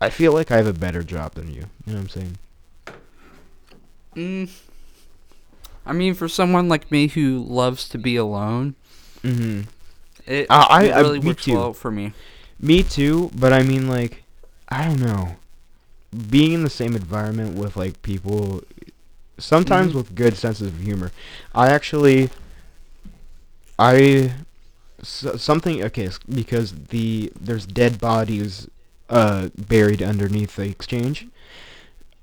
I 0.00 0.10
feel 0.10 0.32
like 0.32 0.50
I 0.50 0.56
have 0.56 0.66
a 0.66 0.72
better 0.72 1.02
job 1.02 1.34
than 1.34 1.48
you. 1.48 1.66
You 1.86 1.92
know 1.92 1.94
what 1.94 2.00
I'm 2.00 2.08
saying? 2.08 2.38
Mm. 4.14 4.50
I 5.86 5.92
mean, 5.92 6.14
for 6.14 6.28
someone 6.28 6.68
like 6.68 6.90
me 6.90 7.08
who 7.08 7.38
loves 7.38 7.88
to 7.90 7.98
be 7.98 8.16
alone, 8.16 8.74
Mm-hmm. 9.22 9.62
it, 10.26 10.46
Uh, 10.50 10.66
I- 10.68 10.84
it 10.84 10.92
I- 10.92 11.00
really 11.00 11.20
me 11.20 11.26
works 11.28 11.44
too. 11.44 11.54
well 11.54 11.72
for 11.72 11.90
me. 11.90 12.12
Me 12.60 12.82
too. 12.82 13.30
But 13.34 13.52
I 13.52 13.62
mean, 13.62 13.88
like, 13.88 14.22
I 14.68 14.84
don't 14.86 15.00
know. 15.00 15.36
Being 16.30 16.52
in 16.52 16.62
the 16.64 16.70
same 16.70 16.94
environment 16.96 17.56
with 17.56 17.76
like 17.76 18.00
people, 18.02 18.62
sometimes 19.38 19.92
Mhm. 19.92 19.96
with 19.96 20.14
good 20.14 20.36
senses 20.36 20.68
of 20.68 20.80
humor. 20.80 21.12
I 21.54 21.68
actually, 21.70 22.30
I, 23.78 24.32
s- 25.00 25.26
something 25.36 25.82
okay 25.84 26.08
because 26.32 26.72
the 26.90 27.32
there's 27.38 27.66
dead 27.66 27.98
bodies, 28.00 28.68
uh, 29.10 29.48
buried 29.56 30.02
underneath 30.02 30.56
the 30.56 30.64
exchange. 30.68 31.26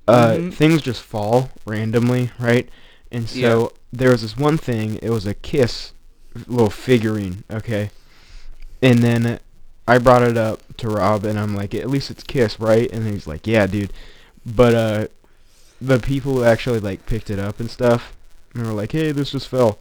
Uh, 0.08 0.34
Mhm. 0.36 0.52
things 0.54 0.82
just 0.82 1.00
fall 1.02 1.50
randomly, 1.64 2.30
right? 2.38 2.68
And 3.14 3.32
Yeah. 3.34 3.48
so 3.48 3.72
there 3.92 4.10
was 4.10 4.22
this 4.22 4.36
one 4.36 4.58
thing. 4.58 4.98
It 5.00 5.10
was 5.10 5.24
a 5.26 5.34
kiss 5.34 5.92
little 6.46 6.70
figurine, 6.70 7.44
okay? 7.50 7.90
And 8.82 8.98
then 8.98 9.38
I 9.86 9.98
brought 9.98 10.22
it 10.22 10.36
up 10.36 10.60
to 10.78 10.88
Rob, 10.88 11.24
and 11.24 11.38
I'm 11.38 11.54
like, 11.54 11.74
at 11.74 11.88
least 11.88 12.10
it's 12.10 12.24
Kiss, 12.24 12.58
right? 12.58 12.90
And 12.90 13.06
he's 13.06 13.26
like, 13.26 13.46
yeah, 13.46 13.66
dude. 13.66 13.92
But 14.44 14.74
uh, 14.74 15.06
the 15.80 15.98
people 15.98 16.34
who 16.34 16.44
actually 16.44 16.80
like 16.80 17.06
picked 17.06 17.30
it 17.30 17.38
up 17.38 17.60
and 17.60 17.70
stuff, 17.70 18.14
and 18.54 18.66
were 18.66 18.72
like, 18.72 18.92
hey, 18.92 19.12
this 19.12 19.30
just 19.30 19.48
fell. 19.48 19.78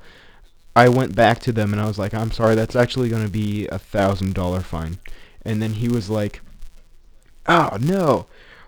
I 0.75 0.89
went 0.89 1.15
back 1.15 1.39
to 1.41 1.51
them 1.51 1.71
and 1.71 1.81
I 1.81 1.85
was 1.85 1.99
like, 1.99 2.13
I'm 2.13 2.31
sorry, 2.31 2.55
that's 2.55 2.75
actually 2.75 3.09
gonna 3.09 3.27
be 3.29 3.67
a 3.67 3.77
thousand 3.77 4.33
dollar 4.33 4.61
fine. 4.61 4.97
And 5.45 5.61
then 5.61 5.73
he 5.73 5.87
was 5.87 6.09
like, 6.09 6.41
oh 7.47 7.77
no, 7.79 8.25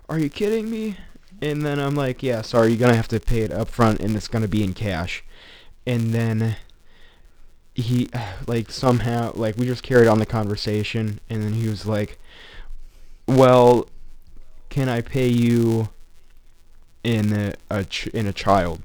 are 0.07 0.19
you 0.19 0.29
kidding 0.29 0.69
me? 0.69 0.97
And 1.45 1.61
then 1.61 1.79
I'm 1.79 1.95
like, 1.95 2.23
yeah, 2.23 2.41
sorry, 2.41 2.69
you're 2.69 2.79
gonna 2.79 2.95
have 2.95 3.07
to 3.09 3.19
pay 3.19 3.41
it 3.41 3.51
up 3.51 3.67
front, 3.69 3.99
and 3.99 4.15
it's 4.15 4.27
gonna 4.27 4.47
be 4.47 4.63
in 4.63 4.73
cash. 4.73 5.23
And 5.85 6.11
then 6.11 6.55
he 7.75 8.09
like 8.47 8.71
somehow 8.71 9.31
like 9.35 9.55
we 9.57 9.65
just 9.67 9.83
carried 9.83 10.07
on 10.07 10.19
the 10.19 10.25
conversation. 10.25 11.19
And 11.29 11.43
then 11.43 11.53
he 11.53 11.67
was 11.67 11.85
like 11.85 12.17
well 13.27 13.87
can 14.69 14.89
i 14.89 15.01
pay 15.01 15.27
you 15.27 15.89
in 17.03 17.31
a, 17.31 17.53
a 17.69 17.85
ch- 17.85 18.07
in 18.07 18.27
a 18.27 18.33
child? 18.33 18.81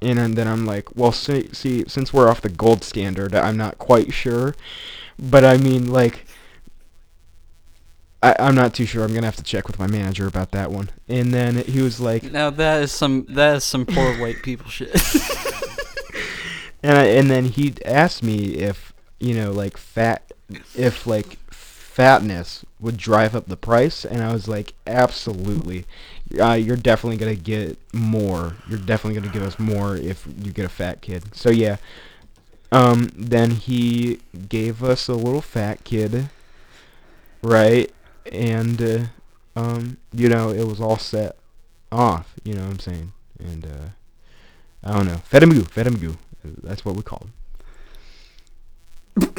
And 0.00 0.34
then 0.34 0.48
I'm 0.48 0.64
like, 0.64 0.96
well, 0.96 1.12
see, 1.12 1.52
see, 1.52 1.84
since 1.86 2.10
we're 2.10 2.30
off 2.30 2.40
the 2.40 2.48
gold 2.48 2.82
standard, 2.82 3.34
I'm 3.34 3.58
not 3.58 3.76
quite 3.76 4.14
sure, 4.14 4.54
but 5.18 5.44
I 5.44 5.58
mean, 5.58 5.92
like, 5.92 6.24
I, 8.22 8.36
I'm 8.38 8.54
not 8.54 8.74
too 8.74 8.86
sure. 8.86 9.04
I'm 9.04 9.14
gonna 9.14 9.26
have 9.26 9.36
to 9.36 9.42
check 9.42 9.66
with 9.66 9.78
my 9.78 9.86
manager 9.86 10.26
about 10.26 10.50
that 10.52 10.70
one. 10.70 10.90
And 11.08 11.32
then 11.32 11.56
he 11.56 11.80
was 11.80 12.00
like, 12.00 12.24
Now 12.24 12.50
that 12.50 12.82
is 12.82 12.92
some 12.92 13.26
that 13.30 13.56
is 13.56 13.64
some 13.64 13.86
poor 13.86 14.14
white 14.18 14.42
people 14.42 14.68
shit. 14.68 14.90
and 16.82 16.98
I, 16.98 17.04
and 17.06 17.30
then 17.30 17.46
he 17.46 17.74
asked 17.84 18.22
me 18.22 18.56
if 18.56 18.92
you 19.20 19.34
know, 19.34 19.52
like 19.52 19.76
fat, 19.76 20.32
if 20.74 21.06
like 21.06 21.38
fatness 21.50 22.64
would 22.80 22.96
drive 22.96 23.36
up 23.36 23.46
the 23.46 23.56
price, 23.56 24.04
and 24.04 24.22
I 24.22 24.32
was 24.32 24.48
like, 24.48 24.74
absolutely. 24.86 25.84
Uh, 26.40 26.52
you're 26.52 26.76
definitely 26.76 27.18
gonna 27.18 27.34
get 27.34 27.78
more. 27.92 28.56
You're 28.68 28.78
definitely 28.78 29.20
gonna 29.20 29.32
give 29.32 29.42
us 29.42 29.58
more 29.58 29.96
if 29.96 30.26
you 30.42 30.52
get 30.52 30.64
a 30.64 30.70
fat 30.70 31.00
kid. 31.00 31.34
So 31.34 31.50
yeah. 31.50 31.76
Um. 32.72 33.10
Then 33.14 33.52
he 33.52 34.20
gave 34.48 34.82
us 34.82 35.08
a 35.08 35.14
little 35.14 35.42
fat 35.42 35.84
kid. 35.84 36.30
Right. 37.42 37.90
And 38.30 38.82
uh, 38.82 39.04
um. 39.56 39.98
You 40.12 40.28
know, 40.28 40.50
it 40.50 40.66
was 40.66 40.80
all 40.80 40.98
set 40.98 41.36
off. 41.92 42.34
You 42.44 42.54
know 42.54 42.62
what 42.62 42.70
I'm 42.70 42.78
saying? 42.78 43.12
And 43.38 43.64
uh, 43.64 43.88
I 44.84 44.92
don't 44.96 45.06
know. 45.06 45.16
Fed 45.16 45.42
him 45.42 45.50
goo. 45.50 45.64
Fed 45.64 45.86
him 45.86 45.96
goo. 45.96 46.16
That's 46.44 46.84
what 46.84 46.96
we 46.96 47.02
call 47.02 47.26
him. 47.26 47.32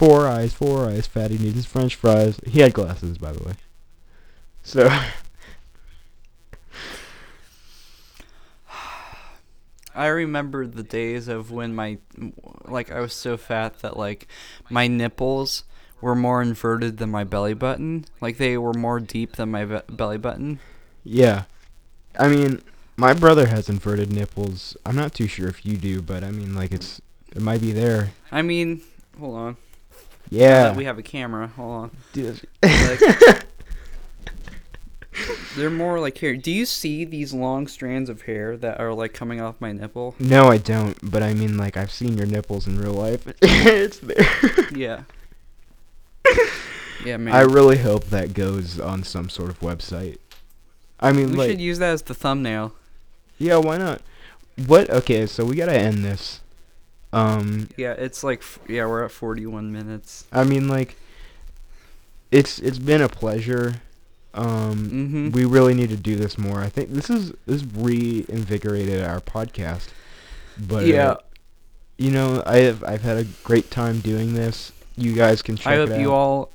four 0.00 0.26
eyes, 0.26 0.54
four 0.54 0.88
eyes. 0.88 1.06
Fatty 1.06 1.38
needs 1.38 1.56
his 1.56 1.66
French 1.66 1.94
fries. 1.94 2.40
He 2.46 2.60
had 2.60 2.72
glasses, 2.72 3.18
by 3.18 3.32
the 3.32 3.44
way. 3.44 3.52
So. 4.62 4.88
I 9.94 10.06
remember 10.06 10.66
the 10.66 10.82
days 10.82 11.28
of 11.28 11.50
when 11.50 11.74
my 11.74 11.98
like 12.64 12.90
I 12.90 13.00
was 13.00 13.12
so 13.12 13.36
fat 13.36 13.80
that 13.80 13.96
like 13.96 14.26
my 14.70 14.86
nipples 14.86 15.64
were 16.00 16.14
more 16.14 16.42
inverted 16.42 16.98
than 16.98 17.10
my 17.10 17.24
belly 17.24 17.54
button. 17.54 18.04
Like 18.20 18.38
they 18.38 18.56
were 18.56 18.74
more 18.74 19.00
deep 19.00 19.36
than 19.36 19.50
my 19.50 19.64
be- 19.64 19.80
belly 19.88 20.18
button. 20.18 20.60
Yeah. 21.04 21.44
I 22.18 22.28
mean, 22.28 22.62
my 22.96 23.14
brother 23.14 23.46
has 23.46 23.68
inverted 23.68 24.12
nipples. 24.12 24.76
I'm 24.84 24.96
not 24.96 25.14
too 25.14 25.26
sure 25.26 25.48
if 25.48 25.64
you 25.64 25.76
do, 25.76 26.02
but 26.02 26.22
I 26.22 26.30
mean, 26.30 26.54
like, 26.54 26.72
it's. 26.72 27.00
It 27.34 27.40
might 27.40 27.60
be 27.60 27.70
there. 27.70 28.10
I 28.32 28.42
mean, 28.42 28.82
hold 29.18 29.36
on. 29.36 29.56
Yeah. 30.30 30.74
we 30.74 30.84
have 30.84 30.98
a 30.98 31.02
camera. 31.02 31.46
Hold 31.46 31.70
on. 31.70 31.90
Dude. 32.12 32.40
Like, 32.62 33.00
they're 35.56 35.70
more 35.70 36.00
like 36.00 36.18
here. 36.18 36.36
Do 36.36 36.50
you 36.50 36.66
see 36.66 37.04
these 37.04 37.32
long 37.32 37.68
strands 37.68 38.10
of 38.10 38.22
hair 38.22 38.56
that 38.56 38.80
are 38.80 38.92
like 38.92 39.14
coming 39.14 39.40
off 39.40 39.60
my 39.60 39.70
nipple? 39.70 40.16
no, 40.18 40.48
I 40.48 40.58
don't, 40.58 40.98
but 41.08 41.22
I 41.22 41.34
mean, 41.34 41.56
like, 41.56 41.76
I've 41.76 41.92
seen 41.92 42.18
your 42.18 42.26
nipples 42.26 42.66
in 42.66 42.80
real 42.80 42.94
life. 42.94 43.32
it's 43.42 43.98
there. 43.98 44.68
Yeah. 44.74 45.02
Yeah, 47.04 47.16
man. 47.16 47.34
I 47.34 47.42
really 47.42 47.78
hope 47.78 48.04
that 48.06 48.34
goes 48.34 48.78
on 48.78 49.04
some 49.04 49.30
sort 49.30 49.48
of 49.48 49.58
website. 49.60 50.18
I 51.00 51.12
mean, 51.12 51.30
we 51.30 51.36
like, 51.38 51.50
should 51.50 51.60
use 51.60 51.78
that 51.78 51.92
as 51.94 52.02
the 52.02 52.12
thumbnail. 52.14 52.74
yeah, 53.38 53.56
why 53.56 53.78
not? 53.78 54.02
What? 54.66 54.90
Okay, 54.90 55.24
so 55.26 55.44
we 55.46 55.56
gotta 55.56 55.72
end 55.78 56.04
this. 56.04 56.40
Um, 57.12 57.68
Yeah, 57.78 57.92
it's 57.92 58.22
like 58.22 58.42
yeah, 58.68 58.84
we're 58.86 59.04
at 59.04 59.10
41 59.12 59.72
minutes. 59.72 60.26
I 60.30 60.44
mean, 60.44 60.68
like, 60.68 60.96
it's 62.30 62.58
it's 62.58 62.78
been 62.78 63.00
a 63.00 63.08
pleasure. 63.08 63.80
Um, 64.34 64.90
Mhm. 64.90 65.32
we 65.32 65.44
really 65.44 65.74
need 65.74 65.88
to 65.88 65.96
do 65.96 66.14
this 66.16 66.36
more. 66.38 66.60
I 66.60 66.68
think 66.68 66.90
this 66.92 67.08
is 67.10 67.32
this 67.46 67.64
reinvigorated 67.64 69.02
our 69.02 69.20
podcast. 69.20 69.88
But 70.58 70.82
uh, 70.84 70.86
Yeah. 70.86 71.14
you 71.96 72.10
know, 72.10 72.42
I 72.46 72.58
have 72.58 72.84
I've 72.84 73.02
had 73.02 73.16
a 73.16 73.24
great 73.42 73.70
time 73.70 74.00
doing 74.00 74.34
this. 74.34 74.70
You 75.00 75.14
guys 75.14 75.42
can 75.42 75.56
check 75.56 75.66
I 75.72 75.76
hope 75.76 75.98
you 75.98 76.12
all 76.12 76.52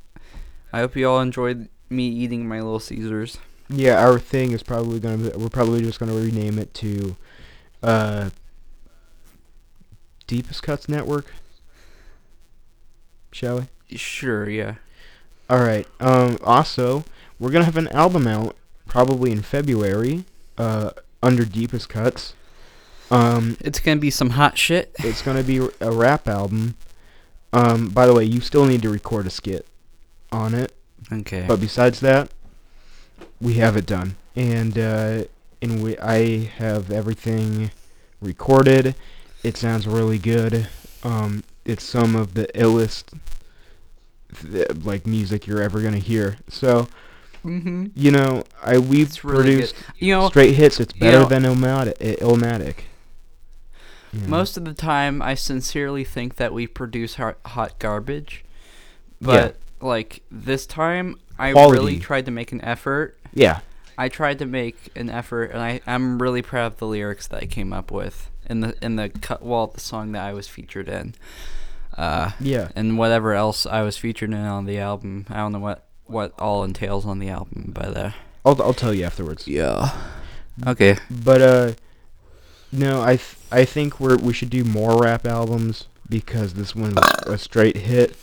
I 0.71 0.79
hope 0.79 0.95
you 0.95 1.09
all 1.09 1.19
enjoyed 1.19 1.67
me 1.89 2.07
eating 2.07 2.47
my 2.47 2.57
little 2.57 2.79
Caesars. 2.79 3.37
Yeah, 3.69 4.05
our 4.05 4.19
thing 4.19 4.51
is 4.51 4.61
probably 4.61 4.99
gonna 4.99 5.17
be, 5.17 5.29
we're 5.37 5.49
probably 5.49 5.81
just 5.81 5.99
gonna 5.99 6.13
rename 6.13 6.59
it 6.59 6.73
to 6.75 7.15
uh 7.81 8.29
Deepest 10.27 10.63
Cuts 10.63 10.87
Network. 10.89 11.33
Shall 13.31 13.59
we? 13.89 13.97
Sure, 13.97 14.49
yeah. 14.49 14.75
All 15.49 15.59
right. 15.59 15.87
Um. 15.99 16.37
Also, 16.43 17.03
we're 17.39 17.51
gonna 17.51 17.65
have 17.65 17.77
an 17.77 17.89
album 17.89 18.27
out 18.27 18.55
probably 18.87 19.31
in 19.31 19.41
February. 19.41 20.23
Uh, 20.57 20.91
under 21.21 21.43
Deepest 21.43 21.89
Cuts. 21.89 22.33
Um, 23.11 23.57
It's 23.59 23.79
going 23.79 23.97
to 23.97 24.01
be 24.01 24.09
some 24.09 24.31
hot 24.31 24.57
shit. 24.57 24.95
it's 24.99 25.21
gonna 25.21 25.43
be 25.43 25.57
a 25.81 25.91
rap 25.91 26.27
album. 26.29 26.75
Um. 27.53 27.89
By 27.89 28.05
the 28.05 28.13
way, 28.13 28.23
you 28.25 28.41
still 28.41 28.65
need 28.65 28.81
to 28.81 28.89
record 28.89 29.27
a 29.27 29.29
skit 29.29 29.65
on 30.31 30.53
it. 30.53 30.73
Okay. 31.11 31.45
But 31.47 31.59
besides 31.59 31.99
that, 32.01 32.29
we 33.39 33.55
have 33.55 33.77
it 33.77 33.85
done, 33.85 34.15
and 34.35 34.77
uh, 34.77 35.23
and 35.61 35.81
we 35.83 35.97
I 35.99 36.45
have 36.57 36.91
everything 36.91 37.71
recorded. 38.21 38.95
It 39.43 39.57
sounds 39.57 39.87
really 39.87 40.17
good. 40.17 40.67
Um, 41.03 41.43
it's 41.65 41.83
some 41.83 42.15
of 42.15 42.33
the 42.33 42.47
illest 42.55 43.13
th- 44.51 44.67
like 44.83 45.05
music 45.05 45.45
you're 45.47 45.61
ever 45.61 45.81
gonna 45.81 45.97
hear. 45.99 46.37
So 46.49 46.87
mhm. 47.43 47.91
you 47.95 48.11
know, 48.11 48.43
I 48.63 48.79
we've 48.79 49.23
really 49.23 49.43
good. 49.43 49.69
produced 49.69 49.75
You 49.99 50.15
know, 50.15 50.29
straight 50.29 50.55
hits. 50.55 50.79
It's 50.79 50.93
you 50.95 50.99
better 51.01 51.19
know- 51.19 51.25
than 51.29 51.43
Illmatic. 51.43 51.97
Illmatic. 52.19 52.75
Know. 54.21 54.27
most 54.27 54.57
of 54.57 54.65
the 54.65 54.73
time 54.73 55.21
I 55.21 55.35
sincerely 55.35 56.03
think 56.03 56.35
that 56.35 56.53
we 56.53 56.67
produce 56.67 57.15
hot, 57.15 57.37
hot 57.45 57.77
garbage. 57.79 58.43
Yeah. 59.19 59.27
But 59.27 59.55
like 59.81 60.21
this 60.31 60.65
time 60.65 61.15
I 61.37 61.51
Quality. 61.51 61.77
really 61.79 61.99
tried 61.99 62.25
to 62.25 62.31
make 62.31 62.51
an 62.51 62.61
effort. 62.63 63.17
yeah. 63.33 63.59
I 63.97 64.09
tried 64.09 64.39
to 64.39 64.45
make 64.45 64.89
an 64.97 65.09
effort, 65.09 65.51
and 65.51 65.61
I 65.61 65.79
I'm 65.87 66.21
really 66.21 66.41
proud 66.41 66.73
of 66.73 66.77
the 66.79 66.85
lyrics 66.87 67.27
that 67.27 67.41
I 67.43 67.45
came 67.45 67.71
up 67.71 67.91
with 67.91 68.29
in 68.49 68.59
the 68.59 68.75
in 68.81 68.97
the 68.97 69.07
cut 69.07 69.41
well 69.41 69.67
the 69.67 69.79
song 69.79 70.11
that 70.11 70.21
I 70.23 70.33
was 70.33 70.49
featured 70.49 70.89
in, 70.89 71.15
uh, 71.97 72.31
Yeah. 72.41 72.67
and 72.75 72.97
whatever 72.97 73.33
else 73.33 73.65
I 73.65 73.83
was 73.83 73.95
featured 73.97 74.31
in 74.31 74.35
on 74.35 74.65
the 74.65 74.79
album. 74.79 75.25
I 75.29 75.35
don't 75.37 75.53
know 75.53 75.59
what 75.59 75.87
what 76.07 76.33
all 76.37 76.65
entails 76.65 77.05
on 77.05 77.19
the 77.19 77.29
album, 77.29 77.71
but 77.73 77.95
uh, 77.95 78.11
I'll 78.45 78.61
I'll 78.61 78.73
tell 78.73 78.93
you 78.93 79.05
afterwards. 79.05 79.47
yeah. 79.47 79.91
Okay. 80.67 80.97
But 81.09 81.41
uh, 81.41 81.71
no, 82.73 83.01
I 83.01 83.15
th- 83.15 83.34
I 83.51 83.65
think 83.65 83.99
we're 83.99 84.17
we 84.17 84.33
should 84.33 84.49
do 84.49 84.63
more 84.63 85.01
rap 85.01 85.25
albums 85.25 85.87
because 86.09 86.53
this 86.53 86.75
one 86.75 86.95
was 86.95 87.13
a 87.27 87.37
straight 87.37 87.77
hit. 87.77 88.15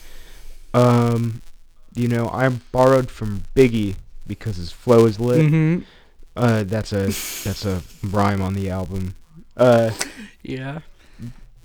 Um, 0.75 1.43
you 1.95 2.09
know, 2.09 2.29
I 2.29 2.49
borrowed 2.49 3.11
from 3.11 3.43
Biggie 3.55 3.97
because 4.27 4.57
his 4.57 4.73
flow 4.73 5.07
is 5.07 5.20
lit. 5.20 5.41
Mm-hmm. 5.47 5.83
Uh, 6.37 6.64
that's 6.64 6.93
a 6.93 7.07
that's 7.45 7.64
a 7.66 7.83
rhyme 8.03 8.41
on 8.41 8.55
the 8.55 8.70
album. 8.70 9.14
Uh, 9.57 9.91
Yeah. 10.43 10.81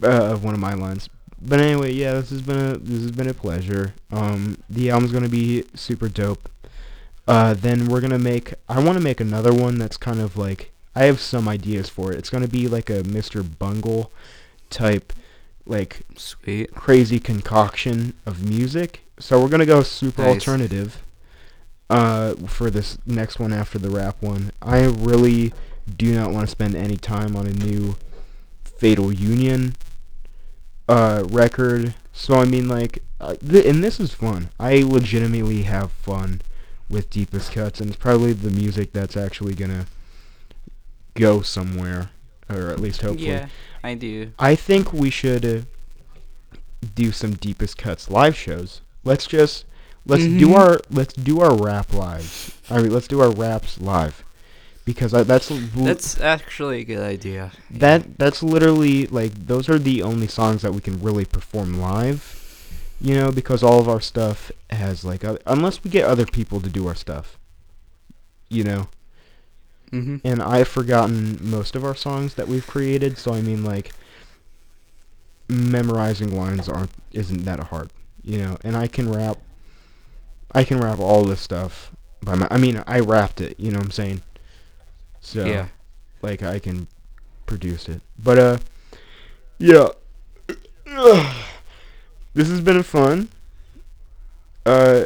uh, 0.03 0.07
of 0.33 0.43
one 0.43 0.53
of 0.53 0.59
my 0.59 0.73
lines. 0.73 1.09
But 1.41 1.59
anyway, 1.59 1.93
yeah, 1.93 2.13
this 2.13 2.29
has 2.31 2.41
been 2.41 2.57
a 2.57 2.77
this 2.77 3.01
has 3.03 3.11
been 3.11 3.29
a 3.29 3.33
pleasure. 3.33 3.93
Um, 4.11 4.57
the 4.69 4.89
album's 4.89 5.11
gonna 5.11 5.29
be 5.29 5.63
super 5.75 6.09
dope. 6.09 6.49
Uh, 7.27 7.53
then 7.53 7.87
we're 7.87 8.01
gonna 8.01 8.19
make. 8.19 8.53
I 8.67 8.83
want 8.83 8.97
to 8.97 9.03
make 9.03 9.19
another 9.19 9.53
one 9.53 9.77
that's 9.77 9.97
kind 9.97 10.19
of 10.19 10.35
like. 10.37 10.71
I 10.97 11.03
have 11.05 11.19
some 11.19 11.47
ideas 11.47 11.89
for 11.89 12.11
it. 12.11 12.17
It's 12.17 12.29
gonna 12.29 12.47
be 12.47 12.67
like 12.67 12.89
a 12.89 13.03
Mr. 13.03 13.45
Bungle 13.59 14.11
type, 14.69 15.13
like 15.65 16.01
Sweet. 16.15 16.73
crazy 16.73 17.19
concoction 17.19 18.13
of 18.25 18.43
music. 18.47 19.01
So 19.19 19.39
we're 19.41 19.49
gonna 19.49 19.65
go 19.65 19.83
super 19.83 20.23
Nice. 20.23 20.33
alternative. 20.35 21.01
Uh, 21.89 22.33
for 22.47 22.69
this 22.69 22.97
next 23.05 23.39
one 23.39 23.53
after 23.53 23.77
the 23.79 23.89
rap 23.89 24.17
one, 24.21 24.51
I 24.61 24.85
really 24.85 25.53
do 25.97 26.13
not 26.13 26.31
want 26.31 26.47
to 26.47 26.51
spend 26.51 26.75
any 26.75 26.97
time 26.97 27.35
on 27.35 27.45
a 27.47 27.53
new 27.53 27.95
Fatal 28.63 29.11
Union 29.11 29.75
uh 30.89 31.23
record. 31.29 31.93
So 32.13 32.35
I 32.35 32.45
mean, 32.45 32.67
like, 32.67 33.03
uh, 33.21 33.35
th- 33.35 33.65
and 33.65 33.83
this 33.83 33.99
is 33.99 34.13
fun. 34.13 34.49
I 34.59 34.77
legitimately 34.81 35.63
have 35.63 35.91
fun 35.91 36.41
with 36.89 37.09
Deepest 37.09 37.51
Cuts, 37.51 37.79
and 37.79 37.89
it's 37.89 37.97
probably 37.99 38.33
the 38.33 38.49
music 38.49 38.93
that's 38.93 39.15
actually 39.17 39.53
gonna 39.53 39.85
go 41.19 41.41
somewhere, 41.41 42.09
or 42.49 42.69
at 42.69 42.79
least 42.79 43.01
hopefully. 43.01 43.27
Yeah, 43.29 43.47
I 43.83 43.93
do. 43.95 44.31
I 44.39 44.55
think 44.55 44.93
we 44.93 45.09
should 45.09 45.45
uh, 45.45 45.61
do 46.95 47.11
some 47.11 47.33
deepest 47.33 47.77
cuts 47.77 48.09
live 48.09 48.35
shows. 48.35 48.81
Let's 49.03 49.25
just 49.27 49.65
let's 50.05 50.23
do 50.25 50.49
Mhm. 50.49 50.57
our 50.57 50.79
let's 50.89 51.13
do 51.13 51.39
our 51.41 51.55
rap 51.55 51.93
lives. 51.93 52.51
I 52.69 52.81
mean, 52.81 52.91
let's 52.91 53.07
do 53.07 53.19
our 53.21 53.31
raps 53.31 53.79
live 53.79 54.23
because 54.85 55.13
I, 55.13 55.23
that's 55.23 55.49
That's 55.75 56.19
actually 56.19 56.81
a 56.81 56.83
good 56.85 56.99
idea. 56.99 57.51
that 57.69 58.17
that's 58.17 58.41
literally 58.43 59.07
like 59.07 59.33
those 59.47 59.69
are 59.69 59.79
the 59.79 60.01
only 60.03 60.27
songs 60.27 60.61
that 60.61 60.73
we 60.73 60.81
can 60.81 61.01
really 61.01 61.25
perform 61.25 61.79
live. 61.79 62.33
You 62.99 63.13
know, 63.15 63.31
because 63.31 63.61
all 63.61 63.79
of 63.79 63.87
our 63.87 64.01
stuff 64.01 64.51
has 64.71 65.03
like 65.05 65.23
unless 65.45 65.83
we 65.83 65.91
get 65.91 66.05
other 66.05 66.25
people 66.25 66.59
to 66.61 66.69
do 66.69 66.87
our 66.87 66.95
stuff. 66.95 67.37
You 68.49 68.63
know. 68.63 68.87
Mm-hmm. 69.91 70.17
and 70.27 70.41
I've 70.41 70.67
forgotten 70.67 71.39
most 71.41 71.75
of 71.75 71.85
our 71.85 71.95
songs 71.95 72.33
that 72.33 72.47
we've 72.47 72.67
created. 72.67 73.17
So 73.17 73.33
I 73.33 73.41
mean, 73.41 73.63
like, 73.63 73.91
memorizing 75.47 76.35
lines 76.35 76.67
aren't 76.67 76.91
isn't 77.13 77.45
that 77.45 77.59
hard, 77.59 77.91
you 78.23 78.37
know. 78.37 78.57
And 78.63 78.75
I 78.75 78.87
can 78.87 79.11
rap. 79.11 79.37
I 80.53 80.63
can 80.63 80.79
rap 80.79 80.99
all 80.99 81.23
this 81.23 81.39
stuff 81.41 81.91
by 82.21 82.35
my. 82.35 82.47
I 82.51 82.57
mean, 82.57 82.83
I 82.87 82.99
rapped 82.99 83.41
it. 83.41 83.59
You 83.59 83.71
know 83.71 83.77
what 83.77 83.85
I'm 83.85 83.91
saying? 83.91 84.21
So 85.21 85.45
Yeah. 85.45 85.67
like 86.21 86.43
I 86.43 86.59
can 86.59 86.87
produce 87.45 87.87
it. 87.89 88.01
But 88.21 88.37
uh, 88.39 88.57
yeah. 89.57 89.87
this 92.33 92.49
has 92.49 92.61
been 92.61 92.83
fun. 92.83 93.29
Uh, 94.65 95.05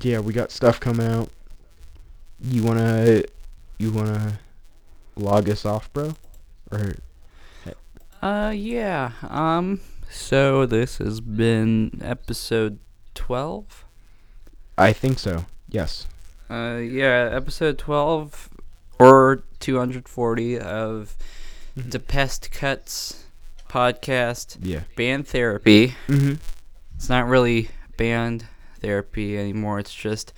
yeah, 0.00 0.18
we 0.18 0.32
got 0.32 0.50
stuff 0.50 0.80
coming 0.80 1.06
out. 1.06 1.28
You 2.46 2.62
wanna, 2.62 3.22
you 3.78 3.90
wanna 3.90 4.38
log 5.16 5.48
us 5.48 5.64
off, 5.64 5.92
bro? 5.92 6.14
Or 6.70 6.94
Uh, 8.22 8.52
yeah. 8.54 9.12
Um. 9.28 9.80
So 10.10 10.64
this 10.66 10.98
has 10.98 11.20
been 11.20 12.00
episode 12.02 12.78
twelve. 13.14 13.84
I 14.78 14.92
think 14.92 15.18
so. 15.18 15.44
Yes. 15.68 16.06
Uh, 16.50 16.78
yeah, 16.82 17.30
episode 17.32 17.78
twelve 17.78 18.48
or 18.98 19.44
two 19.60 19.78
hundred 19.78 20.08
forty 20.08 20.58
of 20.58 21.16
Mhm. 21.76 21.90
Deepest 21.90 22.50
Cuts 22.50 23.24
podcast, 23.68 24.58
Yeah. 24.62 24.80
band 24.96 25.26
therapy. 25.28 25.94
Mm-hmm. 26.08 26.34
It's 26.96 27.08
not 27.08 27.26
really 27.26 27.68
band 27.96 28.46
therapy 28.80 29.36
anymore. 29.38 29.80
It's 29.80 29.94
just 29.94 30.32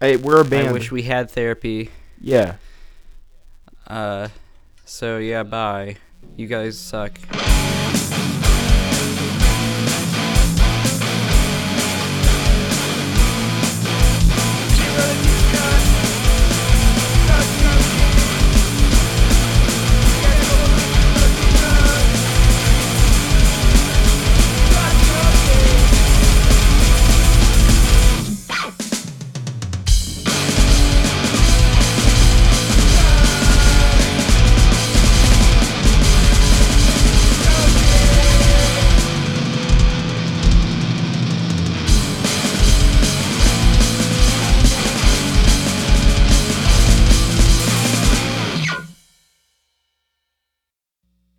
Hey, 0.00 0.16
we're 0.16 0.40
a 0.40 0.44
band. 0.44 0.68
I 0.68 0.72
wish 0.72 0.92
we 0.92 1.02
had 1.02 1.30
therapy. 1.30 1.90
yeah. 2.20 2.56
Uh, 3.86 4.28
so 4.84 5.18
yeah, 5.18 5.42
bye. 5.44 5.96
You 6.36 6.46
guys 6.48 6.78
suck. 6.78 7.18